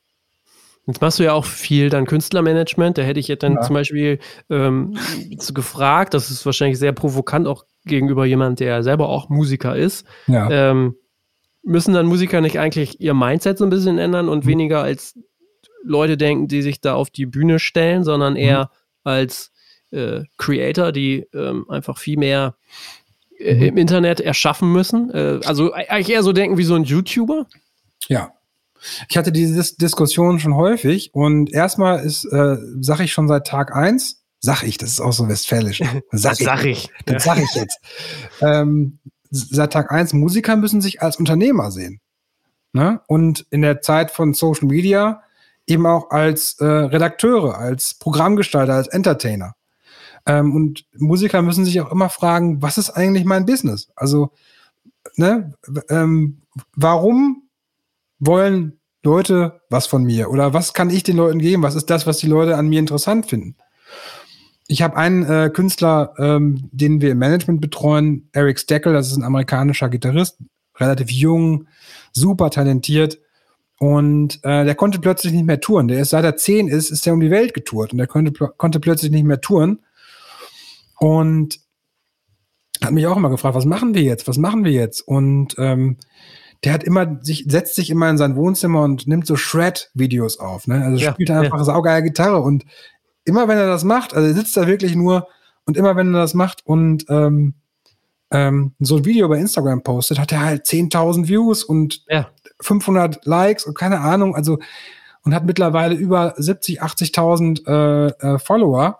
Jetzt 0.87 1.01
machst 1.01 1.19
du 1.19 1.23
ja 1.23 1.33
auch 1.33 1.45
viel 1.45 1.89
dann 1.89 2.05
Künstlermanagement. 2.05 2.97
Da 2.97 3.03
hätte 3.03 3.19
ich 3.19 3.27
jetzt 3.27 3.43
dann 3.43 3.55
ja. 3.55 3.61
zum 3.61 3.75
Beispiel 3.75 4.19
ähm, 4.49 4.97
gefragt, 5.53 6.15
das 6.15 6.31
ist 6.31 6.45
wahrscheinlich 6.45 6.79
sehr 6.79 6.93
provokant 6.93 7.47
auch 7.47 7.65
gegenüber 7.85 8.25
jemand, 8.25 8.59
der 8.59 8.81
selber 8.81 9.09
auch 9.09 9.29
Musiker 9.29 9.75
ist. 9.75 10.05
Ja. 10.25 10.49
Ähm, 10.49 10.95
müssen 11.63 11.93
dann 11.93 12.05
Musiker 12.05 12.41
nicht 12.41 12.59
eigentlich 12.59 12.99
ihr 12.99 13.13
Mindset 13.13 13.57
so 13.57 13.65
ein 13.65 13.69
bisschen 13.69 13.97
ändern 13.97 14.29
und 14.29 14.45
mhm. 14.45 14.49
weniger 14.49 14.81
als 14.81 15.17
Leute 15.83 16.17
denken, 16.17 16.47
die 16.47 16.61
sich 16.61 16.81
da 16.81 16.95
auf 16.95 17.09
die 17.09 17.25
Bühne 17.25 17.59
stellen, 17.59 18.03
sondern 18.03 18.33
mhm. 18.33 18.39
eher 18.39 18.63
mhm. 18.63 18.67
als 19.03 19.51
äh, 19.91 20.23
Creator, 20.37 20.91
die 20.91 21.27
ähm, 21.33 21.69
einfach 21.69 21.97
viel 21.97 22.17
mehr 22.17 22.55
äh, 23.39 23.55
mhm. 23.55 23.61
im 23.63 23.77
Internet 23.77 24.19
erschaffen 24.19 24.71
müssen? 24.71 25.11
Äh, 25.11 25.39
also 25.45 25.71
eigentlich 25.73 26.09
eher 26.09 26.23
so 26.23 26.33
denken 26.33 26.57
wie 26.57 26.63
so 26.63 26.75
ein 26.75 26.83
YouTuber? 26.83 27.47
Ja. 28.07 28.33
Ich 29.09 29.17
hatte 29.17 29.31
diese 29.31 29.55
Dis 29.55 29.75
Diskussion 29.75 30.39
schon 30.39 30.55
häufig 30.55 31.13
und 31.13 31.51
erstmal 31.51 31.99
ist, 31.99 32.23
äh, 32.25 32.55
sag 32.79 33.01
ich 33.01 33.11
schon 33.11 33.27
seit 33.27 33.45
Tag 33.45 33.75
eins, 33.75 34.23
sag 34.39 34.63
ich, 34.63 34.77
das 34.77 34.91
ist 34.91 35.01
auch 35.01 35.11
so 35.11 35.27
westfälisch. 35.27 35.79
Sag 36.11 36.31
das 36.31 36.39
ich, 36.39 36.45
sag 36.45 36.65
ich. 36.65 36.89
Das 37.05 37.23
sag 37.25 37.37
ich 37.39 37.53
jetzt. 37.55 37.79
ähm, 38.41 38.99
seit 39.29 39.73
Tag 39.73 39.91
eins, 39.91 40.13
Musiker 40.13 40.55
müssen 40.55 40.81
sich 40.81 41.01
als 41.01 41.17
Unternehmer 41.17 41.71
sehen. 41.71 41.99
Ne? 42.73 43.01
Und 43.07 43.45
in 43.49 43.61
der 43.61 43.81
Zeit 43.81 44.11
von 44.11 44.33
Social 44.33 44.67
Media 44.67 45.23
eben 45.67 45.85
auch 45.85 46.09
als 46.11 46.59
äh, 46.59 46.65
Redakteure, 46.65 47.57
als 47.57 47.93
Programmgestalter, 47.93 48.73
als 48.73 48.87
Entertainer. 48.87 49.55
Ähm, 50.25 50.55
und 50.55 50.85
Musiker 50.97 51.41
müssen 51.41 51.65
sich 51.65 51.79
auch 51.81 51.91
immer 51.91 52.09
fragen, 52.09 52.61
was 52.61 52.77
ist 52.77 52.91
eigentlich 52.91 53.25
mein 53.25 53.45
Business? 53.45 53.89
Also, 53.95 54.31
ne, 55.15 55.53
ähm, 55.89 56.41
warum 56.75 57.43
wollen 58.19 58.79
Leute 59.03 59.61
was 59.69 59.87
von 59.87 60.03
mir? 60.03 60.29
Oder 60.29 60.53
was 60.53 60.73
kann 60.73 60.89
ich 60.89 61.03
den 61.03 61.17
Leuten 61.17 61.39
geben? 61.39 61.63
Was 61.63 61.75
ist 61.75 61.89
das, 61.89 62.05
was 62.05 62.17
die 62.17 62.27
Leute 62.27 62.57
an 62.57 62.67
mir 62.67 62.79
interessant 62.79 63.27
finden? 63.27 63.55
Ich 64.71 64.83
habe 64.83 64.95
einen 64.97 65.25
äh, 65.25 65.49
Künstler, 65.51 66.13
ähm, 66.19 66.69
den 66.71 67.01
wir 67.01 67.11
im 67.11 67.17
Management 67.17 67.59
betreuen, 67.59 68.29
Eric 68.33 68.59
Steckel, 68.59 68.93
das 68.93 69.07
ist 69.07 69.17
ein 69.17 69.23
amerikanischer 69.23 69.89
Gitarrist, 69.89 70.37
relativ 70.77 71.09
jung, 71.09 71.65
super 72.13 72.51
talentiert. 72.51 73.19
Und 73.79 74.43
äh, 74.43 74.65
der 74.65 74.75
konnte 74.75 74.99
plötzlich 74.99 75.33
nicht 75.33 75.47
mehr 75.47 75.59
touren. 75.59 75.87
Der 75.87 75.99
ist, 75.99 76.11
seit 76.11 76.23
er 76.23 76.37
zehn 76.37 76.67
ist, 76.67 76.91
ist 76.91 77.07
er 77.07 77.13
um 77.13 77.19
die 77.19 77.31
Welt 77.31 77.55
getourt 77.55 77.93
und 77.93 77.97
der 77.97 78.05
konnte, 78.05 78.31
konnte 78.31 78.79
plötzlich 78.79 79.11
nicht 79.11 79.23
mehr 79.23 79.41
touren. 79.41 79.79
Und 80.99 81.59
hat 82.83 82.91
mich 82.91 83.07
auch 83.07 83.17
immer 83.17 83.31
gefragt, 83.31 83.55
was 83.55 83.65
machen 83.65 83.95
wir 83.95 84.03
jetzt? 84.03 84.27
Was 84.27 84.37
machen 84.37 84.65
wir 84.65 84.71
jetzt? 84.71 85.01
Und 85.01 85.55
ähm, 85.57 85.97
der 86.63 86.73
hat 86.73 86.83
immer 86.83 87.17
sich, 87.21 87.45
setzt 87.47 87.73
sich 87.73 87.89
immer 87.89 88.07
in 88.07 88.19
sein 88.19 88.35
Wohnzimmer 88.35 88.83
und 88.83 89.07
nimmt 89.07 89.25
so 89.25 89.35
Shred-Videos 89.35 90.39
auf. 90.39 90.67
Ne? 90.67 90.83
Also 90.83 91.03
ja, 91.03 91.13
spielt 91.13 91.31
einfach 91.31 91.57
ja. 91.57 91.63
saugeile 91.63 92.03
Gitarre 92.03 92.41
und 92.41 92.65
immer 93.29 93.47
wenn 93.47 93.57
er 93.57 93.67
das 93.67 93.83
macht, 93.83 94.13
also 94.13 94.27
er 94.27 94.33
sitzt 94.33 94.57
da 94.57 94.67
wirklich 94.67 94.95
nur 94.95 95.27
und 95.65 95.77
immer 95.77 95.95
wenn 95.95 96.13
er 96.13 96.21
das 96.21 96.33
macht 96.33 96.65
und 96.65 97.05
ähm, 97.09 97.53
ähm, 98.31 98.73
so 98.79 98.97
ein 98.97 99.05
Video 99.05 99.27
bei 99.29 99.37
Instagram 99.37 99.81
postet, 99.81 100.19
hat 100.19 100.31
er 100.31 100.41
halt 100.41 100.65
10.000 100.65 101.27
Views 101.27 101.63
und 101.63 102.03
ja. 102.09 102.29
500 102.61 103.25
Likes 103.25 103.65
und 103.65 103.77
keine 103.77 104.01
Ahnung, 104.01 104.35
also 104.35 104.59
und 105.23 105.35
hat 105.35 105.45
mittlerweile 105.45 105.95
über 105.95 106.33
70, 106.37 106.81
80.000 106.81 107.67
äh, 107.67 108.35
äh, 108.35 108.39
Follower. 108.39 108.99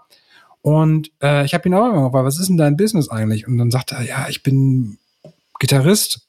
Und 0.62 1.12
äh, 1.24 1.46
ich 1.46 1.54
habe 1.54 1.68
ihn 1.68 1.74
auch 1.74 1.90
immer 1.90 2.04
gefragt, 2.04 2.26
was 2.26 2.40
ist 2.40 2.50
denn 2.50 2.58
dein 2.58 2.78
Business 2.78 3.10
eigentlich? 3.10 3.48
Und 3.48 3.58
dann 3.58 3.72
sagt 3.72 3.94
er, 3.94 4.02
ja, 4.02 4.28
ich 4.30 4.44
bin 4.44 4.98
Gitarrist. 5.60 6.28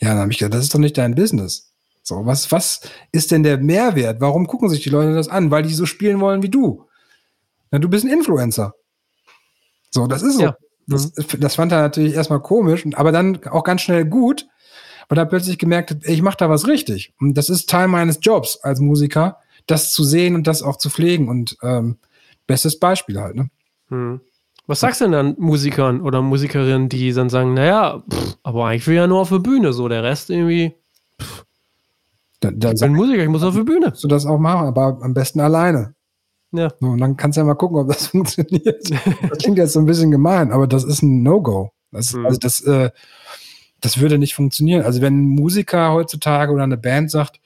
Ja, 0.00 0.10
dann 0.10 0.18
habe 0.18 0.32
ich 0.32 0.38
gesagt, 0.38 0.54
das 0.54 0.64
ist 0.64 0.74
doch 0.74 0.80
nicht 0.80 0.98
dein 0.98 1.14
Business. 1.14 1.72
So, 2.02 2.26
was, 2.26 2.50
was 2.50 2.80
ist 3.12 3.30
denn 3.30 3.44
der 3.44 3.58
Mehrwert? 3.58 4.20
Warum 4.20 4.48
gucken 4.48 4.68
sich 4.68 4.82
die 4.82 4.90
Leute 4.90 5.14
das 5.14 5.28
an? 5.28 5.52
Weil 5.52 5.62
die 5.62 5.74
so 5.74 5.86
spielen 5.86 6.18
wollen 6.18 6.42
wie 6.42 6.48
du. 6.48 6.84
Na, 7.72 7.78
du 7.78 7.88
bist 7.88 8.04
ein 8.04 8.10
Influencer. 8.10 8.74
So, 9.90 10.06
das 10.06 10.22
ist 10.22 10.36
so. 10.36 10.42
Ja. 10.42 10.56
Das, 10.86 11.12
mhm. 11.16 11.40
das 11.40 11.56
fand 11.56 11.72
er 11.72 11.82
natürlich 11.82 12.14
erstmal 12.14 12.40
komisch, 12.40 12.84
aber 12.94 13.12
dann 13.12 13.44
auch 13.46 13.64
ganz 13.64 13.82
schnell 13.82 14.04
gut, 14.04 14.46
weil 15.08 15.18
er 15.18 15.26
plötzlich 15.26 15.58
gemerkt 15.58 15.90
hat, 15.90 16.04
ich 16.04 16.22
mache 16.22 16.36
da 16.38 16.48
was 16.48 16.66
richtig. 16.66 17.12
Und 17.20 17.34
das 17.34 17.48
ist 17.48 17.68
Teil 17.68 17.88
meines 17.88 18.18
Jobs 18.20 18.58
als 18.62 18.80
Musiker, 18.80 19.38
das 19.66 19.92
zu 19.92 20.04
sehen 20.04 20.34
und 20.34 20.46
das 20.46 20.62
auch 20.62 20.76
zu 20.76 20.90
pflegen. 20.90 21.28
Und 21.28 21.56
ähm, 21.62 21.98
bestes 22.46 22.78
Beispiel 22.78 23.20
halt, 23.20 23.36
ne? 23.36 23.50
Hm. 23.88 24.20
Was 24.66 24.80
sagst 24.80 25.00
du 25.00 25.06
denn 25.06 25.12
dann 25.12 25.34
Musikern 25.38 26.00
oder 26.02 26.22
Musikerinnen, 26.22 26.88
die 26.88 27.12
dann 27.12 27.28
sagen, 27.28 27.52
naja, 27.52 28.02
pff, 28.08 28.38
aber 28.42 28.66
eigentlich 28.66 28.86
will 28.86 28.94
ja 28.94 29.06
nur 29.06 29.20
auf 29.20 29.28
der 29.30 29.40
Bühne, 29.40 29.72
so 29.72 29.88
der 29.88 30.02
Rest 30.04 30.30
irgendwie. 30.30 30.74
Pff. 31.20 31.44
Da, 32.40 32.50
da 32.52 32.72
ich 32.72 32.80
bin 32.80 32.94
Musiker, 32.94 33.22
ich 33.22 33.28
muss 33.28 33.42
auf 33.42 33.54
die 33.54 33.62
Bühne. 33.62 33.92
Du 34.00 34.08
das 34.08 34.24
auch 34.24 34.38
machen, 34.38 34.66
aber 34.66 34.98
am 35.02 35.14
besten 35.14 35.40
alleine. 35.40 35.94
Ja. 36.52 36.72
So, 36.80 36.86
und 36.86 36.98
dann 36.98 37.16
kannst 37.16 37.36
du 37.36 37.40
ja 37.40 37.46
mal 37.46 37.54
gucken, 37.54 37.78
ob 37.78 37.88
das 37.88 38.06
funktioniert. 38.08 38.90
das 39.28 39.38
klingt 39.38 39.58
jetzt 39.58 39.72
so 39.72 39.80
ein 39.80 39.86
bisschen 39.86 40.10
gemein, 40.10 40.52
aber 40.52 40.66
das 40.66 40.84
ist 40.84 41.02
ein 41.02 41.22
No-Go. 41.22 41.72
Das, 41.90 42.12
mhm. 42.14 42.26
Also 42.26 42.38
das, 42.38 42.60
äh, 42.62 42.90
das 43.80 43.98
würde 43.98 44.18
nicht 44.18 44.34
funktionieren. 44.34 44.84
Also 44.84 45.00
wenn 45.00 45.22
ein 45.22 45.28
Musiker 45.28 45.92
heutzutage 45.92 46.52
oder 46.52 46.62
eine 46.62 46.76
Band 46.76 47.10
sagt, 47.10 47.40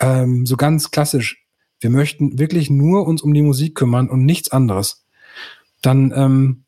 ähm, 0.00 0.46
so 0.46 0.56
ganz 0.56 0.90
klassisch, 0.90 1.46
wir 1.80 1.90
möchten 1.90 2.38
wirklich 2.38 2.70
nur 2.70 3.06
uns 3.06 3.22
um 3.22 3.34
die 3.34 3.42
Musik 3.42 3.74
kümmern 3.74 4.08
und 4.08 4.24
nichts 4.24 4.50
anderes, 4.50 5.04
dann 5.82 6.12
ähm, 6.16 6.64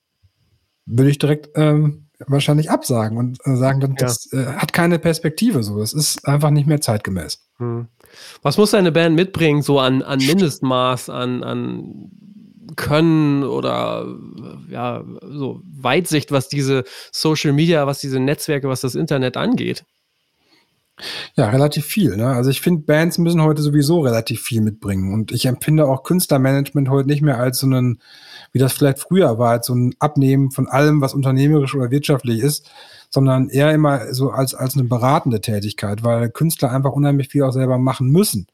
würde 0.84 1.10
ich 1.10 1.18
direkt 1.18 1.50
ähm, 1.54 2.06
wahrscheinlich 2.26 2.70
absagen 2.70 3.18
und 3.18 3.38
äh, 3.44 3.56
sagen, 3.56 3.94
das 3.98 4.32
äh, 4.32 4.46
hat 4.56 4.72
keine 4.72 4.98
Perspektive 4.98 5.62
so. 5.62 5.78
Das 5.78 5.92
ist 5.92 6.26
einfach 6.26 6.50
nicht 6.50 6.66
mehr 6.66 6.80
zeitgemäß. 6.80 7.46
Hm. 7.58 7.88
Was 8.42 8.59
muss 8.59 8.70
deine 8.70 8.92
Band 8.92 9.14
mitbringen, 9.16 9.62
so 9.62 9.79
an, 9.79 10.02
an 10.02 10.18
Mindestmaß, 10.18 11.11
an, 11.11 11.42
an 11.42 12.11
Können 12.76 13.44
oder 13.44 14.07
ja, 14.70 15.05
so 15.22 15.61
Weitsicht, 15.64 16.33
was 16.33 16.48
diese 16.48 16.85
Social 17.12 17.52
Media, 17.52 17.87
was 17.87 18.00
diese 18.00 18.20
Netzwerke, 18.20 18.68
was 18.68 18.81
das 18.81 18.94
Internet 18.94 19.37
angeht? 19.37 19.85
Ja, 21.37 21.50
relativ 21.50 21.85
viel. 21.85 22.16
Ne? 22.16 22.26
Also 22.29 22.48
ich 22.48 22.62
finde, 22.62 22.85
Bands 22.85 23.18
müssen 23.18 23.42
heute 23.42 23.61
sowieso 23.61 24.00
relativ 24.00 24.40
viel 24.40 24.62
mitbringen. 24.62 25.12
Und 25.12 25.31
ich 25.31 25.46
empfinde 25.46 25.87
auch 25.87 26.05
Künstlermanagement 26.05 26.88
heute 26.88 27.09
nicht 27.09 27.20
mehr 27.20 27.38
als 27.38 27.59
so 27.59 27.66
einen, 27.66 28.00
wie 28.52 28.59
das 28.59 28.72
vielleicht 28.72 29.00
früher 29.00 29.38
war, 29.38 29.50
als 29.50 29.66
so 29.66 29.74
ein 29.74 29.94
Abnehmen 29.98 30.50
von 30.50 30.66
allem, 30.68 31.02
was 31.02 31.12
unternehmerisch 31.12 31.74
oder 31.74 31.90
wirtschaftlich 31.90 32.40
ist, 32.40 32.70
sondern 33.16 33.48
eher 33.48 33.72
immer 33.72 34.12
so 34.12 34.29
als, 34.31 34.55
als 34.55 34.74
eine 34.74 34.85
beratende 34.85 35.40
Tätigkeit, 35.40 36.05
weil 36.05 36.29
Künstler 36.29 36.70
einfach 36.70 36.92
unheimlich 36.92 37.29
viel 37.29 37.44
auch 37.44 37.52
selber 37.52 37.79
machen 37.79 38.11
müssen. 38.11 38.46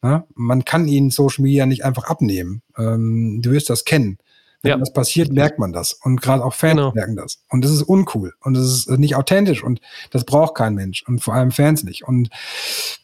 Ne? 0.00 0.24
Man 0.34 0.64
kann 0.64 0.88
ihnen 0.88 1.10
Social 1.10 1.42
Media 1.42 1.66
nicht 1.66 1.84
einfach 1.84 2.04
abnehmen. 2.04 2.62
Ähm, 2.78 3.40
du 3.42 3.50
wirst 3.50 3.68
das 3.68 3.84
kennen. 3.84 4.16
Wenn 4.62 4.70
ja. 4.70 4.78
das 4.78 4.94
passiert, 4.94 5.30
merkt 5.30 5.58
man 5.58 5.74
das. 5.74 5.92
Und 5.92 6.22
gerade 6.22 6.42
auch 6.42 6.54
Fans 6.54 6.76
genau. 6.76 6.92
merken 6.94 7.16
das. 7.16 7.44
Und 7.50 7.62
das 7.62 7.70
ist 7.70 7.82
uncool. 7.82 8.32
Und 8.40 8.54
das 8.54 8.64
ist 8.64 8.88
nicht 8.88 9.14
authentisch. 9.14 9.62
Und 9.62 9.82
das 10.10 10.24
braucht 10.24 10.54
kein 10.54 10.74
Mensch. 10.74 11.04
Und 11.06 11.22
vor 11.22 11.34
allem 11.34 11.50
Fans 11.50 11.84
nicht. 11.84 12.08
Und 12.08 12.30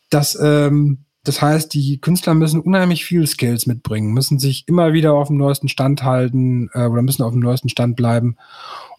das, 0.08 0.38
ähm, 0.40 1.04
das 1.24 1.40
heißt, 1.40 1.72
die 1.72 2.00
Künstler 2.00 2.34
müssen 2.34 2.60
unheimlich 2.60 3.04
viel 3.04 3.26
Skills 3.26 3.66
mitbringen, 3.66 4.12
müssen 4.12 4.38
sich 4.38 4.68
immer 4.68 4.92
wieder 4.92 5.14
auf 5.14 5.28
dem 5.28 5.38
neuesten 5.38 5.68
Stand 5.68 6.02
halten 6.02 6.70
äh, 6.74 6.86
oder 6.86 7.02
müssen 7.02 7.22
auf 7.22 7.32
dem 7.32 7.40
neuesten 7.40 7.70
Stand 7.70 7.96
bleiben 7.96 8.36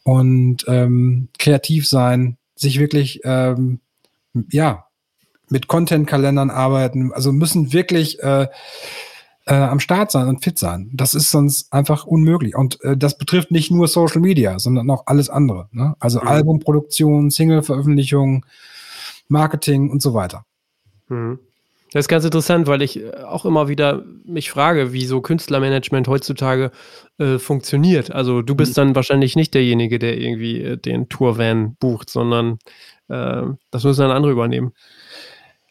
und 0.03 0.65
ähm, 0.67 1.29
kreativ 1.37 1.87
sein, 1.87 2.37
sich 2.55 2.79
wirklich, 2.79 3.21
ähm, 3.23 3.79
ja, 4.51 4.85
mit 5.49 5.67
Content-Kalendern 5.67 6.49
arbeiten. 6.49 7.13
Also 7.13 7.31
müssen 7.31 7.71
wirklich 7.71 8.21
äh, 8.23 8.47
äh, 9.45 9.53
am 9.53 9.79
Start 9.79 10.11
sein 10.11 10.27
und 10.27 10.43
fit 10.43 10.57
sein. 10.57 10.89
Das 10.93 11.13
ist 11.13 11.29
sonst 11.29 11.71
einfach 11.71 12.05
unmöglich. 12.05 12.55
Und 12.55 12.81
äh, 12.83 12.97
das 12.97 13.17
betrifft 13.17 13.51
nicht 13.51 13.69
nur 13.71 13.87
Social 13.87 14.21
Media, 14.21 14.57
sondern 14.57 14.89
auch 14.89 15.03
alles 15.05 15.29
andere. 15.29 15.69
Ne? 15.71 15.95
Also 15.99 16.21
mhm. 16.21 16.27
Albumproduktion, 16.27 17.29
Single-Veröffentlichung, 17.29 18.45
Marketing 19.27 19.91
und 19.91 20.01
so 20.01 20.13
weiter. 20.13 20.45
Mhm. 21.09 21.39
Das 21.95 22.03
ist 22.03 22.09
ganz 22.09 22.25
interessant, 22.25 22.67
weil 22.67 22.81
ich 22.81 22.99
äh, 22.99 23.23
auch 23.23 23.45
immer 23.45 23.69
wieder 23.69 24.03
mich 24.25 24.51
frage, 24.51 24.91
wie 24.91 25.05
so 25.05 25.21
Künstlermanagement 25.21 26.09
heutzutage 26.09 26.71
äh, 27.19 27.37
funktioniert. 27.37 28.11
Also 28.11 28.41
du 28.41 28.53
bist 28.53 28.73
mhm. 28.73 28.81
dann 28.81 28.95
wahrscheinlich 28.95 29.37
nicht 29.37 29.53
derjenige, 29.53 29.97
der 29.97 30.17
irgendwie 30.17 30.61
äh, 30.61 30.77
den 30.77 31.07
Tourvan 31.07 31.77
bucht, 31.79 32.09
sondern 32.09 32.59
äh, 33.07 33.43
das 33.71 33.85
müssen 33.85 34.01
dann 34.01 34.11
andere 34.11 34.33
übernehmen. 34.33 34.73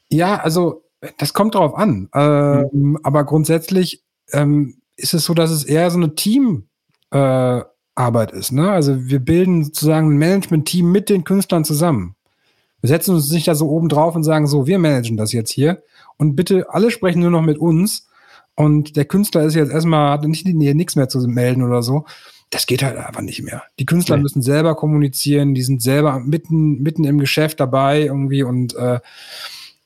Ja, 0.08 0.36
also 0.36 0.84
das 1.18 1.34
kommt 1.34 1.56
drauf 1.56 1.74
an. 1.74 2.08
Ähm, 2.14 2.70
mhm. 2.72 2.98
Aber 3.02 3.24
grundsätzlich 3.24 4.02
ähm, 4.32 4.76
ist 4.96 5.12
es 5.12 5.26
so, 5.26 5.34
dass 5.34 5.50
es 5.50 5.64
eher 5.64 5.90
so 5.90 5.98
eine 5.98 6.14
Teamarbeit 6.14 6.64
äh, 7.12 8.38
ist. 8.38 8.50
Ne? 8.50 8.70
Also 8.70 9.10
wir 9.10 9.20
bilden 9.20 9.64
sozusagen 9.64 10.14
ein 10.14 10.16
Management-Team 10.16 10.90
mit 10.90 11.10
den 11.10 11.24
Künstlern 11.24 11.66
zusammen. 11.66 12.16
Wir 12.80 12.88
setzen 12.88 13.14
uns 13.14 13.30
nicht 13.30 13.48
da 13.48 13.54
so 13.54 13.68
oben 13.68 13.90
drauf 13.90 14.16
und 14.16 14.24
sagen 14.24 14.46
so, 14.46 14.66
wir 14.66 14.78
managen 14.78 15.18
das 15.18 15.32
jetzt 15.32 15.50
hier. 15.50 15.82
Und 16.16 16.36
bitte, 16.36 16.66
alle 16.70 16.90
sprechen 16.90 17.20
nur 17.20 17.30
noch 17.30 17.42
mit 17.42 17.58
uns. 17.58 18.08
Und 18.54 18.96
der 18.96 19.04
Künstler 19.04 19.42
ist 19.42 19.54
jetzt 19.54 19.72
erstmal, 19.72 20.12
hat 20.12 20.24
nicht, 20.24 20.46
nee, 20.46 20.74
nichts 20.74 20.96
mehr 20.96 21.08
zu 21.08 21.18
melden 21.26 21.62
oder 21.62 21.82
so. 21.82 22.04
Das 22.50 22.66
geht 22.66 22.82
halt 22.82 22.96
einfach 22.96 23.22
nicht 23.22 23.42
mehr. 23.42 23.64
Die 23.78 23.86
Künstler 23.86 24.16
nee. 24.16 24.22
müssen 24.22 24.42
selber 24.42 24.76
kommunizieren, 24.76 25.54
die 25.54 25.62
sind 25.62 25.82
selber 25.82 26.20
mitten, 26.20 26.82
mitten 26.82 27.04
im 27.04 27.18
Geschäft 27.18 27.58
dabei 27.58 28.02
irgendwie 28.02 28.44
und 28.44 28.76
äh, 28.76 29.00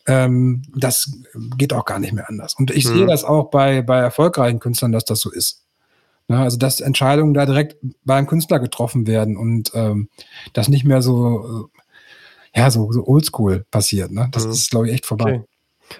ähm, 0.07 0.63
das 0.75 1.13
geht 1.57 1.73
auch 1.73 1.85
gar 1.85 1.99
nicht 1.99 2.13
mehr 2.13 2.29
anders. 2.29 2.55
Und 2.55 2.71
ich 2.71 2.87
mhm. 2.87 2.95
sehe 2.95 3.07
das 3.07 3.25
auch 3.25 3.51
bei, 3.51 3.83
bei 3.83 3.99
erfolgreichen 3.99 4.59
Künstlern, 4.59 4.93
dass 4.93 5.05
das 5.05 5.21
so 5.21 5.31
ist. 5.31 5.65
Ja, 6.29 6.43
also 6.43 6.59
dass 6.59 6.81
Entscheidungen 6.81 7.33
da 7.33 7.47
direkt 7.47 7.77
beim 8.05 8.27
Künstler 8.27 8.59
getroffen 8.59 9.07
werden 9.07 9.37
und 9.37 9.71
ähm, 9.75 10.09
das 10.53 10.69
nicht 10.69 10.85
mehr 10.85 11.01
so, 11.01 11.69
äh, 12.55 12.59
ja, 12.59 12.71
so, 12.71 12.93
so 12.93 13.07
oldschool 13.07 13.65
passiert. 13.71 14.11
Ne? 14.11 14.29
Das 14.33 14.45
mhm. 14.45 14.53
ist, 14.53 14.71
glaube 14.71 14.89
ich, 14.89 14.95
echt 14.95 15.07
vorbei. 15.07 15.37
Okay. 15.37 15.45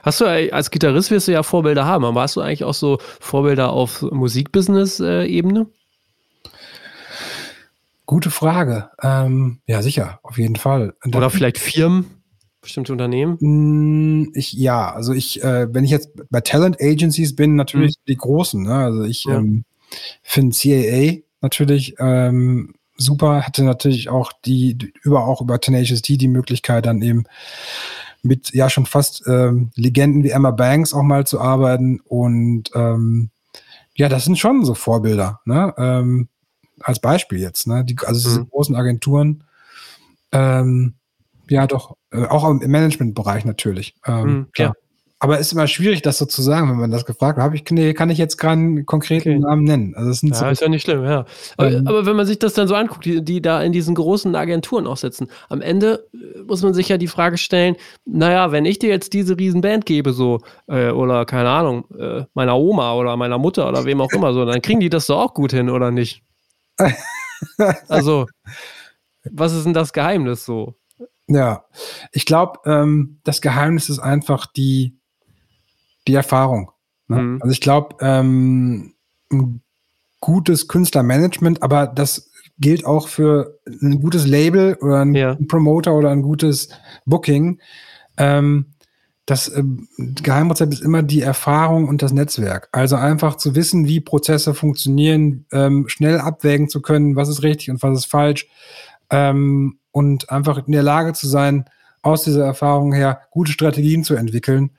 Hast 0.03 0.21
du 0.21 0.27
als 0.27 0.71
Gitarrist 0.71 1.11
wirst 1.11 1.29
du 1.29 1.33
ja 1.33 1.43
Vorbilder 1.43 1.85
haben, 1.85 2.05
aber 2.05 2.23
hast 2.23 2.37
du 2.37 2.41
eigentlich 2.41 2.65
auch 2.65 2.75
so 2.75 2.99
Vorbilder 3.21 3.71
auf 3.73 4.03
Musikbusiness-Ebene? 4.03 5.67
Gute 8.07 8.31
Frage. 8.31 8.91
Ähm, 9.03 9.61
ja, 9.67 9.83
sicher, 9.83 10.21
auf 10.23 10.39
jeden 10.39 10.57
Fall. 10.57 10.95
Oder 11.05 11.31
vielleicht 11.31 11.59
Firmen? 11.59 12.19
bestimmte 12.61 12.93
Unternehmen? 12.93 13.39
Mm, 13.41 14.33
ich, 14.35 14.53
ja, 14.53 14.93
also 14.93 15.13
ich, 15.13 15.43
äh, 15.43 15.73
wenn 15.73 15.85
ich 15.85 15.91
jetzt 15.91 16.11
bei 16.31 16.41
Talent 16.41 16.81
Agencies 16.81 17.35
bin, 17.35 17.57
natürlich 17.57 17.97
mhm. 17.99 18.03
die 18.09 18.17
großen. 18.17 18.63
Ne? 18.63 18.75
Also 18.75 19.05
ich 19.05 19.25
ja. 19.25 19.39
ähm, 19.39 19.65
finde 20.23 20.57
CAA 20.57 21.23
natürlich 21.41 21.95
ähm, 21.99 22.75
super, 22.97 23.47
hatte 23.47 23.65
natürlich 23.65 24.09
auch 24.11 24.33
die, 24.45 24.93
über 25.03 25.27
auch 25.27 25.41
über 25.41 25.61
Tenacious 25.61 26.03
D 26.03 26.17
die 26.17 26.29
Möglichkeit 26.29 26.87
dann 26.87 27.01
eben 27.01 27.25
mit 28.23 28.53
ja 28.53 28.69
schon 28.69 28.87
fast 28.87 29.23
ähm, 29.27 29.71
Legenden 29.75 30.25
wie 30.25 30.31
Emma 30.31 30.51
Banks 30.51 30.93
auch 30.93 31.03
mal 31.03 31.27
zu 31.27 31.41
arbeiten 31.41 32.01
und 32.05 32.71
ähm, 32.75 33.31
ja, 33.95 34.09
das 34.09 34.25
sind 34.25 34.39
schon 34.39 34.65
so 34.65 34.75
Vorbilder, 34.75 35.41
ne? 35.45 35.75
Ähm, 35.77 36.29
als 36.81 37.01
Beispiel 37.01 37.41
jetzt, 37.41 37.67
ne? 37.67 37.85
Die, 37.85 37.97
also 38.05 38.29
diese 38.29 38.41
mhm. 38.41 38.51
großen 38.51 38.77
Agenturen, 38.77 39.45
ähm, 40.33 40.95
ja, 41.49 41.67
doch. 41.67 41.97
Äh, 42.11 42.25
auch 42.25 42.49
im 42.49 42.59
Managementbereich 42.71 43.45
natürlich. 43.45 43.95
Ähm, 44.07 44.25
mhm, 44.25 44.47
ja. 44.57 44.73
Aber 45.21 45.41
es 45.41 45.49
ist 45.49 45.53
immer 45.53 45.67
schwierig, 45.67 46.03
das 46.03 46.19
so 46.19 46.27
zu 46.27 46.43
sagen, 46.43 46.71
wenn 46.71 46.77
man 46.77 46.93
das 46.93 47.05
gefragt 47.05 47.41
hat. 47.41 47.53
Ich, 47.53 47.65
nee, 47.71 47.93
kann 47.93 48.09
ich 48.09 48.19
jetzt 48.19 48.37
keinen 48.37 48.87
konkreten 48.87 49.31
okay. 49.31 49.39
Namen 49.41 49.65
nennen. 49.65 49.95
Also 49.97 50.11
das 50.11 50.21
sind 50.21 50.29
ja, 50.29 50.37
so 50.37 50.47
ist 50.47 50.63
ja 50.63 50.69
nicht 50.69 50.85
schlimm, 50.85 51.03
ja. 51.03 51.25
Aber, 51.57 51.73
ähm, 51.73 51.87
aber, 51.89 52.07
wenn 52.07 52.15
man 52.15 52.25
sich 52.25 52.39
das 52.39 52.55
dann 52.55 52.69
so 52.69 52.77
anguckt, 52.77 53.05
die, 53.05 53.25
die 53.25 53.43
da 53.43 53.61
in 53.61 53.73
diesen 53.73 53.97
großen 53.97 54.37
Agenturen 54.37 54.87
auch 54.87 54.97
sitzen, 54.97 55.29
am 55.49 55.61
Ende 55.61 56.07
äh, 56.15 56.43
muss 56.43 56.63
man 56.63 56.73
sich 56.73 56.89
ja 56.89 56.99
die 56.99 57.09
Frage 57.09 57.37
stellen, 57.37 57.75
naja, 58.05 58.53
wenn 58.53 58.65
ich 58.65 58.79
dir 58.79 58.91
jetzt 58.91 59.13
diese 59.13 59.37
Riesenband 59.37 59.87
gebe, 59.87 60.13
so, 60.13 60.39
äh, 60.69 60.91
oder 60.91 61.25
keine 61.25 61.49
Ahnung, 61.49 61.87
äh, 61.99 62.25
meiner 62.35 62.57
Oma 62.57 62.95
oder 62.95 63.17
meiner 63.17 63.39
Mutter 63.39 63.69
oder 63.69 63.85
wem 63.85 64.01
auch 64.01 64.13
immer 64.13 64.33
so, 64.33 64.45
dann 64.45 64.63
kriegen 64.63 64.79
die 64.79 64.91
das 64.91 65.07
doch 65.07 65.19
auch 65.19 65.35
gut 65.35 65.51
hin, 65.51 65.69
oder 65.69 65.91
nicht? 65.91 66.23
also, 67.89 68.27
was 69.29 69.53
ist 69.53 69.67
denn 69.67 69.75
das 69.75 69.93
Geheimnis 69.93 70.45
so? 70.45 70.77
Ja, 71.27 71.65
ich 72.13 72.25
glaube, 72.25 72.61
ähm, 72.65 73.21
das 73.25 73.41
Geheimnis 73.41 73.91
ist 73.91 73.99
einfach 73.99 74.47
die, 74.47 74.98
die 76.09 76.15
Erfahrung. 76.15 76.73
Ne? 77.07 77.23
Mhm. 77.23 77.39
Also 77.43 77.53
ich 77.53 77.61
glaube, 77.61 77.97
ähm, 78.01 78.95
ein 79.31 79.63
gutes 80.21 80.69
Künstlermanagement, 80.69 81.63
aber 81.63 81.87
das 81.87 82.31
gilt 82.59 82.85
auch 82.85 83.09
für 83.09 83.59
ein 83.67 84.01
gutes 84.01 84.27
Label 84.27 84.75
oder 84.81 85.03
ein 85.03 85.15
ja. 85.15 85.37
Promoter 85.47 85.95
oder 85.95 86.11
ein 86.11 86.23
gutes 86.23 86.71
Booking. 87.05 87.61
Ähm, 88.17 88.67
das 89.27 89.49
äh, 89.49 89.63
Geheimrezept 89.99 90.73
ist 90.73 90.83
immer 90.83 91.03
die 91.03 91.21
Erfahrung 91.21 91.87
und 91.87 92.03
das 92.03 92.13
Netzwerk. 92.13 92.69
Also 92.73 92.97
einfach 92.97 93.37
zu 93.37 93.55
wissen, 93.55 93.87
wie 93.87 94.01
Prozesse 94.01 94.55
funktionieren, 94.55 95.45
ähm, 95.53 95.85
schnell 95.89 96.19
abwägen 96.19 96.69
zu 96.69 96.81
können, 96.81 97.15
was 97.15 97.29
ist 97.29 97.43
richtig 97.43 97.71
und 97.71 97.83
was 97.83 97.99
ist 97.99 98.07
falsch. 98.07 98.49
Ähm, 99.11 99.79
und 99.93 100.31
einfach 100.31 100.67
in 100.67 100.73
der 100.73 100.83
Lage 100.83 101.13
zu 101.13 101.29
sein, 101.29 101.67
aus 102.03 102.23
dieser 102.23 102.45
Erfahrung 102.45 102.93
her 102.93 103.21
gute 103.31 103.53
Strategien 103.53 104.05
zu 104.05 104.15
entwickeln, 104.15 104.71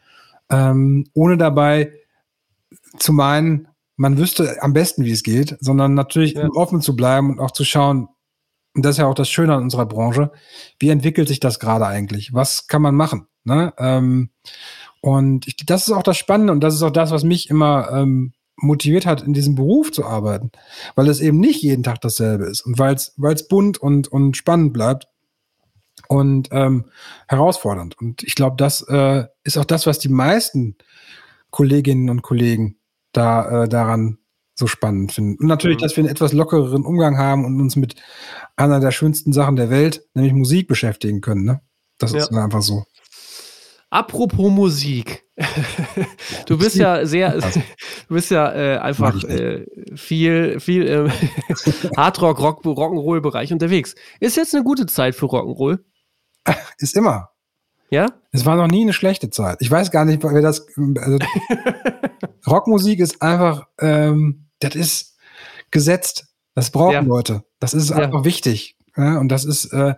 ähm, 0.49 1.05
ohne 1.13 1.37
dabei 1.37 1.93
zu 2.97 3.13
meinen, 3.13 3.67
man 3.95 4.17
wüsste 4.17 4.61
am 4.61 4.73
besten, 4.73 5.05
wie 5.05 5.11
es 5.11 5.23
geht, 5.23 5.57
sondern 5.59 5.93
natürlich 5.93 6.33
ja. 6.33 6.47
offen 6.55 6.81
zu 6.81 6.95
bleiben 6.95 7.31
und 7.31 7.39
auch 7.39 7.51
zu 7.51 7.65
schauen, 7.65 8.07
und 8.75 8.85
das 8.85 8.95
ist 8.95 8.99
ja 8.99 9.07
auch 9.07 9.15
das 9.15 9.29
Schöne 9.29 9.55
an 9.55 9.63
unserer 9.63 9.85
Branche, 9.85 10.31
wie 10.79 10.89
entwickelt 10.89 11.27
sich 11.27 11.39
das 11.39 11.59
gerade 11.59 11.85
eigentlich? 11.87 12.33
Was 12.33 12.67
kann 12.67 12.81
man 12.81 12.95
machen? 12.95 13.27
Ne? 13.43 13.73
Ähm, 13.77 14.29
Und 15.01 15.47
ich, 15.47 15.55
das 15.65 15.87
ist 15.87 15.93
auch 15.93 16.03
das 16.03 16.17
Spannende 16.17 16.51
und 16.53 16.61
das 16.61 16.75
ist 16.75 16.83
auch 16.83 16.91
das, 16.91 17.11
was 17.11 17.23
mich 17.23 17.49
immer 17.49 17.89
ähm, 17.91 18.33
motiviert 18.57 19.05
hat, 19.05 19.21
in 19.21 19.33
diesem 19.33 19.55
Beruf 19.55 19.91
zu 19.91 20.05
arbeiten, 20.05 20.51
weil 20.95 21.07
es 21.07 21.21
eben 21.21 21.39
nicht 21.39 21.61
jeden 21.63 21.83
Tag 21.83 22.01
dasselbe 22.01 22.45
ist 22.45 22.61
und 22.61 22.77
weil 22.77 22.95
es 22.95 23.47
bunt 23.47 23.77
und, 23.77 24.09
und 24.09 24.35
spannend 24.35 24.73
bleibt 24.73 25.07
und 26.09 26.49
ähm, 26.51 26.85
herausfordernd. 27.27 27.97
Und 27.97 28.23
ich 28.23 28.35
glaube, 28.35 28.55
das 28.57 28.81
äh, 28.89 29.25
ist 29.43 29.57
auch 29.57 29.65
das, 29.65 29.85
was 29.85 29.99
die 29.99 30.09
meisten 30.09 30.75
Kolleginnen 31.51 32.09
und 32.09 32.23
Kollegen 32.23 32.77
da 33.13 33.63
äh, 33.63 33.69
daran 33.69 34.17
so 34.55 34.67
spannend 34.67 35.13
finden. 35.13 35.37
Und 35.39 35.47
natürlich, 35.47 35.77
mhm. 35.77 35.81
dass 35.81 35.95
wir 35.95 36.03
einen 36.03 36.11
etwas 36.11 36.33
lockereren 36.33 36.83
Umgang 36.83 37.17
haben 37.17 37.45
und 37.45 37.61
uns 37.61 37.75
mit 37.75 37.95
einer 38.55 38.79
der 38.79 38.91
schönsten 38.91 39.31
Sachen 39.33 39.55
der 39.55 39.69
Welt, 39.69 40.03
nämlich 40.15 40.33
Musik, 40.33 40.67
beschäftigen 40.67 41.21
können. 41.21 41.45
Ne? 41.45 41.61
Das 41.99 42.11
ja. 42.11 42.19
ist 42.19 42.33
einfach 42.33 42.63
so. 42.63 42.83
Apropos 43.91 44.51
Musik. 44.51 45.25
du 46.47 46.57
bist 46.57 46.75
ja 46.75 47.05
sehr, 47.05 47.39
du 48.07 48.13
bist 48.13 48.31
ja 48.31 48.51
äh, 48.51 48.77
einfach 48.79 49.23
äh, 49.23 49.65
viel, 49.95 50.59
viel 50.59 50.83
im 50.85 51.11
Hardrock, 51.97 52.39
Rock, 52.39 52.65
Rock'n'Roll-Bereich 52.65 53.53
unterwegs. 53.53 53.95
Ist 54.19 54.37
jetzt 54.37 54.53
eine 54.55 54.63
gute 54.63 54.87
Zeit 54.87 55.15
für 55.15 55.27
Rock'n'Roll? 55.27 55.79
Ist 56.77 56.95
immer. 56.95 57.29
Ja? 57.89 58.07
Es 58.31 58.45
war 58.45 58.55
noch 58.55 58.67
nie 58.67 58.83
eine 58.83 58.93
schlechte 58.93 59.29
Zeit. 59.29 59.57
Ich 59.61 59.71
weiß 59.71 59.91
gar 59.91 60.05
nicht, 60.05 60.23
wer 60.23 60.41
das. 60.41 60.67
Also, 60.77 61.17
Rockmusik 62.47 62.99
ist 62.99 63.21
einfach, 63.21 63.67
ähm, 63.79 64.45
das 64.59 64.75
ist 64.75 65.17
gesetzt. 65.71 66.27
Das 66.55 66.69
brauchen 66.69 66.93
ja. 66.93 67.01
Leute. 67.01 67.43
Das 67.59 67.73
ist 67.73 67.91
einfach 67.91 68.19
ja. 68.19 68.25
wichtig. 68.25 68.77
Ja? 68.95 69.17
Und 69.17 69.29
das 69.29 69.45
ist, 69.45 69.73
äh, 69.73 69.95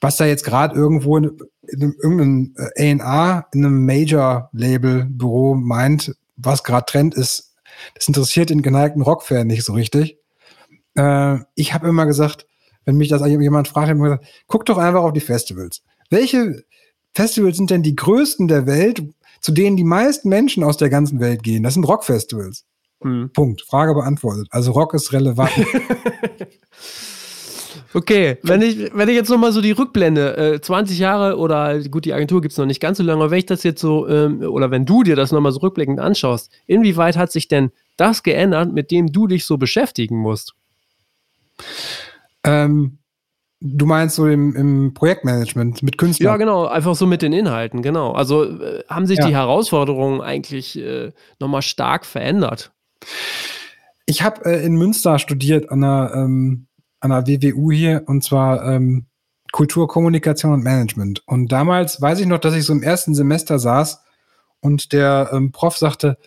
was 0.00 0.16
da 0.16 0.26
jetzt 0.26 0.44
gerade 0.44 0.74
irgendwo 0.74 1.16
in, 1.16 1.36
in 1.66 1.94
irgendeinem 2.02 2.54
A&R, 2.76 3.46
in 3.52 3.64
einem 3.64 3.86
Major-Label-Büro 3.86 5.54
meint, 5.54 6.14
was 6.36 6.62
gerade 6.62 6.86
Trend 6.86 7.14
ist, 7.14 7.54
das 7.94 8.08
interessiert 8.08 8.50
den 8.50 8.62
geneigten 8.62 9.02
Rockfan 9.02 9.46
nicht 9.46 9.64
so 9.64 9.72
richtig. 9.72 10.18
Äh, 10.96 11.38
ich 11.54 11.74
habe 11.74 11.88
immer 11.88 12.06
gesagt, 12.06 12.46
wenn 12.88 12.96
mich 12.96 13.10
das 13.10 13.20
jemand 13.26 13.68
fragt, 13.68 13.90
habe 13.90 13.98
ich 13.98 14.02
gesagt, 14.02 14.26
guck 14.46 14.64
doch 14.64 14.78
einfach 14.78 15.02
auf 15.02 15.12
die 15.12 15.20
Festivals. 15.20 15.82
Welche 16.08 16.64
Festivals 17.14 17.58
sind 17.58 17.68
denn 17.68 17.82
die 17.82 17.94
größten 17.94 18.48
der 18.48 18.66
Welt, 18.66 19.02
zu 19.42 19.52
denen 19.52 19.76
die 19.76 19.84
meisten 19.84 20.30
Menschen 20.30 20.64
aus 20.64 20.78
der 20.78 20.88
ganzen 20.88 21.20
Welt 21.20 21.42
gehen? 21.42 21.62
Das 21.62 21.74
sind 21.74 21.84
Rockfestivals. 21.84 22.64
Mhm. 23.04 23.30
Punkt. 23.34 23.60
Frage 23.60 23.92
beantwortet. 23.92 24.48
Also 24.50 24.72
Rock 24.72 24.94
ist 24.94 25.12
relevant. 25.12 25.52
Okay, 27.94 28.36
wenn 28.42 28.60
ich, 28.60 28.90
wenn 28.92 29.08
ich 29.08 29.14
jetzt 29.14 29.30
nochmal 29.30 29.50
so 29.50 29.62
die 29.62 29.70
Rückblende, 29.70 30.36
äh, 30.36 30.60
20 30.60 30.98
Jahre 30.98 31.38
oder 31.38 31.80
gut, 31.84 32.04
die 32.04 32.12
Agentur 32.12 32.42
gibt 32.42 32.52
es 32.52 32.58
noch 32.58 32.66
nicht 32.66 32.80
ganz 32.80 32.98
so 32.98 33.02
lange, 33.02 33.22
aber 33.22 33.30
wenn 33.30 33.38
ich 33.38 33.46
das 33.46 33.62
jetzt 33.62 33.80
so, 33.80 34.06
ähm, 34.06 34.42
oder 34.42 34.70
wenn 34.70 34.84
du 34.84 35.02
dir 35.04 35.16
das 35.16 35.32
nochmal 35.32 35.52
so 35.52 35.60
rückblickend 35.60 35.98
anschaust, 35.98 36.52
inwieweit 36.66 37.16
hat 37.16 37.32
sich 37.32 37.48
denn 37.48 37.70
das 37.96 38.22
geändert, 38.22 38.74
mit 38.74 38.90
dem 38.90 39.10
du 39.10 39.26
dich 39.26 39.46
so 39.46 39.56
beschäftigen 39.56 40.18
musst? 40.18 40.54
Ähm, 42.48 42.98
du 43.60 43.86
meinst 43.86 44.16
so 44.16 44.26
im, 44.26 44.54
im, 44.54 44.94
Projektmanagement 44.94 45.82
mit 45.82 45.98
Künstlern? 45.98 46.32
Ja, 46.32 46.36
genau, 46.36 46.66
einfach 46.66 46.94
so 46.94 47.06
mit 47.06 47.22
den 47.22 47.32
Inhalten, 47.32 47.82
genau. 47.82 48.12
Also 48.12 48.44
äh, 48.44 48.84
haben 48.88 49.06
sich 49.06 49.18
ja. 49.18 49.26
die 49.26 49.34
Herausforderungen 49.34 50.20
eigentlich 50.20 50.78
äh, 50.78 51.12
nochmal 51.38 51.62
stark 51.62 52.06
verändert? 52.06 52.72
Ich 54.06 54.22
habe 54.22 54.44
äh, 54.46 54.64
in 54.64 54.76
Münster 54.76 55.18
studiert 55.18 55.70
an 55.70 55.84
einer 55.84 56.14
ähm, 56.14 56.66
an 57.00 57.10
der 57.10 57.26
WWU 57.26 57.70
hier 57.70 58.02
und 58.06 58.24
zwar 58.24 58.64
ähm, 58.66 59.06
Kultur, 59.52 59.88
Kommunikation 59.88 60.52
und 60.52 60.62
Management. 60.62 61.22
Und 61.26 61.52
damals 61.52 62.00
weiß 62.00 62.20
ich 62.20 62.26
noch, 62.26 62.38
dass 62.38 62.54
ich 62.54 62.64
so 62.64 62.72
im 62.72 62.82
ersten 62.82 63.14
Semester 63.14 63.58
saß 63.58 64.02
und 64.60 64.92
der 64.92 65.30
ähm, 65.32 65.52
Prof 65.52 65.76
sagte, 65.76 66.18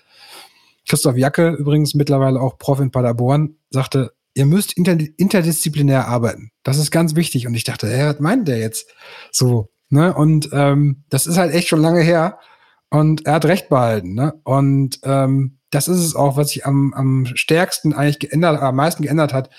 Christoph 0.88 1.18
Jacke, 1.18 1.52
übrigens 1.52 1.94
mittlerweile 1.94 2.40
auch 2.40 2.58
Prof 2.58 2.80
in 2.80 2.92
Paderborn, 2.92 3.58
sagte, 3.70 4.14
ihr 4.34 4.46
müsst 4.46 4.74
inter 4.74 4.98
interdisziplinär 5.18 6.08
arbeiten. 6.08 6.52
Das 6.64 6.78
ist 6.78 6.92
ganz 6.92 7.16
wichtig. 7.16 7.48
Und 7.48 7.54
ich 7.56 7.64
dachte, 7.64 7.88
hey, 7.88 8.08
was 8.08 8.20
meint 8.20 8.48
der 8.48 8.60
jetzt? 8.60 8.88
So, 9.32 9.70
ne? 9.90 10.14
Und 10.14 10.50
ähm, 10.54 11.04
das 11.10 11.28
ist 11.28 11.38
halt 11.38 11.54
echt 11.54 11.68
schon 11.68 11.82
lange 11.82 12.02
her. 12.02 12.40
Und 12.90 13.26
er 13.26 13.36
hat 13.36 13.46
recht 13.46 13.70
behalten, 13.70 14.14
ne? 14.14 14.34
Und 14.44 15.00
ähm, 15.04 15.60
das 15.70 15.88
ist 15.88 16.00
es 16.00 16.16
auch, 16.16 16.36
was 16.36 16.50
sich 16.50 16.66
am, 16.66 16.94
am 16.94 17.26
stärksten 17.34 17.94
eigentlich 17.94 18.20
geändert, 18.20 18.62
am 18.62 18.76
meisten 18.76 19.04
geändert 19.04 19.34
hat 19.34 19.50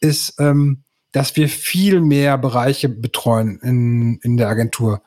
ist, 0.00 0.38
ähm, 0.38 0.84
dass 1.12 1.34
wir 1.34 1.48
viel 1.48 2.02
mehr 2.02 2.36
Bereiche 2.36 2.90
betreuen 2.90 3.58
in, 3.62 4.18
in 4.22 4.36
der 4.36 4.48
Agentur. 4.48 5.02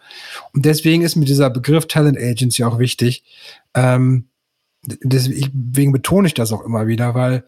Und 0.54 0.66
deswegen 0.66 1.04
ist 1.04 1.16
mir 1.16 1.26
dieser 1.26 1.52
Begriff 1.52 1.86
Talent 1.86 2.18
Agency 2.18 2.64
auch 2.64 2.80
wichtig. 2.80 3.24
Ähm, 3.76 4.30
deswegen 4.82 5.92
betone 5.92 6.28
ich 6.28 6.34
das 6.34 6.52
auch 6.52 6.66
immer 6.66 6.88
wieder, 6.88 7.14
weil 7.14 7.44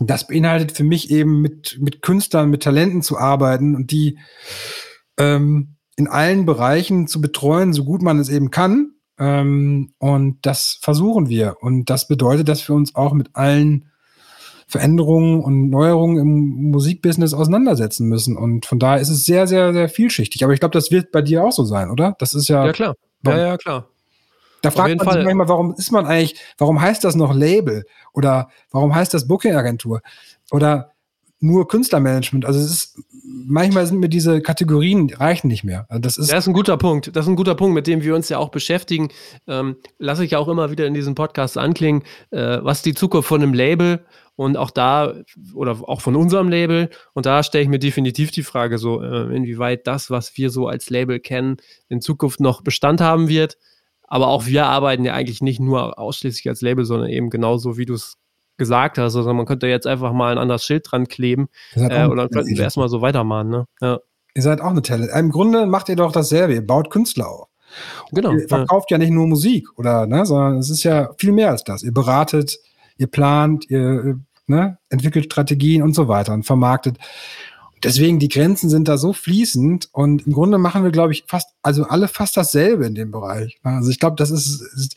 das 0.00 0.26
beinhaltet 0.26 0.72
für 0.72 0.84
mich 0.84 1.10
eben 1.10 1.40
mit, 1.40 1.78
mit 1.80 2.02
Künstlern, 2.02 2.50
mit 2.50 2.62
Talenten 2.62 3.02
zu 3.02 3.18
arbeiten 3.18 3.74
und 3.74 3.90
die 3.90 4.18
ähm, 5.18 5.76
in 5.96 6.08
allen 6.08 6.46
Bereichen 6.46 7.08
zu 7.08 7.20
betreuen, 7.20 7.72
so 7.72 7.84
gut 7.84 8.02
man 8.02 8.18
es 8.18 8.28
eben 8.28 8.50
kann. 8.50 8.92
Ähm, 9.18 9.92
und 9.98 10.38
das 10.42 10.78
versuchen 10.80 11.28
wir. 11.28 11.56
Und 11.60 11.90
das 11.90 12.06
bedeutet, 12.06 12.48
dass 12.48 12.66
wir 12.68 12.74
uns 12.76 12.94
auch 12.94 13.12
mit 13.12 13.30
allen 13.34 13.90
Veränderungen 14.68 15.40
und 15.40 15.70
Neuerungen 15.70 16.18
im 16.18 16.70
Musikbusiness 16.70 17.34
auseinandersetzen 17.34 18.06
müssen. 18.06 18.36
Und 18.36 18.66
von 18.66 18.78
daher 18.78 19.00
ist 19.00 19.08
es 19.08 19.24
sehr, 19.24 19.46
sehr, 19.46 19.72
sehr 19.72 19.88
vielschichtig. 19.88 20.44
Aber 20.44 20.52
ich 20.52 20.60
glaube, 20.60 20.74
das 20.74 20.90
wird 20.90 21.10
bei 21.10 21.22
dir 21.22 21.42
auch 21.42 21.52
so 21.52 21.64
sein, 21.64 21.90
oder? 21.90 22.14
Das 22.18 22.34
ist 22.34 22.48
ja. 22.48 22.66
Ja, 22.66 22.72
klar. 22.72 22.94
Ja, 23.24 23.38
ja, 23.38 23.56
klar. 23.56 23.88
Da 24.62 24.70
fragt 24.70 24.96
man 24.96 25.04
Fall. 25.04 25.14
sich 25.14 25.24
manchmal, 25.24 25.48
warum 25.48 25.74
ist 25.76 25.92
man 25.92 26.06
eigentlich, 26.06 26.38
warum 26.58 26.80
heißt 26.80 27.02
das 27.04 27.14
noch 27.14 27.34
Label? 27.34 27.84
Oder 28.18 28.50
warum 28.72 28.92
heißt 28.96 29.14
das 29.14 29.28
Booking-Agentur? 29.28 30.02
Oder 30.50 30.90
nur 31.38 31.68
Künstlermanagement. 31.68 32.44
Also 32.44 32.58
es 32.58 32.66
ist, 32.66 32.98
manchmal 33.22 33.86
sind 33.86 34.00
mir 34.00 34.08
diese 34.08 34.40
Kategorien 34.40 35.08
reichen 35.14 35.46
nicht 35.46 35.62
mehr. 35.62 35.86
Also 35.88 36.00
das 36.00 36.18
ist, 36.18 36.32
das 36.32 36.40
ist 36.40 36.48
ein 36.48 36.52
guter 36.52 36.76
Punkt. 36.76 37.14
Das 37.14 37.26
ist 37.26 37.28
ein 37.28 37.36
guter 37.36 37.54
Punkt, 37.54 37.76
mit 37.76 37.86
dem 37.86 38.02
wir 38.02 38.16
uns 38.16 38.28
ja 38.28 38.38
auch 38.38 38.48
beschäftigen. 38.48 39.10
Ähm, 39.46 39.76
lasse 39.98 40.24
ich 40.24 40.32
ja 40.32 40.38
auch 40.40 40.48
immer 40.48 40.72
wieder 40.72 40.84
in 40.88 40.94
diesem 40.94 41.14
Podcast 41.14 41.56
anklingen, 41.56 42.02
äh, 42.32 42.58
was 42.60 42.82
die 42.82 42.92
Zukunft 42.92 43.28
von 43.28 43.40
einem 43.40 43.54
Label 43.54 44.04
und 44.34 44.56
auch 44.56 44.72
da, 44.72 45.14
oder 45.54 45.76
auch 45.88 46.00
von 46.00 46.16
unserem 46.16 46.48
Label, 46.48 46.90
und 47.14 47.24
da 47.24 47.44
stelle 47.44 47.62
ich 47.62 47.70
mir 47.70 47.78
definitiv 47.78 48.32
die 48.32 48.42
Frage 48.42 48.78
so, 48.78 49.00
äh, 49.00 49.32
inwieweit 49.34 49.86
das, 49.86 50.10
was 50.10 50.36
wir 50.36 50.50
so 50.50 50.66
als 50.66 50.90
Label 50.90 51.20
kennen, 51.20 51.58
in 51.88 52.00
Zukunft 52.00 52.40
noch 52.40 52.62
Bestand 52.62 53.00
haben 53.00 53.28
wird. 53.28 53.58
Aber 54.08 54.28
auch 54.28 54.46
wir 54.46 54.66
arbeiten 54.66 55.04
ja 55.04 55.14
eigentlich 55.14 55.42
nicht 55.42 55.60
nur 55.60 55.98
ausschließlich 55.98 56.48
als 56.48 56.62
Label, 56.62 56.84
sondern 56.84 57.10
eben 57.10 57.30
genauso, 57.30 57.76
wie 57.76 57.86
du 57.86 57.94
es 57.94 58.16
gesagt 58.56 58.98
hast. 58.98 59.14
Also 59.16 59.32
man 59.32 59.46
könnte 59.46 59.66
jetzt 59.68 59.86
einfach 59.86 60.12
mal 60.12 60.32
ein 60.32 60.38
anderes 60.38 60.64
Schild 60.64 60.86
dran 60.90 61.06
kleben 61.06 61.48
äh, 61.74 62.06
und 62.06 62.16
dann 62.16 62.28
könnten 62.30 62.56
wir 62.56 62.64
erstmal 62.64 62.88
so 62.88 63.00
weitermachen. 63.00 63.48
Ne? 63.48 63.64
Ja. 63.80 63.98
Ihr 64.34 64.42
seid 64.42 64.60
auch 64.60 64.70
eine 64.70 64.82
Talent. 64.82 65.10
Im 65.14 65.30
Grunde 65.30 65.66
macht 65.66 65.88
ihr 65.88 65.96
doch 65.96 66.12
dasselbe. 66.12 66.54
Ihr 66.54 66.66
baut 66.66 66.90
Künstler 66.90 67.28
auf. 67.28 67.48
Genau. 68.12 68.32
Ihr 68.32 68.48
verkauft 68.48 68.90
ja. 68.90 68.96
ja 68.96 68.98
nicht 68.98 69.12
nur 69.12 69.26
Musik 69.26 69.68
oder, 69.76 70.06
ne, 70.06 70.24
sondern 70.24 70.58
es 70.58 70.70
ist 70.70 70.84
ja 70.84 71.10
viel 71.18 71.32
mehr 71.32 71.50
als 71.50 71.64
das. 71.64 71.82
Ihr 71.82 71.92
beratet, 71.92 72.58
ihr 72.96 73.08
plant, 73.08 73.68
ihr 73.70 74.18
ne, 74.46 74.78
entwickelt 74.88 75.26
Strategien 75.26 75.82
und 75.82 75.94
so 75.94 76.08
weiter 76.08 76.32
und 76.32 76.44
vermarktet. 76.44 76.98
Deswegen, 77.82 78.18
die 78.18 78.28
Grenzen 78.28 78.68
sind 78.68 78.88
da 78.88 78.98
so 78.98 79.12
fließend 79.12 79.88
und 79.92 80.26
im 80.26 80.32
Grunde 80.32 80.58
machen 80.58 80.84
wir, 80.84 80.90
glaube 80.90 81.12
ich, 81.12 81.24
fast, 81.26 81.50
also 81.62 81.84
alle 81.84 82.08
fast 82.08 82.36
dasselbe 82.36 82.86
in 82.86 82.94
dem 82.94 83.10
Bereich. 83.10 83.58
Also 83.62 83.90
ich 83.90 83.98
glaube, 83.98 84.16
das 84.16 84.30
ist, 84.30 84.96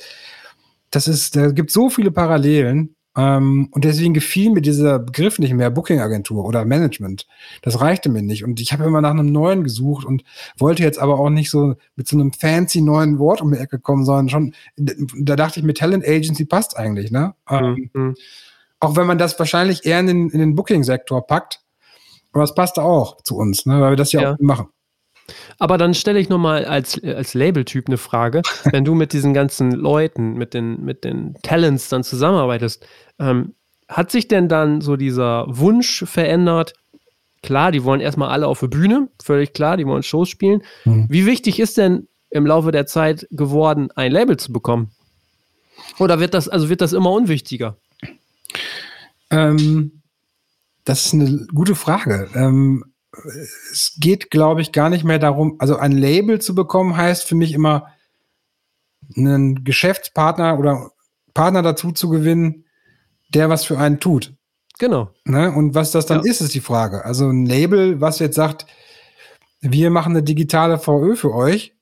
das 0.89 1.07
ist, 1.07 1.35
da 1.35 1.51
gibt 1.51 1.71
so 1.71 1.89
viele 1.89 2.11
Parallelen 2.11 2.95
ähm, 3.17 3.67
und 3.71 3.83
deswegen 3.83 4.13
gefiel 4.13 4.51
mir 4.51 4.61
dieser 4.61 4.99
Begriff 4.99 5.37
nicht 5.37 5.53
mehr, 5.53 5.69
Booking-Agentur 5.69 6.45
oder 6.45 6.63
Management. 6.63 7.27
Das 7.61 7.81
reichte 7.81 8.09
mir 8.09 8.21
nicht. 8.21 8.43
Und 8.43 8.61
ich 8.61 8.71
habe 8.71 8.85
immer 8.85 9.01
nach 9.01 9.11
einem 9.11 9.31
neuen 9.31 9.63
gesucht 9.63 10.05
und 10.05 10.23
wollte 10.57 10.83
jetzt 10.83 10.99
aber 10.99 11.19
auch 11.19 11.29
nicht 11.29 11.49
so 11.49 11.75
mit 11.95 12.07
so 12.07 12.17
einem 12.17 12.31
fancy 12.31 12.81
neuen 12.81 13.19
Wort 13.19 13.41
um 13.41 13.51
die 13.51 13.59
Ecke 13.59 13.79
kommen, 13.79 14.05
sondern 14.05 14.29
schon, 14.29 14.55
da 14.77 15.35
dachte 15.35 15.59
ich 15.59 15.65
mir, 15.65 15.73
Talent 15.73 16.07
Agency 16.07 16.45
passt 16.45 16.77
eigentlich, 16.77 17.11
ne? 17.11 17.33
Mhm. 17.49 17.89
Ähm, 17.93 18.15
auch 18.79 18.95
wenn 18.95 19.07
man 19.07 19.17
das 19.17 19.37
wahrscheinlich 19.37 19.85
eher 19.85 19.99
in 19.99 20.07
den, 20.07 20.29
in 20.29 20.39
den 20.39 20.55
Booking-Sektor 20.55 21.27
packt. 21.27 21.61
Aber 22.33 22.43
es 22.43 22.55
passt 22.55 22.79
auch 22.79 23.21
zu 23.23 23.37
uns, 23.37 23.65
ne? 23.65 23.81
weil 23.81 23.91
wir 23.91 23.97
das 23.97 24.11
ja, 24.11 24.21
ja. 24.21 24.33
auch 24.33 24.39
machen. 24.39 24.67
Aber 25.59 25.77
dann 25.77 25.93
stelle 25.93 26.19
ich 26.19 26.29
nochmal 26.29 26.65
als, 26.65 27.01
als 27.03 27.33
Label-Typ 27.33 27.87
eine 27.87 27.97
Frage. 27.97 28.41
Wenn 28.71 28.85
du 28.85 28.95
mit 28.95 29.13
diesen 29.13 29.33
ganzen 29.33 29.71
Leuten, 29.71 30.33
mit 30.33 30.53
den, 30.53 30.83
mit 30.83 31.03
den 31.03 31.35
Talents 31.43 31.89
dann 31.89 32.03
zusammenarbeitest, 32.03 32.85
ähm, 33.19 33.55
hat 33.87 34.11
sich 34.11 34.27
denn 34.27 34.47
dann 34.47 34.81
so 34.81 34.95
dieser 34.95 35.45
Wunsch 35.47 36.03
verändert? 36.05 36.73
Klar, 37.43 37.71
die 37.71 37.83
wollen 37.83 38.01
erstmal 38.01 38.29
alle 38.29 38.47
auf 38.47 38.59
der 38.59 38.67
Bühne, 38.67 39.09
völlig 39.21 39.53
klar, 39.53 39.77
die 39.77 39.85
wollen 39.85 40.03
Shows 40.03 40.29
spielen. 40.29 40.61
Mhm. 40.85 41.07
Wie 41.09 41.25
wichtig 41.25 41.59
ist 41.59 41.77
denn 41.77 42.07
im 42.29 42.45
Laufe 42.45 42.71
der 42.71 42.85
Zeit 42.85 43.27
geworden, 43.31 43.89
ein 43.95 44.11
Label 44.11 44.37
zu 44.37 44.53
bekommen? 44.53 44.91
Oder 45.99 46.19
wird 46.19 46.33
das, 46.33 46.47
also 46.47 46.69
wird 46.69 46.81
das 46.81 46.93
immer 46.93 47.11
unwichtiger? 47.11 47.77
Ähm, 49.29 50.00
das 50.83 51.05
ist 51.05 51.13
eine 51.13 51.47
gute 51.53 51.75
Frage. 51.75 52.29
Ähm, 52.33 52.85
es 53.71 53.97
geht, 53.99 54.31
glaube 54.31 54.61
ich, 54.61 54.71
gar 54.71 54.89
nicht 54.89 55.03
mehr 55.03 55.19
darum, 55.19 55.57
also 55.59 55.75
ein 55.75 55.91
Label 55.91 56.39
zu 56.39 56.55
bekommen, 56.55 56.95
heißt 56.95 57.27
für 57.27 57.35
mich 57.35 57.53
immer, 57.53 57.87
einen 59.17 59.63
Geschäftspartner 59.63 60.57
oder 60.57 60.91
Partner 61.33 61.61
dazu 61.61 61.91
zu 61.91 62.09
gewinnen, 62.09 62.65
der 63.33 63.49
was 63.49 63.65
für 63.65 63.77
einen 63.77 63.99
tut. 63.99 64.33
Genau. 64.79 65.11
Ne? 65.25 65.51
Und 65.51 65.75
was 65.75 65.91
das 65.91 66.05
dann 66.05 66.23
ja. 66.23 66.31
ist, 66.31 66.41
ist 66.41 66.53
die 66.53 66.61
Frage. 66.61 67.05
Also 67.05 67.29
ein 67.29 67.45
Label, 67.45 68.01
was 68.01 68.19
jetzt 68.19 68.35
sagt, 68.35 68.65
wir 69.59 69.91
machen 69.91 70.13
eine 70.13 70.23
digitale 70.23 70.79
VÖ 70.79 71.15
für 71.15 71.33
euch, 71.33 71.75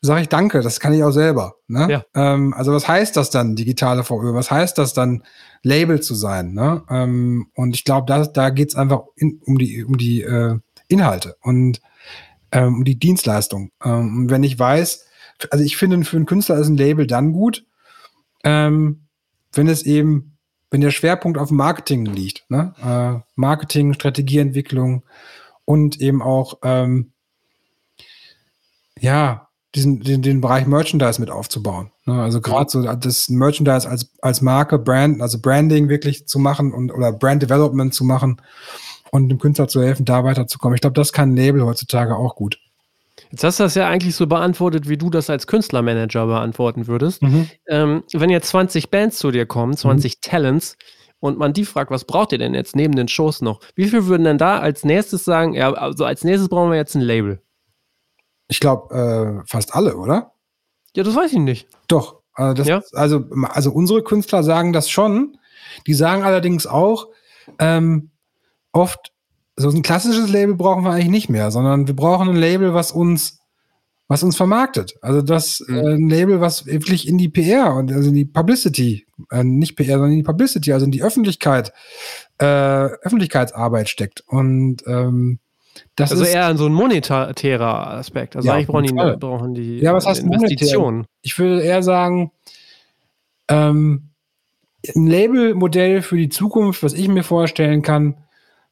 sage 0.00 0.22
ich 0.22 0.28
danke, 0.28 0.60
das 0.60 0.80
kann 0.80 0.94
ich 0.94 1.04
auch 1.04 1.10
selber. 1.10 1.56
Ne? 1.68 1.88
Ja. 1.90 2.04
Ähm, 2.14 2.54
also 2.54 2.72
was 2.72 2.88
heißt 2.88 3.16
das 3.16 3.30
dann, 3.30 3.56
digitale 3.56 4.02
VÖ? 4.04 4.34
Was 4.34 4.50
heißt 4.50 4.78
das 4.78 4.94
dann, 4.94 5.22
Label 5.62 6.00
zu 6.00 6.14
sein? 6.14 6.54
Ne? 6.54 6.82
Ähm, 6.88 7.50
und 7.54 7.74
ich 7.74 7.84
glaube, 7.84 8.06
da, 8.06 8.24
da 8.24 8.50
geht 8.50 8.70
es 8.70 8.76
einfach 8.76 9.02
in, 9.16 9.40
um 9.44 9.58
die, 9.58 9.84
um 9.84 9.98
die 9.98 10.22
äh, 10.22 10.58
Inhalte 10.88 11.36
und 11.42 11.80
ähm, 12.52 12.76
um 12.76 12.84
die 12.84 12.98
Dienstleistung. 12.98 13.70
Ähm, 13.84 14.16
und 14.16 14.30
wenn 14.30 14.42
ich 14.42 14.58
weiß, 14.58 15.04
also 15.50 15.64
ich 15.64 15.76
finde, 15.76 16.02
für 16.04 16.16
einen 16.16 16.26
Künstler 16.26 16.56
ist 16.56 16.68
ein 16.68 16.76
Label 16.76 17.06
dann 17.06 17.32
gut, 17.32 17.66
ähm, 18.42 19.06
wenn 19.52 19.68
es 19.68 19.82
eben, 19.82 20.38
wenn 20.70 20.80
der 20.80 20.92
Schwerpunkt 20.92 21.36
auf 21.36 21.50
Marketing 21.50 22.06
liegt. 22.06 22.48
Ne? 22.48 22.72
Äh, 22.82 23.22
Marketing, 23.34 23.92
Strategieentwicklung 23.92 25.02
und 25.64 26.00
eben 26.00 26.22
auch 26.22 26.58
ähm, 26.62 27.12
ja, 28.98 29.49
diesen, 29.74 30.00
den, 30.00 30.22
den 30.22 30.40
Bereich 30.40 30.66
Merchandise 30.66 31.20
mit 31.20 31.30
aufzubauen. 31.30 31.90
Ne? 32.04 32.20
Also 32.20 32.40
gerade 32.40 32.70
so 32.70 32.82
das 32.82 33.28
Merchandise 33.28 33.88
als, 33.88 34.10
als 34.20 34.40
Marke, 34.40 34.78
Brand, 34.78 35.22
also 35.22 35.38
Branding 35.40 35.88
wirklich 35.88 36.26
zu 36.26 36.38
machen 36.38 36.72
und 36.72 36.90
oder 36.90 37.12
Brand 37.12 37.42
Development 37.42 37.94
zu 37.94 38.04
machen 38.04 38.40
und 39.12 39.28
dem 39.28 39.38
Künstler 39.38 39.68
zu 39.68 39.82
helfen, 39.82 40.04
da 40.04 40.24
weiterzukommen. 40.24 40.74
Ich 40.74 40.80
glaube, 40.80 40.94
das 40.94 41.12
kann 41.12 41.36
Label 41.36 41.64
heutzutage 41.64 42.16
auch 42.16 42.34
gut. 42.34 42.58
Jetzt 43.30 43.44
hast 43.44 43.60
du 43.60 43.64
das 43.64 43.74
ja 43.76 43.88
eigentlich 43.88 44.16
so 44.16 44.26
beantwortet, 44.26 44.88
wie 44.88 44.96
du 44.96 45.08
das 45.08 45.30
als 45.30 45.46
Künstlermanager 45.46 46.26
beantworten 46.26 46.88
würdest. 46.88 47.22
Mhm. 47.22 47.48
Ähm, 47.68 48.02
wenn 48.12 48.30
jetzt 48.30 48.48
20 48.48 48.90
Bands 48.90 49.18
zu 49.18 49.30
dir 49.30 49.46
kommen, 49.46 49.76
20 49.76 50.16
mhm. 50.16 50.20
Talents, 50.20 50.76
und 51.20 51.38
man 51.38 51.52
die 51.52 51.66
fragt, 51.66 51.90
was 51.90 52.04
braucht 52.04 52.32
ihr 52.32 52.38
denn 52.38 52.54
jetzt 52.54 52.74
neben 52.74 52.96
den 52.96 53.06
Shows 53.06 53.42
noch? 53.42 53.60
Wie 53.74 53.86
viel 53.86 54.06
würden 54.06 54.24
denn 54.24 54.38
da 54.38 54.58
als 54.58 54.84
nächstes 54.84 55.24
sagen, 55.24 55.52
ja, 55.52 55.70
also 55.72 56.04
als 56.04 56.24
nächstes 56.24 56.48
brauchen 56.48 56.70
wir 56.70 56.78
jetzt 56.78 56.94
ein 56.94 57.02
Label? 57.02 57.42
Ich 58.50 58.60
glaube, 58.60 59.42
äh, 59.42 59.48
fast 59.48 59.74
alle, 59.74 59.96
oder? 59.96 60.32
Ja, 60.94 61.04
das 61.04 61.14
weiß 61.14 61.32
ich 61.32 61.38
nicht. 61.38 61.68
Doch. 61.88 62.20
Also, 62.34 62.54
das, 62.54 62.66
ja? 62.66 62.82
also, 62.92 63.24
also 63.48 63.70
unsere 63.70 64.02
Künstler 64.02 64.42
sagen 64.42 64.72
das 64.72 64.90
schon. 64.90 65.38
Die 65.86 65.94
sagen 65.94 66.24
allerdings 66.24 66.66
auch 66.66 67.08
ähm, 67.58 68.10
oft, 68.72 69.12
so 69.56 69.68
ein 69.68 69.82
klassisches 69.82 70.28
Label 70.28 70.56
brauchen 70.56 70.84
wir 70.84 70.90
eigentlich 70.90 71.08
nicht 71.08 71.28
mehr, 71.28 71.50
sondern 71.50 71.86
wir 71.86 71.94
brauchen 71.94 72.28
ein 72.28 72.36
Label, 72.36 72.74
was 72.74 72.92
uns 72.92 73.40
was 74.10 74.24
uns 74.24 74.36
vermarktet. 74.36 74.96
Also 75.02 75.22
das 75.22 75.62
mhm. 75.68 75.76
äh, 75.76 75.94
ein 75.94 76.08
Label, 76.10 76.40
was 76.40 76.66
wirklich 76.66 77.06
in 77.06 77.16
die 77.16 77.28
PR 77.28 77.74
und 77.74 77.92
also 77.92 78.08
in 78.08 78.16
die 78.16 78.24
Publicity, 78.24 79.06
äh, 79.30 79.44
nicht 79.44 79.76
PR, 79.76 79.98
sondern 79.98 80.10
in 80.10 80.16
die 80.18 80.24
Publicity, 80.24 80.72
also 80.72 80.84
in 80.84 80.90
die 80.90 81.04
Öffentlichkeit, 81.04 81.72
äh, 82.38 82.44
Öffentlichkeitsarbeit 82.44 83.88
steckt. 83.88 84.24
Und 84.26 84.82
ähm, 84.88 85.38
das 85.96 86.12
also 86.12 86.24
ist 86.24 86.34
eher 86.34 86.56
so 86.56 86.66
ein 86.66 86.72
monetärer 86.72 87.88
Aspekt. 87.92 88.36
Also 88.36 88.48
ja, 88.48 88.54
eigentlich 88.54 88.66
brauchen 88.66 88.84
die, 88.84 89.16
brauchen 89.18 89.54
die 89.54 89.78
ja, 89.78 89.94
was 89.94 90.06
heißt 90.06 90.22
Investitionen. 90.22 91.06
Ich 91.22 91.38
würde 91.38 91.62
eher 91.62 91.82
sagen, 91.82 92.32
ähm, 93.48 94.10
ein 94.94 95.06
Labelmodell 95.06 96.02
für 96.02 96.16
die 96.16 96.28
Zukunft, 96.28 96.82
was 96.82 96.94
ich 96.94 97.08
mir 97.08 97.22
vorstellen 97.22 97.82
kann, 97.82 98.16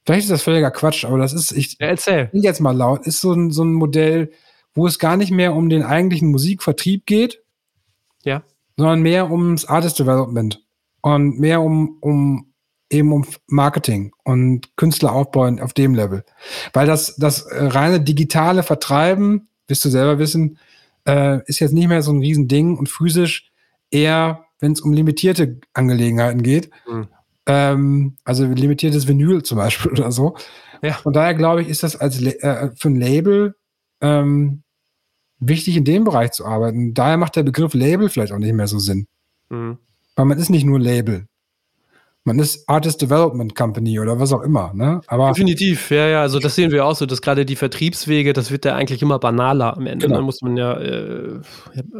vielleicht 0.04 0.24
ist 0.24 0.30
das 0.30 0.42
völliger 0.42 0.70
Quatsch, 0.70 1.04
aber 1.04 1.18
das 1.18 1.32
ist, 1.32 1.52
ich, 1.52 1.78
ja, 1.78 1.88
erzähl. 1.88 2.30
jetzt 2.32 2.60
mal 2.60 2.76
laut, 2.76 3.06
ist 3.06 3.20
so 3.20 3.32
ein, 3.32 3.50
so 3.50 3.64
ein 3.64 3.74
Modell, 3.74 4.32
wo 4.74 4.86
es 4.86 4.98
gar 4.98 5.16
nicht 5.16 5.30
mehr 5.30 5.54
um 5.54 5.68
den 5.68 5.82
eigentlichen 5.82 6.30
Musikvertrieb 6.30 7.04
geht, 7.04 7.42
ja. 8.24 8.42
sondern 8.76 9.02
mehr 9.02 9.30
ums 9.30 9.64
Artist 9.66 9.98
Development 9.98 10.62
und 11.02 11.38
mehr 11.38 11.60
um, 11.60 11.98
um 12.00 12.47
eben 12.90 13.12
um 13.12 13.26
Marketing 13.46 14.12
und 14.24 14.76
Künstleraufbau 14.76 15.46
auf 15.60 15.72
dem 15.74 15.94
Level. 15.94 16.24
Weil 16.72 16.86
das, 16.86 17.16
das 17.16 17.42
äh, 17.42 17.64
reine 17.64 18.00
digitale 18.00 18.62
Vertreiben, 18.62 19.48
wirst 19.66 19.84
du 19.84 19.90
selber 19.90 20.18
wissen, 20.18 20.58
äh, 21.06 21.42
ist 21.46 21.60
jetzt 21.60 21.72
nicht 21.72 21.88
mehr 21.88 22.02
so 22.02 22.12
ein 22.12 22.20
Riesending 22.20 22.76
und 22.76 22.88
physisch 22.88 23.50
eher, 23.90 24.44
wenn 24.60 24.72
es 24.72 24.80
um 24.80 24.92
limitierte 24.92 25.60
Angelegenheiten 25.74 26.42
geht. 26.42 26.70
Mhm. 26.88 27.08
Ähm, 27.46 28.16
also 28.24 28.44
limitiertes 28.44 29.08
Vinyl 29.08 29.42
zum 29.42 29.58
Beispiel 29.58 29.90
oder 29.92 30.12
so. 30.12 30.36
Ja. 30.82 30.94
Von 30.94 31.12
daher 31.12 31.34
glaube 31.34 31.62
ich, 31.62 31.68
ist 31.68 31.82
das 31.82 31.96
als 31.96 32.22
äh, 32.22 32.70
für 32.76 32.88
ein 32.88 32.96
Label 32.96 33.56
ähm, 34.00 34.62
wichtig, 35.40 35.76
in 35.76 35.84
dem 35.84 36.04
Bereich 36.04 36.32
zu 36.32 36.46
arbeiten. 36.46 36.94
Daher 36.94 37.16
macht 37.16 37.36
der 37.36 37.42
Begriff 37.42 37.74
Label 37.74 38.08
vielleicht 38.08 38.32
auch 38.32 38.38
nicht 38.38 38.54
mehr 38.54 38.68
so 38.68 38.78
Sinn. 38.78 39.06
Mhm. 39.50 39.78
Weil 40.16 40.24
man 40.24 40.38
ist 40.38 40.50
nicht 40.50 40.64
nur 40.64 40.80
Label. 40.80 41.26
Man 42.28 42.38
ist 42.40 42.68
Artist 42.68 43.00
Development 43.00 43.54
Company 43.54 43.98
oder 43.98 44.20
was 44.20 44.34
auch 44.34 44.42
immer, 44.42 44.70
ne? 44.74 45.00
Aber 45.06 45.28
Definitiv, 45.28 45.90
ja, 45.90 46.06
ja. 46.08 46.20
Also 46.20 46.38
das 46.38 46.54
sehen 46.54 46.70
wir 46.70 46.84
auch 46.84 46.94
so, 46.94 47.06
dass 47.06 47.22
gerade 47.22 47.46
die 47.46 47.56
Vertriebswege, 47.56 48.34
das 48.34 48.50
wird 48.50 48.66
ja 48.66 48.74
eigentlich 48.74 49.00
immer 49.00 49.18
banaler 49.18 49.74
am 49.74 49.86
Ende. 49.86 50.06
Genau. 50.06 50.16
Dann 50.16 50.24
muss 50.26 50.42
man 50.42 50.58
ja, 50.58 50.78
äh, 50.78 51.40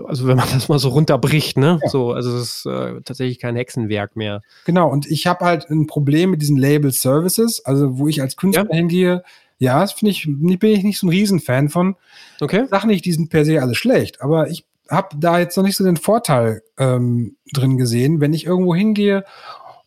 also 0.06 0.26
wenn 0.26 0.36
man 0.36 0.46
das 0.52 0.68
mal 0.68 0.78
so 0.78 0.90
runterbricht, 0.90 1.56
ne? 1.56 1.78
Ja. 1.82 1.88
So, 1.88 2.12
also 2.12 2.36
es 2.36 2.42
ist 2.42 2.66
äh, 2.66 3.00
tatsächlich 3.02 3.38
kein 3.38 3.56
Hexenwerk 3.56 4.16
mehr. 4.16 4.42
Genau, 4.66 4.90
und 4.90 5.06
ich 5.06 5.26
habe 5.26 5.46
halt 5.46 5.70
ein 5.70 5.86
Problem 5.86 6.30
mit 6.30 6.42
diesen 6.42 6.58
Label 6.58 6.92
Services, 6.92 7.64
also 7.64 7.98
wo 7.98 8.06
ich 8.06 8.20
als 8.20 8.36
Künstler 8.36 8.66
ja. 8.68 8.76
hingehe, 8.76 9.22
ja, 9.56 9.80
das 9.80 9.92
finde 9.92 10.10
ich, 10.10 10.24
bin 10.26 10.70
ich 10.70 10.84
nicht 10.84 10.98
so 10.98 11.06
ein 11.06 11.10
Riesenfan 11.10 11.70
von. 11.70 11.96
Okay. 12.40 12.64
Ich 12.64 12.70
sage 12.70 12.86
nicht, 12.86 13.06
die 13.06 13.12
sind 13.12 13.30
per 13.30 13.46
se 13.46 13.62
alle 13.62 13.74
schlecht, 13.74 14.20
aber 14.20 14.50
ich 14.50 14.66
habe 14.90 15.16
da 15.18 15.38
jetzt 15.38 15.56
noch 15.56 15.64
nicht 15.64 15.76
so 15.76 15.84
den 15.84 15.96
Vorteil 15.96 16.62
ähm, 16.78 17.36
drin 17.52 17.76
gesehen, 17.76 18.20
wenn 18.20 18.32
ich 18.32 18.46
irgendwo 18.46 18.74
hingehe 18.74 19.24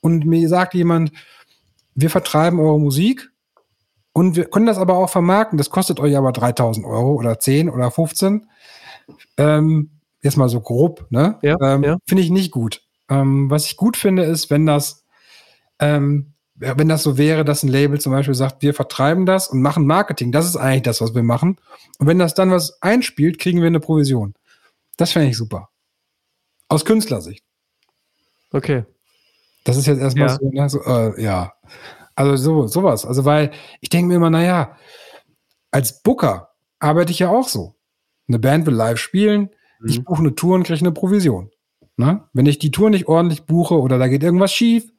und 0.01 0.25
mir 0.25 0.47
sagt 0.49 0.73
jemand, 0.73 1.11
wir 1.95 2.09
vertreiben 2.09 2.59
eure 2.59 2.79
Musik 2.79 3.31
und 4.13 4.35
wir 4.35 4.45
können 4.45 4.65
das 4.65 4.77
aber 4.77 4.97
auch 4.97 5.09
vermarkten, 5.09 5.57
das 5.57 5.69
kostet 5.69 5.99
euch 5.99 6.17
aber 6.17 6.31
3000 6.31 6.85
Euro 6.85 7.13
oder 7.13 7.39
10 7.39 7.69
oder 7.69 7.91
15. 7.91 8.47
Ähm, 9.37 9.91
jetzt 10.21 10.37
mal 10.37 10.49
so 10.49 10.61
grob, 10.61 11.07
ne? 11.09 11.37
Ja, 11.41 11.57
ähm, 11.61 11.83
ja. 11.83 11.97
Finde 12.07 12.23
ich 12.23 12.29
nicht 12.29 12.51
gut. 12.51 12.83
Ähm, 13.09 13.49
was 13.49 13.65
ich 13.65 13.77
gut 13.77 13.97
finde, 13.97 14.23
ist, 14.23 14.49
wenn 14.49 14.65
das 14.65 15.05
ähm, 15.79 16.33
wenn 16.61 16.87
das 16.87 17.01
so 17.01 17.17
wäre, 17.17 17.43
dass 17.43 17.63
ein 17.63 17.69
Label 17.69 17.99
zum 17.99 18.11
Beispiel 18.11 18.35
sagt, 18.35 18.61
wir 18.61 18.75
vertreiben 18.75 19.25
das 19.25 19.47
und 19.47 19.61
machen 19.61 19.87
Marketing, 19.87 20.31
das 20.31 20.45
ist 20.45 20.57
eigentlich 20.57 20.83
das, 20.83 21.01
was 21.01 21.15
wir 21.15 21.23
machen. 21.23 21.59
Und 21.97 22.05
wenn 22.07 22.19
das 22.19 22.35
dann 22.35 22.51
was 22.51 22.81
einspielt, 22.83 23.39
kriegen 23.39 23.61
wir 23.61 23.67
eine 23.67 23.79
Provision. 23.79 24.35
Das 24.97 25.11
fände 25.11 25.29
ich 25.29 25.37
super. 25.37 25.69
Aus 26.67 26.85
Künstlersicht. 26.85 27.43
Okay. 28.51 28.85
Das 29.63 29.77
ist 29.77 29.85
jetzt 29.85 30.01
erstmal 30.01 30.27
ja. 30.27 30.37
so, 30.37 30.49
ne, 30.49 30.69
so 30.69 30.81
äh, 30.83 31.21
ja. 31.21 31.53
Also 32.15 32.35
so, 32.35 32.67
sowas. 32.67 33.05
Also, 33.05 33.25
weil 33.25 33.51
ich 33.79 33.89
denke 33.89 34.07
mir 34.07 34.15
immer, 34.15 34.29
naja, 34.29 34.75
als 35.71 36.01
Booker 36.03 36.49
arbeite 36.79 37.11
ich 37.11 37.19
ja 37.19 37.29
auch 37.29 37.47
so. 37.47 37.75
Eine 38.27 38.39
Band 38.39 38.65
will 38.65 38.73
live 38.73 38.97
spielen, 38.97 39.49
mhm. 39.79 39.89
ich 39.89 40.03
buche 40.03 40.19
eine 40.19 40.35
Tour 40.35 40.55
und 40.55 40.63
kriege 40.63 40.79
eine 40.79 40.91
Provision. 40.91 41.51
Ne? 41.97 42.23
Wenn 42.33 42.45
ich 42.45 42.59
die 42.59 42.71
Tour 42.71 42.89
nicht 42.89 43.07
ordentlich 43.07 43.45
buche 43.45 43.79
oder 43.79 43.97
da 43.97 44.07
geht 44.07 44.23
irgendwas 44.23 44.53
schief, 44.53 44.91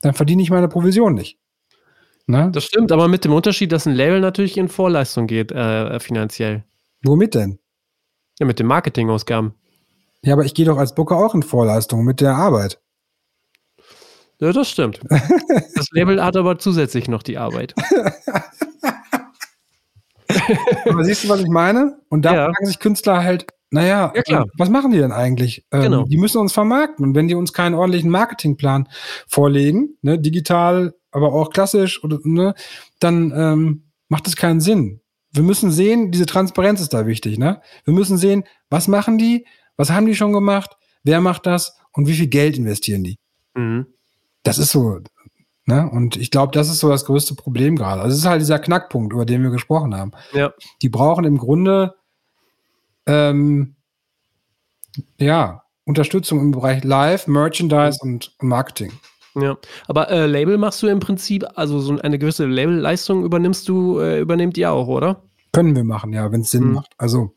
dann 0.00 0.14
verdiene 0.14 0.42
ich 0.42 0.50
meine 0.50 0.68
Provision 0.68 1.14
nicht. 1.14 1.38
Ne? 2.26 2.50
Das 2.52 2.64
stimmt, 2.64 2.92
aber 2.92 3.08
mit 3.08 3.24
dem 3.24 3.32
Unterschied, 3.32 3.72
dass 3.72 3.86
ein 3.86 3.94
Label 3.94 4.20
natürlich 4.20 4.56
in 4.56 4.68
Vorleistung 4.68 5.26
geht, 5.26 5.52
äh, 5.52 6.00
finanziell. 6.00 6.64
Womit 7.02 7.34
denn? 7.34 7.58
Ja, 8.38 8.46
mit 8.46 8.58
den 8.58 8.66
Marketingausgaben. 8.66 9.54
Ja, 10.22 10.32
aber 10.32 10.44
ich 10.44 10.54
gehe 10.54 10.66
doch 10.66 10.78
als 10.78 10.94
Booker 10.94 11.16
auch 11.16 11.34
in 11.34 11.42
Vorleistung 11.42 12.04
mit 12.04 12.20
der 12.20 12.34
Arbeit. 12.34 12.80
Ja, 14.40 14.52
das 14.52 14.70
stimmt. 14.70 15.00
das 15.08 15.86
Label 15.92 16.22
hat 16.22 16.36
aber 16.36 16.58
zusätzlich 16.58 17.08
noch 17.08 17.22
die 17.22 17.38
Arbeit. 17.38 17.74
aber 20.88 21.04
siehst 21.04 21.24
du, 21.24 21.28
was 21.28 21.40
ich 21.40 21.48
meine? 21.48 21.98
Und 22.08 22.24
da 22.24 22.34
ja. 22.34 22.44
fragen 22.46 22.66
sich 22.66 22.78
Künstler 22.78 23.24
halt, 23.24 23.46
naja, 23.70 24.12
ja, 24.14 24.22
klar. 24.22 24.46
was 24.56 24.68
machen 24.68 24.92
die 24.92 24.98
denn 24.98 25.12
eigentlich? 25.12 25.66
Ähm, 25.72 25.82
genau. 25.82 26.04
Die 26.04 26.18
müssen 26.18 26.38
uns 26.38 26.52
vermarkten. 26.52 27.04
Und 27.04 27.14
wenn 27.14 27.28
die 27.28 27.34
uns 27.34 27.52
keinen 27.52 27.74
ordentlichen 27.74 28.10
Marketingplan 28.10 28.88
vorlegen, 29.26 29.96
ne, 30.02 30.18
digital, 30.18 30.94
aber 31.10 31.32
auch 31.32 31.50
klassisch, 31.50 32.02
oder, 32.04 32.18
ne, 32.22 32.54
dann 33.00 33.32
ähm, 33.34 33.90
macht 34.08 34.28
es 34.28 34.36
keinen 34.36 34.60
Sinn. 34.60 35.00
Wir 35.32 35.42
müssen 35.42 35.70
sehen, 35.70 36.12
diese 36.12 36.26
Transparenz 36.26 36.80
ist 36.80 36.94
da 36.94 37.06
wichtig. 37.06 37.38
Ne? 37.38 37.60
Wir 37.84 37.92
müssen 37.92 38.16
sehen, 38.16 38.44
was 38.70 38.88
machen 38.88 39.18
die, 39.18 39.46
was 39.76 39.90
haben 39.90 40.06
die 40.06 40.14
schon 40.14 40.32
gemacht, 40.32 40.76
wer 41.02 41.20
macht 41.20 41.46
das 41.46 41.76
und 41.92 42.06
wie 42.06 42.14
viel 42.14 42.28
Geld 42.28 42.56
investieren 42.56 43.04
die. 43.04 43.18
Mhm. 43.54 43.86
Das 44.46 44.58
ist 44.58 44.72
so. 44.72 45.00
Ne? 45.64 45.90
Und 45.90 46.16
ich 46.16 46.30
glaube, 46.30 46.52
das 46.52 46.68
ist 46.68 46.78
so 46.78 46.88
das 46.88 47.04
größte 47.04 47.34
Problem 47.34 47.76
gerade. 47.76 48.00
Also 48.00 48.14
es 48.14 48.20
ist 48.20 48.26
halt 48.26 48.40
dieser 48.40 48.58
Knackpunkt, 48.58 49.12
über 49.12 49.26
den 49.26 49.42
wir 49.42 49.50
gesprochen 49.50 49.94
haben. 49.96 50.12
Ja. 50.32 50.52
Die 50.80 50.88
brauchen 50.88 51.24
im 51.24 51.38
Grunde 51.38 51.94
ähm, 53.06 53.74
ja, 55.18 55.62
Unterstützung 55.84 56.40
im 56.40 56.50
Bereich 56.52 56.84
Live, 56.84 57.26
Merchandise 57.26 57.98
und, 58.00 58.34
Marketing. 58.40 58.92
Ja, 59.34 59.58
aber 59.86 60.08
äh, 60.10 60.26
Label 60.26 60.56
machst 60.56 60.82
du 60.82 60.86
im 60.86 61.00
Prinzip, 61.00 61.44
also 61.56 61.80
so 61.80 61.98
eine 61.98 62.18
gewisse 62.18 62.46
Labelleistung 62.46 63.24
übernimmst 63.24 63.68
du, 63.68 63.98
äh, 63.98 64.20
übernehmt 64.20 64.56
ihr 64.56 64.72
auch, 64.72 64.88
oder? 64.88 65.22
Können 65.52 65.76
wir 65.76 65.84
machen, 65.84 66.12
ja, 66.12 66.32
wenn 66.32 66.40
es 66.40 66.50
Sinn 66.50 66.64
mhm. 66.64 66.72
macht. 66.74 66.92
Also 66.96 67.34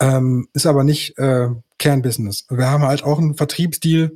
Ähm, 0.00 0.48
ist 0.52 0.66
aber 0.66 0.84
nicht 0.84 1.18
äh, 1.18 1.48
Kernbusiness. 1.78 2.46
Wir 2.50 2.70
haben 2.70 2.82
halt 2.82 3.04
auch 3.04 3.18
einen 3.18 3.34
Vertriebsdeal 3.34 4.12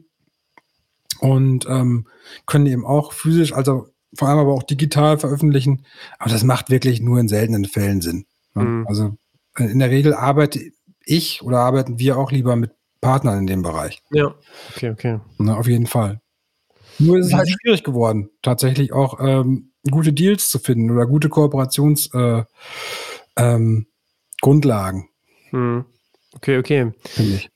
und 1.23 1.67
ähm, 1.69 2.09
können 2.47 2.67
eben 2.67 2.85
auch 2.85 3.13
physisch, 3.13 3.53
also 3.53 3.87
vor 4.15 4.29
allem 4.29 4.41
aber 4.41 4.53
auch 4.53 4.65
digital 4.65 5.19
veröffentlichen. 5.19 5.87
Aber 6.19 6.31
das 6.31 6.43
macht 6.43 6.69
wirklich 6.69 7.01
nur 7.01 7.21
in 7.21 7.29
seltenen 7.29 7.65
Fällen 7.65 8.01
Sinn. 8.01 8.27
Ne? 8.55 8.65
Mhm. 8.65 8.87
Also 8.89 9.17
äh, 9.57 9.65
in 9.65 9.79
der 9.79 9.91
Regel 9.91 10.15
arbeite 10.15 10.61
ich 11.05 11.43
oder 11.43 11.61
arbeiten 11.61 12.01
wir 12.01 12.19
auch 12.19 12.33
lieber 12.33 12.57
mit 12.57 12.73
Partnern 13.01 13.39
in 13.39 13.47
dem 13.47 13.63
Bereich. 13.63 14.03
Ja, 14.11 14.35
okay, 14.75 14.91
okay. 14.91 15.21
Na, 15.39 15.57
auf 15.57 15.69
jeden 15.69 15.87
Fall. 15.87 16.21
Nur 16.99 17.19
ist 17.19 17.27
es 17.27 17.35
halt 17.35 17.49
schwierig 17.49 17.85
geworden, 17.85 18.29
tatsächlich 18.43 18.93
auch 18.93 19.19
ähm, 19.21 19.73
gute 19.91 20.13
Deals 20.13 20.51
zu 20.51 20.59
finden 20.59 20.91
oder 20.91 21.07
gute 21.07 21.29
Kooperationsgrundlagen. 21.29 22.47
Äh, 23.37 23.45
ähm, 23.45 23.87
hm. 25.51 25.85
Okay, 26.35 26.59
okay. 26.59 26.93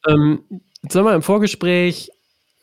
Ähm, 0.08 0.44
jetzt 0.82 0.94
haben 0.94 1.04
wir 1.04 1.14
im 1.14 1.22
Vorgespräch 1.22 2.10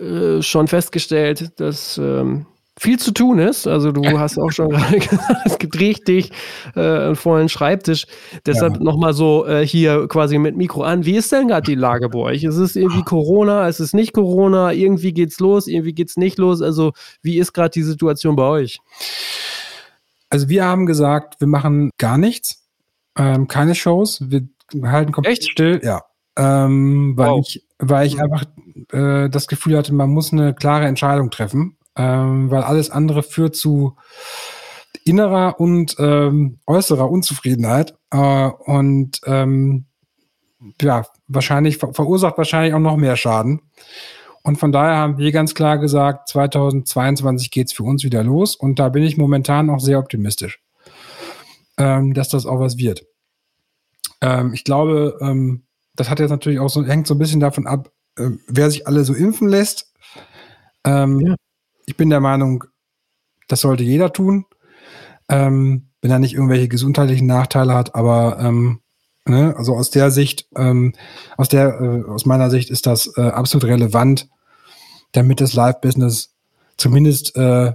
äh, 0.03 0.41
schon 0.41 0.67
festgestellt, 0.67 1.51
dass 1.59 1.97
ähm, 1.97 2.45
viel 2.77 2.99
zu 2.99 3.11
tun 3.11 3.39
ist. 3.39 3.67
Also 3.67 3.91
du 3.91 4.03
hast 4.19 4.37
auch 4.37 4.51
schon 4.51 4.69
gerade 4.69 4.99
gesagt, 4.99 5.41
es 5.45 5.57
gibt 5.57 5.79
richtig 5.79 6.31
äh, 6.75 6.79
einen 6.79 7.15
vollen 7.15 7.49
Schreibtisch. 7.49 8.05
Deshalb 8.45 8.75
ja. 8.77 8.83
nochmal 8.83 9.13
so 9.13 9.45
äh, 9.45 9.65
hier 9.65 10.07
quasi 10.07 10.37
mit 10.37 10.57
Mikro 10.57 10.83
an. 10.83 11.05
Wie 11.05 11.15
ist 11.15 11.31
denn 11.31 11.47
gerade 11.47 11.65
die 11.65 11.75
Lage 11.75 12.09
bei 12.09 12.19
euch? 12.19 12.43
Ist 12.43 12.57
es 12.57 12.75
irgendwie 12.75 13.03
Corona? 13.03 13.67
Ist 13.67 13.79
es 13.79 13.93
nicht 13.93 14.13
Corona? 14.13 14.71
Irgendwie 14.73 15.13
geht's 15.13 15.39
los, 15.39 15.67
irgendwie 15.67 15.93
geht's 15.93 16.17
nicht 16.17 16.37
los. 16.37 16.61
Also 16.61 16.93
wie 17.21 17.37
ist 17.37 17.53
gerade 17.53 17.71
die 17.71 17.83
Situation 17.83 18.35
bei 18.35 18.47
euch? 18.47 18.79
Also 20.29 20.49
wir 20.49 20.65
haben 20.65 20.87
gesagt, 20.87 21.39
wir 21.39 21.47
machen 21.47 21.91
gar 21.99 22.17
nichts, 22.17 22.63
ähm, 23.15 23.47
keine 23.47 23.75
Shows. 23.75 24.23
Wir 24.29 24.47
halten 24.83 25.11
komplett 25.11 25.39
Echt? 25.39 25.51
still. 25.51 25.79
Ja. 25.83 26.01
Ähm, 26.35 27.13
weil, 27.15 27.29
wow. 27.29 27.45
ich, 27.45 27.63
weil 27.77 28.07
ich 28.07 28.15
mhm. 28.15 28.23
einfach 28.23 28.45
äh, 28.91 29.29
das 29.29 29.47
Gefühl 29.47 29.77
hatte, 29.77 29.93
man 29.93 30.09
muss 30.09 30.31
eine 30.31 30.53
klare 30.53 30.85
Entscheidung 30.85 31.29
treffen 31.29 31.77
ähm, 31.95 32.49
weil 32.49 32.63
alles 32.63 32.89
andere 32.89 33.23
führt 33.23 33.55
zu 33.55 33.95
innerer 35.05 35.59
und 35.59 35.95
ähm, 35.99 36.59
äußerer 36.65 37.09
Unzufriedenheit 37.09 37.95
äh, 38.11 38.47
und 38.47 39.19
ähm, 39.25 39.85
ja, 40.81 41.05
wahrscheinlich 41.27 41.77
ver 41.77 41.93
verursacht 41.93 42.37
wahrscheinlich 42.37 42.73
auch 42.73 42.79
noch 42.79 42.95
mehr 42.95 43.17
Schaden. 43.17 43.61
Und 44.43 44.57
von 44.57 44.71
daher 44.71 44.97
haben 44.97 45.17
wir 45.17 45.31
ganz 45.31 45.55
klar 45.55 45.77
gesagt, 45.77 46.29
2022 46.29 47.51
geht 47.51 47.67
es 47.67 47.73
für 47.73 47.83
uns 47.83 48.03
wieder 48.03 48.23
los 48.23 48.55
und 48.55 48.79
da 48.79 48.89
bin 48.89 49.03
ich 49.03 49.17
momentan 49.17 49.69
auch 49.69 49.79
sehr 49.79 49.99
optimistisch, 49.99 50.61
ähm, 51.77 52.13
dass 52.13 52.29
das 52.29 52.45
auch 52.45 52.59
was 52.59 52.77
wird. 52.77 53.05
Ähm, 54.21 54.53
ich 54.53 54.63
glaube, 54.63 55.17
ähm, 55.21 55.63
das 55.95 56.09
hat 56.09 56.19
jetzt 56.19 56.29
natürlich 56.29 56.59
auch 56.59 56.69
so, 56.69 56.83
hängt 56.85 57.07
so 57.07 57.13
ein 57.13 57.19
bisschen 57.19 57.39
davon 57.39 57.67
ab, 57.67 57.91
äh, 58.17 58.31
wer 58.47 58.69
sich 58.69 58.87
alle 58.87 59.03
so 59.03 59.13
impfen 59.13 59.47
lässt. 59.47 59.93
Ähm, 60.85 61.19
ja 61.19 61.35
ich 61.85 61.97
bin 61.97 62.09
der 62.09 62.19
Meinung, 62.19 62.63
das 63.47 63.61
sollte 63.61 63.83
jeder 63.83 64.13
tun, 64.13 64.45
ähm, 65.29 65.89
wenn 66.01 66.11
er 66.11 66.19
nicht 66.19 66.33
irgendwelche 66.33 66.67
gesundheitlichen 66.67 67.27
Nachteile 67.27 67.73
hat. 67.73 67.95
Aber 67.95 68.39
ähm, 68.39 68.81
ne, 69.25 69.55
also 69.57 69.75
aus 69.75 69.89
der 69.89 70.11
Sicht, 70.11 70.47
ähm, 70.55 70.93
aus 71.37 71.49
der, 71.49 71.79
äh, 71.79 72.09
aus 72.09 72.25
meiner 72.25 72.49
Sicht 72.49 72.69
ist 72.69 72.85
das 72.85 73.11
äh, 73.17 73.21
absolut 73.21 73.65
relevant, 73.65 74.29
damit 75.11 75.41
das 75.41 75.53
Live-Business 75.53 76.35
zumindest 76.77 77.35
äh, 77.35 77.73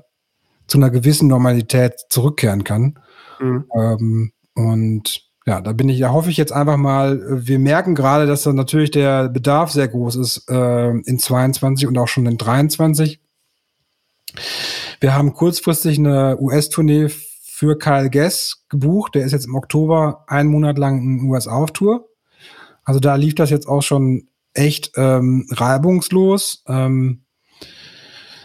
zu 0.66 0.78
einer 0.78 0.90
gewissen 0.90 1.28
Normalität 1.28 1.94
zurückkehren 2.10 2.64
kann. 2.64 2.98
Mhm. 3.40 3.64
Ähm, 3.74 4.32
und 4.54 5.27
ja, 5.48 5.62
da 5.62 5.72
bin 5.72 5.88
ich, 5.88 5.98
da 5.98 6.12
hoffe 6.12 6.28
ich 6.28 6.36
jetzt 6.36 6.52
einfach 6.52 6.76
mal, 6.76 7.22
wir 7.46 7.58
merken 7.58 7.94
gerade, 7.94 8.26
dass 8.26 8.42
da 8.42 8.52
natürlich 8.52 8.90
der 8.90 9.30
Bedarf 9.30 9.72
sehr 9.72 9.88
groß 9.88 10.16
ist 10.16 10.46
äh, 10.50 10.90
in 10.90 11.18
22 11.18 11.88
und 11.88 11.96
auch 11.96 12.06
schon 12.06 12.26
in 12.26 12.36
23. 12.36 13.18
Wir 15.00 15.14
haben 15.14 15.32
kurzfristig 15.32 15.98
eine 15.98 16.36
US-Tournee 16.38 17.08
für 17.08 17.78
Kyle 17.78 18.10
Guess 18.10 18.66
gebucht. 18.68 19.14
Der 19.14 19.24
ist 19.24 19.32
jetzt 19.32 19.46
im 19.46 19.54
Oktober 19.54 20.24
einen 20.26 20.50
Monat 20.50 20.76
lang 20.76 21.00
in 21.00 21.30
USA 21.30 21.52
auf 21.52 21.72
Tour. 21.72 22.06
Also 22.84 23.00
da 23.00 23.14
lief 23.14 23.34
das 23.34 23.48
jetzt 23.48 23.68
auch 23.68 23.82
schon 23.82 24.28
echt 24.52 24.92
ähm, 24.96 25.46
reibungslos. 25.50 26.62
Ähm, 26.68 27.22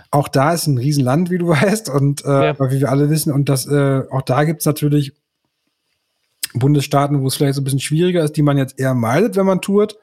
auch 0.09 0.29
da 0.29 0.53
ist 0.53 0.67
ein 0.67 0.77
Riesenland, 0.77 1.29
wie 1.31 1.37
du 1.37 1.47
weißt, 1.49 1.89
und 1.89 2.23
äh, 2.23 2.45
ja. 2.45 2.71
wie 2.71 2.79
wir 2.79 2.89
alle 2.89 3.09
wissen. 3.09 3.33
Und 3.33 3.49
das, 3.49 3.67
äh, 3.67 4.03
auch 4.09 4.21
da 4.21 4.45
gibt 4.45 4.61
es 4.61 4.65
natürlich 4.65 5.11
Bundesstaaten, 6.53 7.21
wo 7.21 7.27
es 7.27 7.35
vielleicht 7.35 7.55
so 7.55 7.61
ein 7.61 7.63
bisschen 7.63 7.79
schwieriger 7.79 8.23
ist, 8.23 8.37
die 8.37 8.41
man 8.41 8.57
jetzt 8.57 8.79
eher 8.79 8.93
meidet, 8.93 9.35
wenn 9.35 9.45
man 9.45 9.61
tourt. 9.61 9.97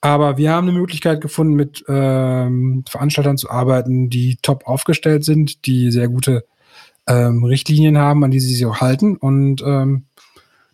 Aber 0.00 0.36
wir 0.36 0.52
haben 0.52 0.68
eine 0.68 0.78
Möglichkeit 0.78 1.20
gefunden, 1.20 1.54
mit 1.54 1.84
ähm, 1.88 2.84
Veranstaltern 2.88 3.36
zu 3.36 3.50
arbeiten, 3.50 4.10
die 4.10 4.38
top 4.42 4.66
aufgestellt 4.66 5.24
sind, 5.24 5.66
die 5.66 5.90
sehr 5.90 6.08
gute 6.08 6.44
ähm, 7.06 7.42
Richtlinien 7.44 7.98
haben, 7.98 8.22
an 8.22 8.30
die 8.30 8.40
sie 8.40 8.54
sich 8.54 8.66
auch 8.66 8.80
halten. 8.80 9.16
Und 9.16 9.62
ähm, 9.62 10.06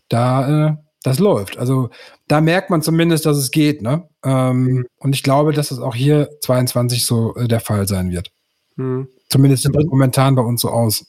da, 0.09 0.69
äh, 0.69 0.77
das 1.03 1.19
läuft. 1.19 1.59
Also 1.59 1.91
da 2.29 2.41
merkt 2.41 2.71
man 2.71 2.83
zumindest, 2.83 3.25
dass 3.27 3.37
es 3.37 3.51
geht. 3.51 3.83
Ne? 3.83 4.09
Ähm, 4.25 4.65
mhm. 4.65 4.87
Und 4.99 5.15
ich 5.15 5.23
glaube, 5.23 5.53
dass 5.53 5.71
es 5.71 5.79
auch 5.79 5.95
hier 5.95 6.29
22 6.43 7.07
so 7.07 7.35
äh, 7.37 7.49
der 7.49 7.61
Fall 7.61 7.87
sein 7.89 8.11
wird. 8.11 8.31
Mhm. 8.77 9.09
Zumindest 9.31 9.63
sieht 9.63 9.75
das 9.75 9.85
momentan 9.85 10.35
bei 10.35 10.43
uns 10.43 10.61
so 10.61 10.69
aus. 10.69 11.07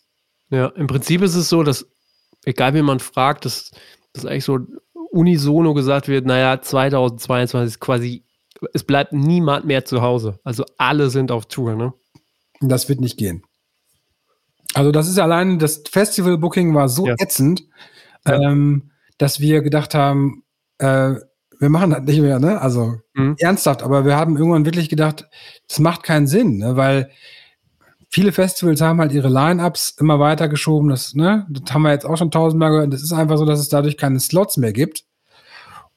Ja, 0.49 0.67
im 0.67 0.87
Prinzip 0.87 1.21
ist 1.21 1.35
es 1.35 1.49
so, 1.49 1.63
dass, 1.63 1.87
egal 2.45 2.73
wie 2.73 2.81
man 2.81 2.99
fragt, 2.99 3.45
dass 3.45 3.71
das 4.13 4.25
eigentlich 4.25 4.45
so 4.45 4.59
unisono 5.11 5.73
gesagt 5.73 6.07
wird, 6.07 6.25
naja, 6.25 6.61
2022 6.61 7.75
ist 7.75 7.79
quasi, 7.79 8.23
es 8.73 8.83
bleibt 8.83 9.13
niemand 9.13 9.65
mehr 9.65 9.85
zu 9.85 10.01
Hause. 10.01 10.39
Also 10.43 10.63
alle 10.77 11.09
sind 11.09 11.31
auf 11.31 11.45
Tour, 11.47 11.75
ne? 11.75 11.93
Das 12.61 12.87
wird 12.89 13.01
nicht 13.01 13.17
gehen. 13.17 13.43
Also 14.73 14.91
das 14.91 15.07
ist 15.07 15.19
allein, 15.19 15.59
das 15.59 15.83
Festival-Booking 15.89 16.73
war 16.73 16.89
so 16.89 17.07
ja. 17.07 17.15
ätzend, 17.17 17.65
ja. 18.27 18.39
Ähm, 18.41 18.91
dass 19.17 19.39
wir 19.39 19.61
gedacht 19.61 19.95
haben, 19.95 20.43
äh, 20.79 21.15
wir 21.59 21.69
machen 21.69 21.91
das 21.91 22.01
nicht 22.03 22.19
mehr, 22.19 22.39
ne? 22.39 22.59
Also 22.59 22.95
mhm. 23.13 23.35
ernsthaft, 23.39 23.83
aber 23.83 24.05
wir 24.05 24.17
haben 24.17 24.35
irgendwann 24.35 24.65
wirklich 24.65 24.89
gedacht, 24.89 25.25
das 25.67 25.79
macht 25.79 26.03
keinen 26.03 26.27
Sinn, 26.27 26.57
ne? 26.57 26.75
Weil 26.75 27.09
viele 28.15 28.31
Festivals 28.31 28.79
haben 28.79 29.01
halt 29.01 29.11
ihre 29.11 29.27
Line-Ups 29.27 29.97
immer 29.99 30.21
weiter 30.21 30.47
geschoben. 30.47 30.87
Das, 30.87 31.15
ne, 31.15 31.45
das 31.49 31.73
haben 31.73 31.81
wir 31.81 31.91
jetzt 31.91 32.05
auch 32.05 32.15
schon 32.15 32.31
tausendmal 32.31 32.71
gehört. 32.71 32.93
Das 32.93 33.03
ist 33.03 33.11
einfach 33.11 33.37
so, 33.37 33.43
dass 33.43 33.59
es 33.59 33.67
dadurch 33.67 33.97
keine 33.97 34.21
Slots 34.21 34.55
mehr 34.55 34.71
gibt. 34.71 35.03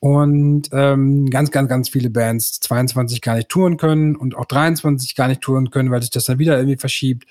Und 0.01 0.69
ähm, 0.73 1.31
ganz, 1.31 1.53
ganz, 1.53 1.69
ganz 1.69 1.89
viele 1.89 2.11
Bands 2.11 2.59
22 2.59 3.21
gar 3.21 3.37
nicht 3.37 3.49
touren 3.49 3.77
können 3.77 4.17
und 4.17 4.37
auch 4.37 4.47
23 4.47 5.15
gar 5.15 5.29
nicht 5.29 5.43
touren 5.43 5.71
können, 5.71 5.93
weil 5.93 6.03
sich 6.03 6.11
das 6.11 6.25
dann 6.25 6.41
wieder 6.41 6.57
irgendwie 6.57 6.77
verschiebt. 6.77 7.25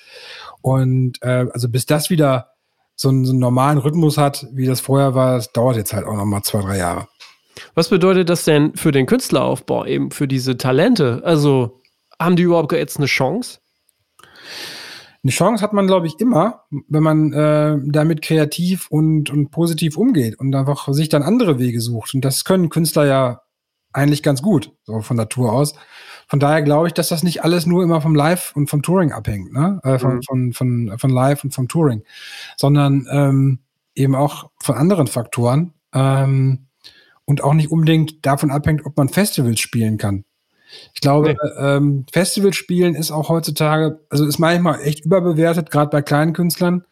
Und 0.61 1.21
äh, 1.21 1.47
also 1.51 1.67
bis 1.67 1.85
das 1.85 2.09
wieder 2.09 2.51
so 2.95 3.09
einen, 3.09 3.25
so 3.25 3.33
einen 3.33 3.39
normalen 3.39 3.79
Rhythmus 3.79 4.17
hat, 4.17 4.47
wie 4.53 4.67
das 4.67 4.79
vorher 4.79 5.15
war, 5.15 5.35
das 5.35 5.51
dauert 5.51 5.75
jetzt 5.75 5.91
halt 5.91 6.05
auch 6.05 6.15
noch 6.15 6.23
mal 6.23 6.43
zwei, 6.43 6.61
drei 6.61 6.77
Jahre. 6.77 7.09
Was 7.75 7.89
bedeutet 7.89 8.29
das 8.29 8.45
denn 8.45 8.73
für 8.75 8.93
den 8.93 9.05
Künstleraufbau, 9.05 9.85
eben 9.85 10.11
für 10.11 10.29
diese 10.29 10.55
Talente? 10.55 11.21
Also 11.25 11.81
haben 12.17 12.37
die 12.37 12.43
überhaupt 12.43 12.71
jetzt 12.71 12.97
eine 12.97 13.07
Chance? 13.07 13.59
Eine 15.27 15.33
Chance 15.33 15.61
hat 15.61 15.73
man, 15.73 15.87
glaube 15.87 16.07
ich, 16.07 16.21
immer, 16.21 16.63
wenn 16.87 17.03
man 17.03 17.33
äh, 17.33 17.77
damit 17.83 18.21
kreativ 18.21 18.87
und, 18.89 19.29
und 19.29 19.51
positiv 19.51 19.97
umgeht 19.97 20.39
und 20.39 20.55
einfach 20.55 20.87
sich 20.93 21.09
dann 21.09 21.21
andere 21.21 21.59
Wege 21.59 21.81
sucht. 21.81 22.15
Und 22.15 22.23
das 22.23 22.45
können 22.45 22.69
Künstler 22.69 23.05
ja 23.05 23.41
eigentlich 23.91 24.23
ganz 24.23 24.41
gut, 24.41 24.71
so 24.85 25.01
von 25.01 25.17
Natur 25.17 25.51
aus. 25.51 25.75
Von 26.29 26.39
daher 26.39 26.61
glaube 26.61 26.87
ich, 26.87 26.93
dass 26.93 27.09
das 27.09 27.23
nicht 27.23 27.43
alles 27.43 27.65
nur 27.65 27.83
immer 27.83 27.99
vom 27.99 28.15
Live 28.15 28.55
und 28.55 28.69
vom 28.69 28.81
Touring 28.81 29.11
abhängt, 29.11 29.51
ne? 29.51 29.81
Äh, 29.83 29.99
von, 29.99 30.15
mhm. 30.15 30.23
von, 30.23 30.53
von, 30.53 30.93
von 30.97 31.09
Live 31.09 31.43
und 31.43 31.53
vom 31.53 31.67
Touring, 31.67 32.03
sondern 32.55 33.05
ähm, 33.11 33.59
eben 33.95 34.15
auch 34.15 34.49
von 34.63 34.75
anderen 34.75 35.07
Faktoren 35.07 35.73
ähm, 35.93 36.67
und 37.25 37.43
auch 37.43 37.53
nicht 37.53 37.69
unbedingt 37.69 38.25
davon 38.25 38.49
abhängt, 38.49 38.85
ob 38.85 38.95
man 38.95 39.09
Festivals 39.09 39.59
spielen 39.59 39.97
kann. 39.97 40.23
Ich 40.93 41.01
glaube, 41.01 41.29
nee. 41.29 41.49
ähm, 41.59 42.05
Festivalspielen 42.11 42.95
ist 42.95 43.11
auch 43.11 43.29
heutzutage, 43.29 43.99
also 44.09 44.25
ist 44.25 44.39
manchmal 44.39 44.81
echt 44.81 45.05
überbewertet, 45.05 45.71
gerade 45.71 45.89
bei 45.89 46.01
kleinen 46.01 46.33
Künstlern, 46.33 46.83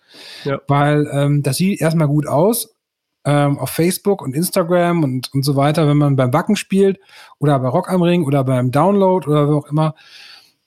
ja. 0.44 0.60
weil 0.68 1.10
ähm, 1.12 1.44
das 1.44 1.58
sieht 1.58 1.82
erstmal 1.82 2.08
gut 2.08 2.28
aus 2.28 2.76
ähm, 3.26 3.58
auf 3.58 3.72
Facebook 3.72 4.22
und 4.22 4.36
Instagram 4.36 5.04
und, 5.04 5.34
und 5.34 5.44
so 5.44 5.56
weiter, 5.56 5.88
wenn 5.88 5.98
man 5.98 6.16
beim 6.16 6.32
Wacken 6.32 6.56
spielt 6.56 7.00
oder 7.40 7.60
bei 7.60 7.68
Rock 7.68 7.90
am 7.90 8.04
Ring 8.04 8.24
oder 8.24 8.44
beim 8.44 8.72
Download 8.72 9.28
oder 9.28 9.50
wo 9.50 9.58
auch 9.58 9.68
immer. 9.68 9.96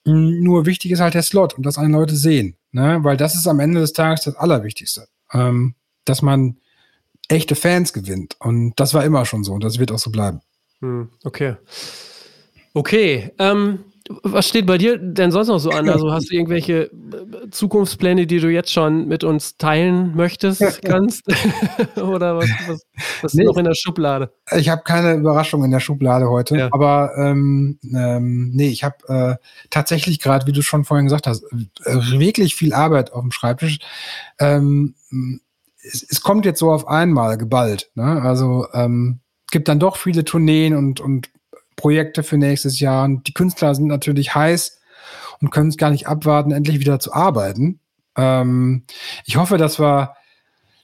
Hm, 0.05 0.41
nur 0.41 0.65
wichtig 0.65 0.91
ist 0.91 0.99
halt 0.99 1.13
der 1.13 1.23
Slot 1.23 1.53
und 1.55 1.65
dass 1.65 1.77
einen 1.77 1.93
Leute 1.93 2.15
sehen, 2.15 2.57
ne? 2.71 2.99
weil 3.01 3.17
das 3.17 3.35
ist 3.35 3.47
am 3.47 3.59
Ende 3.59 3.79
des 3.79 3.93
Tages 3.93 4.25
das 4.25 4.35
Allerwichtigste, 4.35 5.07
ähm, 5.33 5.75
dass 6.05 6.21
man 6.21 6.57
echte 7.29 7.55
Fans 7.55 7.93
gewinnt 7.93 8.35
und 8.39 8.73
das 8.77 8.93
war 8.93 9.05
immer 9.05 9.25
schon 9.25 9.43
so 9.43 9.53
und 9.53 9.63
das 9.63 9.79
wird 9.79 9.91
auch 9.91 9.99
so 9.99 10.11
bleiben. 10.11 10.41
Hm, 10.81 11.09
okay. 11.23 11.55
Okay, 12.73 13.31
ähm, 13.39 13.79
was 14.23 14.47
steht 14.47 14.65
bei 14.65 14.79
dir 14.79 14.97
denn 14.97 15.31
sonst 15.31 15.49
noch 15.49 15.59
so 15.59 15.69
an? 15.69 15.87
Also 15.87 16.11
hast 16.11 16.31
du 16.31 16.35
irgendwelche 16.35 16.85
äh, 16.85 17.49
Zukunftspläne, 17.51 18.25
die 18.25 18.39
du 18.39 18.49
jetzt 18.49 18.71
schon 18.71 19.07
mit 19.07 19.23
uns 19.23 19.57
teilen 19.57 20.15
möchtest, 20.15 20.81
kannst? 20.83 21.23
Oder 21.95 22.37
was, 22.37 22.49
was, 22.67 22.85
was 23.21 23.33
nee, 23.35 23.43
ist 23.43 23.47
noch 23.47 23.57
in 23.57 23.65
der 23.65 23.75
Schublade? 23.75 24.33
Ich 24.57 24.69
habe 24.69 24.81
keine 24.83 25.13
Überraschung 25.13 25.63
in 25.63 25.69
der 25.69 25.79
Schublade 25.79 26.27
heute, 26.27 26.57
ja. 26.57 26.69
aber 26.71 27.11
ähm, 27.17 27.77
ähm, 27.83 28.49
nee, 28.51 28.69
ich 28.69 28.83
habe 28.83 28.95
äh, 29.07 29.45
tatsächlich 29.69 30.19
gerade, 30.19 30.47
wie 30.47 30.53
du 30.53 30.63
schon 30.63 30.85
vorhin 30.85 31.05
gesagt 31.05 31.27
hast, 31.27 31.43
wirklich 31.83 32.55
viel 32.55 32.73
Arbeit 32.73 33.13
auf 33.13 33.21
dem 33.21 33.31
Schreibtisch. 33.31 33.77
Ähm, 34.39 34.95
es, 35.83 36.03
es, 36.09 36.21
kommt 36.21 36.45
jetzt 36.45 36.59
so 36.59 36.71
auf 36.71 36.87
einmal 36.87 37.37
geballt. 37.37 37.91
Ne? 37.93 38.21
Also 38.23 38.65
ähm, 38.73 39.19
gibt 39.51 39.67
dann 39.67 39.79
doch 39.79 39.97
viele 39.97 40.25
Tourneen 40.25 40.75
und, 40.75 40.99
und 40.99 41.29
Projekte 41.79 42.23
für 42.23 42.37
nächstes 42.37 42.79
Jahr. 42.79 43.05
Und 43.05 43.27
die 43.27 43.33
Künstler 43.33 43.73
sind 43.73 43.87
natürlich 43.87 44.35
heiß 44.35 44.79
und 45.41 45.49
können 45.51 45.69
es 45.69 45.77
gar 45.77 45.89
nicht 45.89 46.07
abwarten, 46.07 46.51
endlich 46.51 46.79
wieder 46.79 46.99
zu 46.99 47.13
arbeiten. 47.13 47.79
Ähm, 48.17 48.83
ich 49.25 49.37
hoffe, 49.37 49.57
dass 49.57 49.79
wir, 49.79 50.13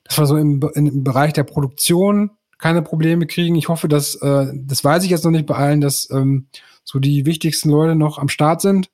dass 0.06 0.18
wir 0.18 0.26
so 0.26 0.38
im, 0.38 0.62
im 0.74 1.04
Bereich 1.04 1.34
der 1.34 1.44
Produktion 1.44 2.32
keine 2.58 2.82
Probleme 2.82 3.28
kriegen. 3.28 3.56
Ich 3.56 3.68
hoffe, 3.68 3.88
dass, 3.88 4.16
äh, 4.16 4.48
das 4.54 4.84
weiß 4.84 5.04
ich 5.04 5.10
jetzt 5.10 5.26
noch 5.26 5.32
nicht 5.32 5.46
bei 5.46 5.56
allen, 5.56 5.82
dass 5.82 6.10
ähm, 6.12 6.48
so 6.84 7.00
die 7.00 7.26
wichtigsten 7.26 7.70
Leute 7.70 7.96
noch 7.96 8.18
am 8.18 8.30
Start 8.30 8.62
sind. 8.62 8.90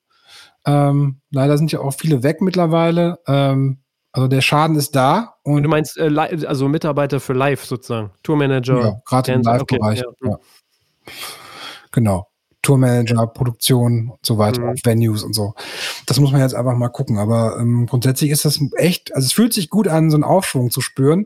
Ähm, 0.66 1.22
leider 1.30 1.58
sind 1.58 1.72
ja 1.72 1.80
auch 1.80 1.94
viele 1.94 2.24
weg 2.24 2.42
mittlerweile. 2.42 3.20
Ähm, 3.28 3.80
also 4.12 4.28
der 4.28 4.42
Schaden 4.42 4.76
ist 4.76 4.96
da. 4.96 5.36
Und 5.44 5.64
du 5.64 5.70
meinst 5.70 5.98
äh, 5.98 6.10
also 6.48 6.68
Mitarbeiter 6.68 7.20
für 7.20 7.34
Live 7.34 7.66
sozusagen, 7.66 8.12
Tourmanager. 8.24 8.80
Ja, 8.80 9.02
gerade 9.06 9.32
im 9.34 9.42
Live-Bereich. 9.42 10.06
Okay, 10.06 10.18
ja. 10.24 10.32
ja. 10.32 10.38
Genau. 11.92 12.28
Tourmanager, 12.62 13.26
Produktion 13.28 14.10
und 14.10 14.26
so 14.26 14.38
weiter, 14.38 14.62
mhm. 14.62 14.76
Venues 14.84 15.24
und 15.24 15.34
so. 15.34 15.56
Das 16.06 16.20
muss 16.20 16.32
man 16.32 16.42
jetzt 16.42 16.54
einfach 16.54 16.76
mal 16.76 16.90
gucken. 16.90 17.18
Aber 17.18 17.58
ähm, 17.60 17.88
grundsätzlich 17.88 18.30
ist 18.30 18.46
das 18.46 18.60
echt, 18.78 19.16
also 19.16 19.26
es 19.26 19.34
fühlt 19.34 19.54
sich 19.54 19.70
gut 19.70 19.88
an, 19.88 20.12
so 20.12 20.18
einen 20.18 20.24
Aufschwung 20.24 20.70
zu 20.70 20.82
spüren 20.82 21.26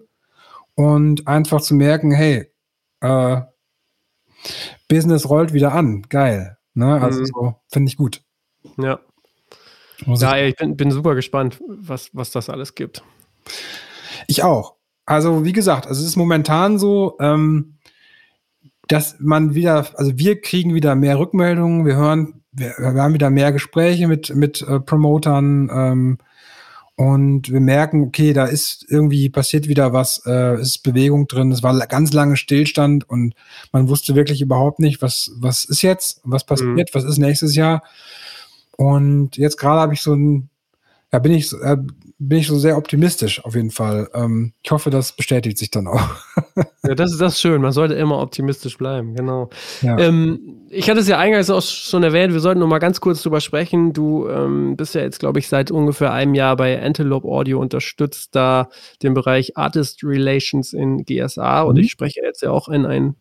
und 0.76 1.28
einfach 1.28 1.62
zu 1.62 1.76
merken, 1.76 2.12
hey, 2.12 2.50
äh, 3.02 3.42
Business 4.88 5.30
rollt 5.30 5.54
wieder 5.54 5.74
an. 5.74 6.04
Geil. 6.10 6.58
Ne? 6.74 7.02
Also 7.02 7.22
mhm. 7.22 7.26
so, 7.26 7.56
finde 7.70 7.90
ich 7.90 7.98
gut. 7.98 8.22
Ja. 8.78 9.00
Muss 10.06 10.22
ja, 10.22 10.38
ich 10.38 10.56
bin, 10.56 10.76
bin 10.76 10.92
super 10.92 11.16
gespannt, 11.16 11.62
was, 11.68 12.10
was 12.14 12.32
das 12.32 12.50
alles 12.50 12.76
gibt. 12.76 13.04
Ich 14.28 14.44
auch. 14.44 14.76
Also, 15.06 15.46
wie 15.46 15.54
gesagt, 15.54 15.88
also 15.88 16.02
es 16.02 16.08
ist 16.08 16.16
momentan 16.16 16.80
so, 16.80 17.16
ähm, 17.20 17.75
dass 18.88 19.18
man 19.20 19.56
wieder, 19.56 19.88
also 19.96 20.18
wir 20.18 20.42
kriegen 20.42 20.74
wieder 20.74 20.96
mehr 20.96 21.18
Rückmeldungen, 21.20 21.86
wir 21.86 21.96
hören, 21.96 22.42
wir, 22.52 22.74
wir 22.78 23.02
haben 23.02 23.14
wieder 23.14 23.30
mehr 23.30 23.52
Gespräche 23.52 24.08
mit, 24.08 24.36
mit 24.36 24.62
äh, 24.62 24.80
Promotern 24.80 25.70
ähm, 25.74 26.18
und 26.96 27.52
wir 27.52 27.60
merken, 27.60 28.04
okay, 28.04 28.32
da 28.32 28.46
ist 28.46 28.86
irgendwie 28.88 29.30
passiert 29.30 29.68
wieder 29.68 29.92
was, 29.92 30.22
äh, 30.26 30.60
ist 30.62 30.84
Bewegung 30.84 31.28
drin, 31.28 31.52
es 31.52 31.64
war 31.64 31.78
ganz 31.88 32.14
lange 32.14 32.38
Stillstand 32.38 33.10
und 33.10 33.36
man 33.72 33.90
wusste 33.90 34.16
wirklich 34.16 34.42
überhaupt 34.42 34.80
nicht, 34.80 35.02
was, 35.02 35.32
was 35.36 35.66
ist 35.66 35.82
jetzt, 35.82 36.22
was 36.24 36.46
passiert, 36.46 36.78
mhm. 36.78 36.94
was 36.94 37.04
ist 37.04 37.18
nächstes 37.18 37.56
Jahr. 37.56 37.84
Und 38.78 39.38
jetzt 39.38 39.58
gerade 39.58 39.82
habe 39.82 39.94
ich 39.94 40.02
so 40.02 40.14
ein, 40.14 40.50
ja, 41.12 41.20
bin 41.20 41.34
ich, 41.34 41.52
äh, 41.54 41.78
bin 42.18 42.40
ich 42.40 42.48
so 42.48 42.58
sehr 42.58 42.78
optimistisch 42.78 43.44
auf 43.44 43.56
jeden 43.56 43.72
Fall. 43.72 44.10
Ähm, 44.14 44.54
ich 44.64 44.72
hoffe, 44.72 44.90
das 44.90 45.12
bestätigt 45.12 45.58
sich 45.58 45.70
dann 45.70 45.88
auch. 45.88 46.02
ja, 46.84 46.96
das 46.96 47.12
ist 47.12 47.20
das 47.20 47.42
schön. 47.42 47.62
Man 47.62 47.74
sollte 47.74 47.94
immer 47.96 48.22
optimistisch 48.22 48.78
bleiben, 48.78 49.16
genau. 49.16 49.50
Ja. 49.82 49.98
Ähm, 50.00 50.66
ich 50.70 50.90
hatte 50.90 51.02
es 51.02 51.10
ja 51.10 51.18
eingangs 51.18 51.50
auch 51.50 51.62
schon 51.62 52.04
erwähnt, 52.04 52.34
wir 52.34 52.40
sollten 52.40 52.62
noch 52.62 52.68
mal 52.68 52.80
ganz 52.80 53.02
kurz 53.02 53.22
drüber 53.22 53.42
sprechen. 53.42 53.92
Du 53.92 54.30
ähm, 54.30 54.78
bist 54.78 54.96
ja 54.96 55.02
jetzt, 55.02 55.20
glaube 55.20 55.40
ich, 55.40 55.50
seit 55.50 55.72
ungefähr 55.72 56.14
einem 56.14 56.36
Jahr 56.36 56.56
bei 56.56 56.82
Antelope 56.82 57.28
Audio 57.28 57.60
unterstützt 57.60 58.34
da 58.34 58.70
den 59.04 59.14
Bereich 59.14 59.58
Artist 59.58 60.02
Relations 60.04 60.72
in 60.72 61.04
GSA 61.04 61.64
mhm. 61.64 61.70
und 61.70 61.78
ich 61.78 61.92
spreche 61.92 62.22
jetzt 62.24 62.42
ja 62.42 62.52
auch 62.52 62.70
in 62.70 62.86
ein 62.86 63.16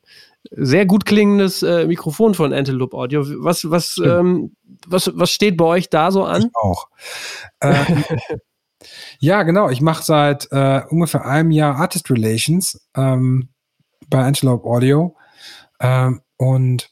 sehr 0.50 0.86
gut 0.86 1.04
klingendes 1.04 1.62
äh, 1.64 1.86
Mikrofon 1.86 2.34
von 2.34 2.52
Antelope 2.52 2.96
Audio. 2.96 3.24
Was, 3.42 3.68
was, 3.70 3.98
ähm, 4.04 4.54
was, 4.86 5.10
was 5.14 5.30
steht 5.30 5.56
bei 5.56 5.64
euch 5.64 5.90
da 5.90 6.12
so 6.12 6.22
an? 6.22 6.42
Ich 6.42 6.54
auch. 6.54 6.86
Ähm, 7.60 8.04
ja, 9.18 9.42
genau. 9.42 9.70
Ich 9.70 9.80
mache 9.80 10.04
seit 10.04 10.48
äh, 10.50 10.82
ungefähr 10.88 11.24
einem 11.24 11.50
Jahr 11.50 11.76
Artist 11.76 12.10
Relations 12.10 12.80
ähm, 12.96 13.48
bei 14.08 14.24
Antelope 14.24 14.66
Audio. 14.66 15.16
Ähm, 15.80 16.20
und 16.36 16.90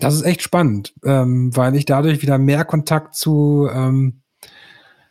das 0.00 0.14
ist 0.14 0.22
echt 0.22 0.42
spannend, 0.42 0.94
ähm, 1.04 1.56
weil 1.56 1.76
ich 1.76 1.84
dadurch 1.84 2.22
wieder 2.22 2.38
mehr 2.38 2.64
Kontakt 2.64 3.14
zu, 3.14 3.68
ähm, 3.72 4.22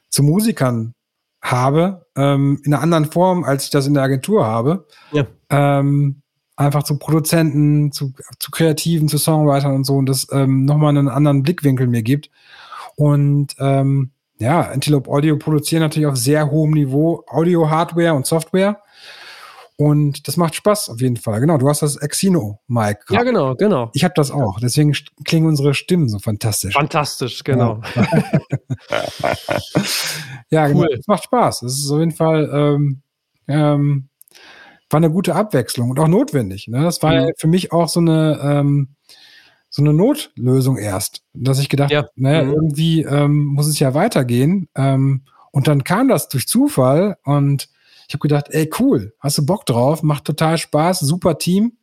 zu 0.09 0.23
Musikern 0.23 0.93
habe, 1.41 2.05
in 2.15 2.61
einer 2.65 2.79
anderen 2.79 3.11
Form, 3.11 3.43
als 3.43 3.65
ich 3.65 3.69
das 3.69 3.87
in 3.87 3.95
der 3.95 4.03
Agentur 4.03 4.45
habe. 4.45 4.87
Ja. 5.11 5.25
Ähm, 5.49 6.21
einfach 6.55 6.83
zu 6.83 6.97
Produzenten, 6.97 7.91
zu, 7.91 8.13
zu 8.39 8.51
Kreativen, 8.51 9.07
zu 9.07 9.17
Songwritern 9.17 9.73
und 9.73 9.83
so 9.83 9.95
und 9.95 10.07
das 10.07 10.27
ähm, 10.31 10.65
nochmal 10.65 10.89
einen 10.89 11.09
anderen 11.09 11.43
Blickwinkel 11.43 11.87
mir 11.87 12.03
gibt. 12.03 12.29
Und 12.95 13.55
ähm, 13.59 14.11
ja, 14.43 14.61
Antelope 14.61 15.09
Audio 15.09 15.37
produzieren 15.37 15.81
natürlich 15.81 16.07
auf 16.07 16.17
sehr 16.17 16.51
hohem 16.51 16.71
Niveau 16.71 17.23
Audio-Hardware 17.27 18.13
und 18.13 18.25
Software. 18.25 18.81
Und 19.75 20.27
das 20.27 20.37
macht 20.37 20.53
Spaß 20.53 20.89
auf 20.89 21.01
jeden 21.01 21.17
Fall. 21.17 21.39
Genau, 21.39 21.57
du 21.57 21.67
hast 21.67 21.81
das 21.81 21.95
Exino, 21.95 22.59
Mike. 22.67 23.05
Ja, 23.09 23.23
genau, 23.23 23.55
genau. 23.55 23.89
Ich 23.93 24.03
habe 24.03 24.13
das 24.15 24.29
auch. 24.29 24.59
Deswegen 24.59 24.93
klingen 25.25 25.47
unsere 25.47 25.73
Stimmen 25.73 26.09
so 26.09 26.19
fantastisch. 26.19 26.75
Fantastisch, 26.75 27.43
genau. 27.43 27.81
Ja, 27.95 28.07
ja 30.49 30.67
genau. 30.67 30.85
Es 30.85 31.07
macht 31.07 31.23
Spaß. 31.23 31.63
Es 31.63 31.79
ist 31.79 31.89
auf 31.89 31.99
jeden 31.99 32.11
Fall 32.11 32.49
ähm, 32.53 33.01
ähm, 33.47 34.09
war 34.89 34.97
eine 34.97 35.11
gute 35.11 35.35
Abwechslung 35.35 35.89
und 35.89 35.99
auch 35.99 36.07
notwendig. 36.07 36.67
Ne? 36.67 36.83
Das 36.83 37.01
war 37.01 37.13
mhm. 37.13 37.31
für 37.37 37.47
mich 37.47 37.71
auch 37.71 37.89
so 37.89 37.99
eine, 37.99 38.39
ähm, 38.43 38.95
so 39.75 39.81
eine 39.81 39.91
Notlösung 39.91 40.77
erst, 40.77 41.23
dass 41.33 41.57
ich 41.57 41.67
gedacht 41.67 41.89
ja. 41.89 42.05
naja, 42.15 42.43
mhm. 42.43 42.53
irgendwie 42.53 43.01
ähm, 43.01 43.43
muss 43.45 43.65
es 43.65 43.79
ja 43.79 43.95
weitergehen. 43.95 44.69
Ähm, 44.75 45.23
und 45.51 45.67
dann 45.67 45.83
kam 45.83 46.09
das 46.09 46.29
durch 46.29 46.47
Zufall 46.47 47.17
und 47.23 47.69
ich 48.07 48.13
habe 48.13 48.21
gedacht, 48.21 48.49
ey, 48.49 48.69
cool, 48.79 49.15
hast 49.19 49.39
du 49.39 49.45
Bock 49.47 49.65
drauf, 49.65 50.03
macht 50.03 50.25
total 50.25 50.59
Spaß, 50.59 50.99
super 50.99 51.39
Team. 51.39 51.77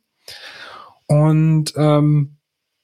Und 1.07 1.73
ähm, 1.75 2.37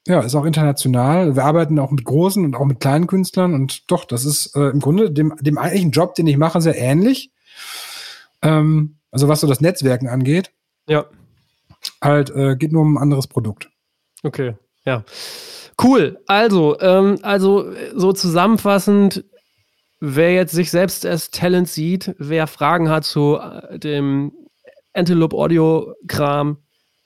ja, 0.05 0.19
ist 0.19 0.35
auch 0.35 0.43
international. 0.43 1.37
Wir 1.37 1.45
arbeiten 1.45 1.79
auch 1.79 1.91
mit 1.91 2.03
großen 2.03 2.43
und 2.43 2.55
auch 2.57 2.65
mit 2.65 2.81
kleinen 2.81 3.07
Künstlern 3.07 3.53
und 3.53 3.89
doch, 3.89 4.03
das 4.03 4.25
ist 4.25 4.57
äh, 4.57 4.71
im 4.71 4.81
Grunde 4.81 5.09
dem, 5.09 5.33
dem 5.39 5.57
eigentlichen 5.57 5.91
Job, 5.91 6.15
den 6.15 6.27
ich 6.27 6.35
mache, 6.35 6.59
sehr 6.59 6.77
ähnlich. 6.77 7.31
Ähm, 8.41 8.97
also 9.11 9.29
was 9.29 9.39
so 9.39 9.47
das 9.47 9.61
Netzwerken 9.61 10.09
angeht. 10.09 10.51
Ja. 10.89 11.05
Halt, 12.01 12.29
äh, 12.31 12.57
geht 12.57 12.73
nur 12.73 12.81
um 12.81 12.97
ein 12.97 13.01
anderes 13.01 13.27
Produkt. 13.27 13.69
Okay, 14.23 14.55
ja. 14.87 15.03
Cool. 15.81 16.17
Also, 16.25 16.79
ähm, 16.79 17.19
also 17.21 17.71
so 17.95 18.11
zusammenfassend, 18.13 19.25
wer 19.99 20.33
jetzt 20.33 20.53
sich 20.53 20.71
selbst 20.71 21.05
als 21.05 21.29
Talent 21.29 21.67
sieht, 21.67 22.15
wer 22.17 22.47
Fragen 22.47 22.89
hat 22.89 23.03
zu 23.03 23.37
äh, 23.37 23.77
dem 23.77 24.31
Antelope 24.93 25.35
Audio 25.35 25.93
Kram, 26.07 26.57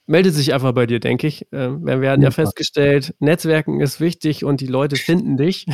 meldet 0.06 0.34
sich 0.34 0.54
einfach 0.54 0.72
bei 0.72 0.86
dir, 0.86 1.00
denke 1.00 1.26
ich. 1.26 1.46
Ähm, 1.52 1.84
wir 1.84 2.00
werden 2.00 2.22
ja, 2.22 2.30
festgestellt, 2.30 3.14
Netzwerken 3.18 3.80
ist 3.80 4.00
wichtig 4.00 4.44
und 4.44 4.60
die 4.60 4.66
Leute 4.66 4.96
finden 4.96 5.36
dich. 5.36 5.66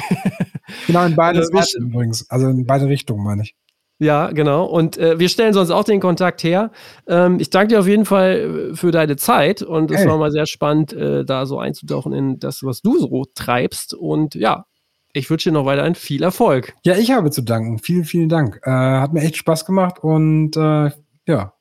genau, 0.86 1.04
in 1.04 1.14
beide 1.14 1.40
äh, 1.52 1.78
übrigens. 1.78 2.28
Also 2.30 2.48
in 2.48 2.66
beide 2.66 2.86
Richtungen, 2.86 3.22
meine 3.22 3.42
ich. 3.42 3.54
Ja, 3.98 4.30
genau. 4.30 4.64
Und 4.64 4.96
äh, 4.96 5.18
wir 5.18 5.28
stellen 5.28 5.52
sonst 5.52 5.70
auch 5.70 5.82
den 5.82 6.00
Kontakt 6.00 6.44
her. 6.44 6.70
Ähm, 7.08 7.38
ich 7.40 7.50
danke 7.50 7.68
dir 7.68 7.80
auf 7.80 7.88
jeden 7.88 8.04
Fall 8.04 8.70
äh, 8.70 8.76
für 8.76 8.92
deine 8.92 9.16
Zeit 9.16 9.62
und 9.62 9.90
es 9.90 10.00
hey. 10.00 10.08
war 10.08 10.18
mal 10.18 10.30
sehr 10.30 10.46
spannend, 10.46 10.92
äh, 10.92 11.24
da 11.24 11.46
so 11.46 11.58
einzutauchen 11.58 12.12
in 12.12 12.38
das, 12.38 12.62
was 12.62 12.80
du 12.80 12.98
so 12.98 13.24
treibst. 13.34 13.94
Und 13.94 14.36
ja, 14.36 14.66
ich 15.12 15.28
wünsche 15.30 15.50
dir 15.50 15.54
noch 15.54 15.64
weiterhin 15.64 15.96
viel 15.96 16.22
Erfolg. 16.22 16.74
Ja, 16.84 16.96
ich 16.96 17.10
habe 17.10 17.30
zu 17.32 17.42
danken. 17.42 17.78
Vielen, 17.78 18.04
vielen 18.04 18.28
Dank. 18.28 18.60
Äh, 18.62 18.70
hat 18.70 19.12
mir 19.12 19.22
echt 19.22 19.36
Spaß 19.36 19.64
gemacht 19.64 19.98
und 20.00 20.56
äh, 20.56 20.90
ja, 21.26 21.52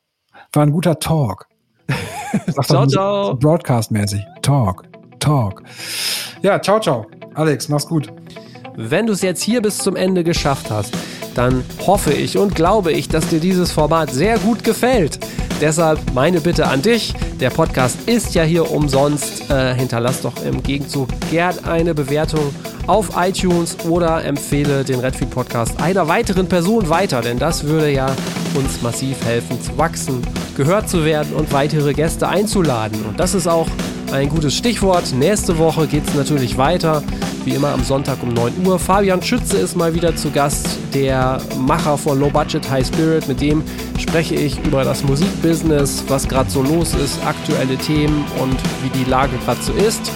war 0.54 0.64
ein 0.64 0.72
guter 0.72 1.00
Talk. 1.00 1.48
ciao, 2.62 2.86
ciao. 2.86 3.36
Broadcast-mäßig. 3.36 4.22
Talk, 4.44 4.84
Talk. 5.20 5.64
Ja, 6.44 6.62
ciao, 6.62 6.80
ciao. 6.80 7.08
Alex, 7.34 7.68
mach's 7.68 7.88
gut. 7.88 8.14
Wenn 8.76 9.08
du 9.08 9.14
es 9.14 9.24
jetzt 9.24 9.42
hier 9.42 9.62
bis 9.62 9.80
zum 9.80 9.96
Ende 9.96 10.24
geschafft 10.24 10.70
hast, 10.70 10.96
dann 11.38 11.64
hoffe 11.86 12.12
ich 12.14 12.38
und 12.38 12.56
glaube 12.56 12.92
ich, 12.92 13.10
dass 13.10 13.28
dir 13.28 13.40
dieses 13.40 13.72
Format 13.72 14.12
sehr 14.12 14.40
gut 14.40 14.64
gefällt. 14.64 15.20
Deshalb 15.62 16.00
meine 16.14 16.42
Bitte 16.42 16.68
an 16.68 16.82
dich. 16.82 17.14
Der 17.40 17.50
Podcast 17.50 17.98
ist 18.08 18.36
ja 18.36 18.44
hier 18.44 18.72
umsonst. 18.72 19.50
Äh, 19.50 19.76
hinterlass 19.76 20.22
doch 20.22 20.34
im 20.44 20.64
Gegenzug 20.64 21.10
gern 21.30 21.64
eine 21.64 21.94
Bewertung 21.94 22.54
auf 22.88 23.10
iTunes 23.18 23.78
oder 23.88 24.24
empfehle 24.24 24.84
den 24.84 25.00
Redfeed 25.00 25.30
Podcast 25.30 25.82
einer 25.82 26.08
weiteren 26.08 26.48
Person 26.48 26.90
weiter, 26.90 27.22
denn 27.22 27.38
das 27.38 27.66
würde 27.66 27.92
ja 27.92 28.08
uns 28.56 28.82
massiv 28.82 29.24
helfen 29.26 29.62
zu 29.62 29.78
wachsen, 29.78 30.22
gehört 30.56 30.90
zu 30.90 31.04
werden 31.04 31.34
und 31.34 31.52
weitere 31.52 31.94
Gäste 31.94 32.28
einzuladen. 32.30 33.04
Und 33.06 33.20
das 33.20 33.36
ist 33.36 33.48
auch 33.48 33.68
ein 34.12 34.30
gutes 34.30 34.56
Stichwort. 34.56 35.14
Nächste 35.14 35.58
Woche 35.58 35.88
geht 35.88 36.08
es 36.08 36.14
natürlich 36.14 36.58
weiter, 36.58 37.04
wie 37.46 37.52
immer 37.52 37.70
am 37.70 37.84
Sonntag 37.84 38.22
um 38.24 38.30
9 38.30 38.66
Uhr. 38.66 38.80
Fabian 38.80 39.22
Schütze 39.22 39.58
ist 39.58 39.76
mal 39.76 39.94
wieder 39.94 40.16
zu 40.16 40.32
Gast, 40.32 40.68
der 40.94 41.42
Macher 41.58 41.98
von 41.98 42.20
Low 42.20 42.30
Budget 42.30 42.70
High 42.70 42.86
Spirit. 42.86 43.28
Mit 43.28 43.42
dem 43.42 43.64
spreche 43.98 44.36
ich 44.36 44.64
über 44.66 44.84
das 44.84 45.04
Musikbusiness, 45.04 46.04
was 46.08 46.28
gerade 46.28 46.50
so 46.50 46.62
los 46.62 46.94
ist, 46.94 47.20
aktuelle 47.26 47.78
Themen 47.78 48.26
und 48.40 48.58
wie 48.84 48.98
die 48.98 49.10
Lage 49.10 49.38
gerade 49.46 49.62
so 49.62 49.74
ist 49.74 50.12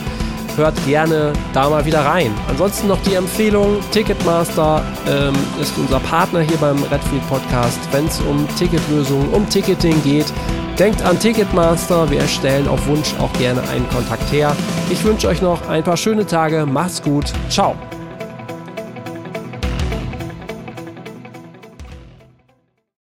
hört 0.57 0.73
gerne 0.85 1.33
da 1.53 1.69
mal 1.69 1.85
wieder 1.85 2.05
rein. 2.05 2.31
Ansonsten 2.47 2.87
noch 2.87 3.01
die 3.03 3.15
Empfehlung, 3.15 3.77
Ticketmaster 3.91 4.83
ähm, 5.07 5.35
ist 5.61 5.77
unser 5.77 5.99
Partner 5.99 6.41
hier 6.41 6.57
beim 6.57 6.81
Redfield 6.83 7.27
Podcast, 7.29 7.79
wenn 7.91 8.05
es 8.05 8.19
um 8.21 8.47
Ticketlösungen, 8.57 9.29
um 9.29 9.47
Ticketing 9.49 10.01
geht. 10.03 10.31
Denkt 10.79 11.01
an 11.03 11.19
Ticketmaster, 11.19 12.09
wir 12.09 12.19
erstellen 12.19 12.67
auf 12.67 12.85
Wunsch 12.87 13.13
auch 13.19 13.31
gerne 13.33 13.61
einen 13.69 13.87
Kontakt 13.89 14.31
her. 14.31 14.55
Ich 14.89 15.03
wünsche 15.03 15.27
euch 15.27 15.41
noch 15.41 15.67
ein 15.67 15.83
paar 15.83 15.97
schöne 15.97 16.25
Tage, 16.25 16.65
macht's 16.65 17.01
gut, 17.01 17.31
ciao. 17.49 17.75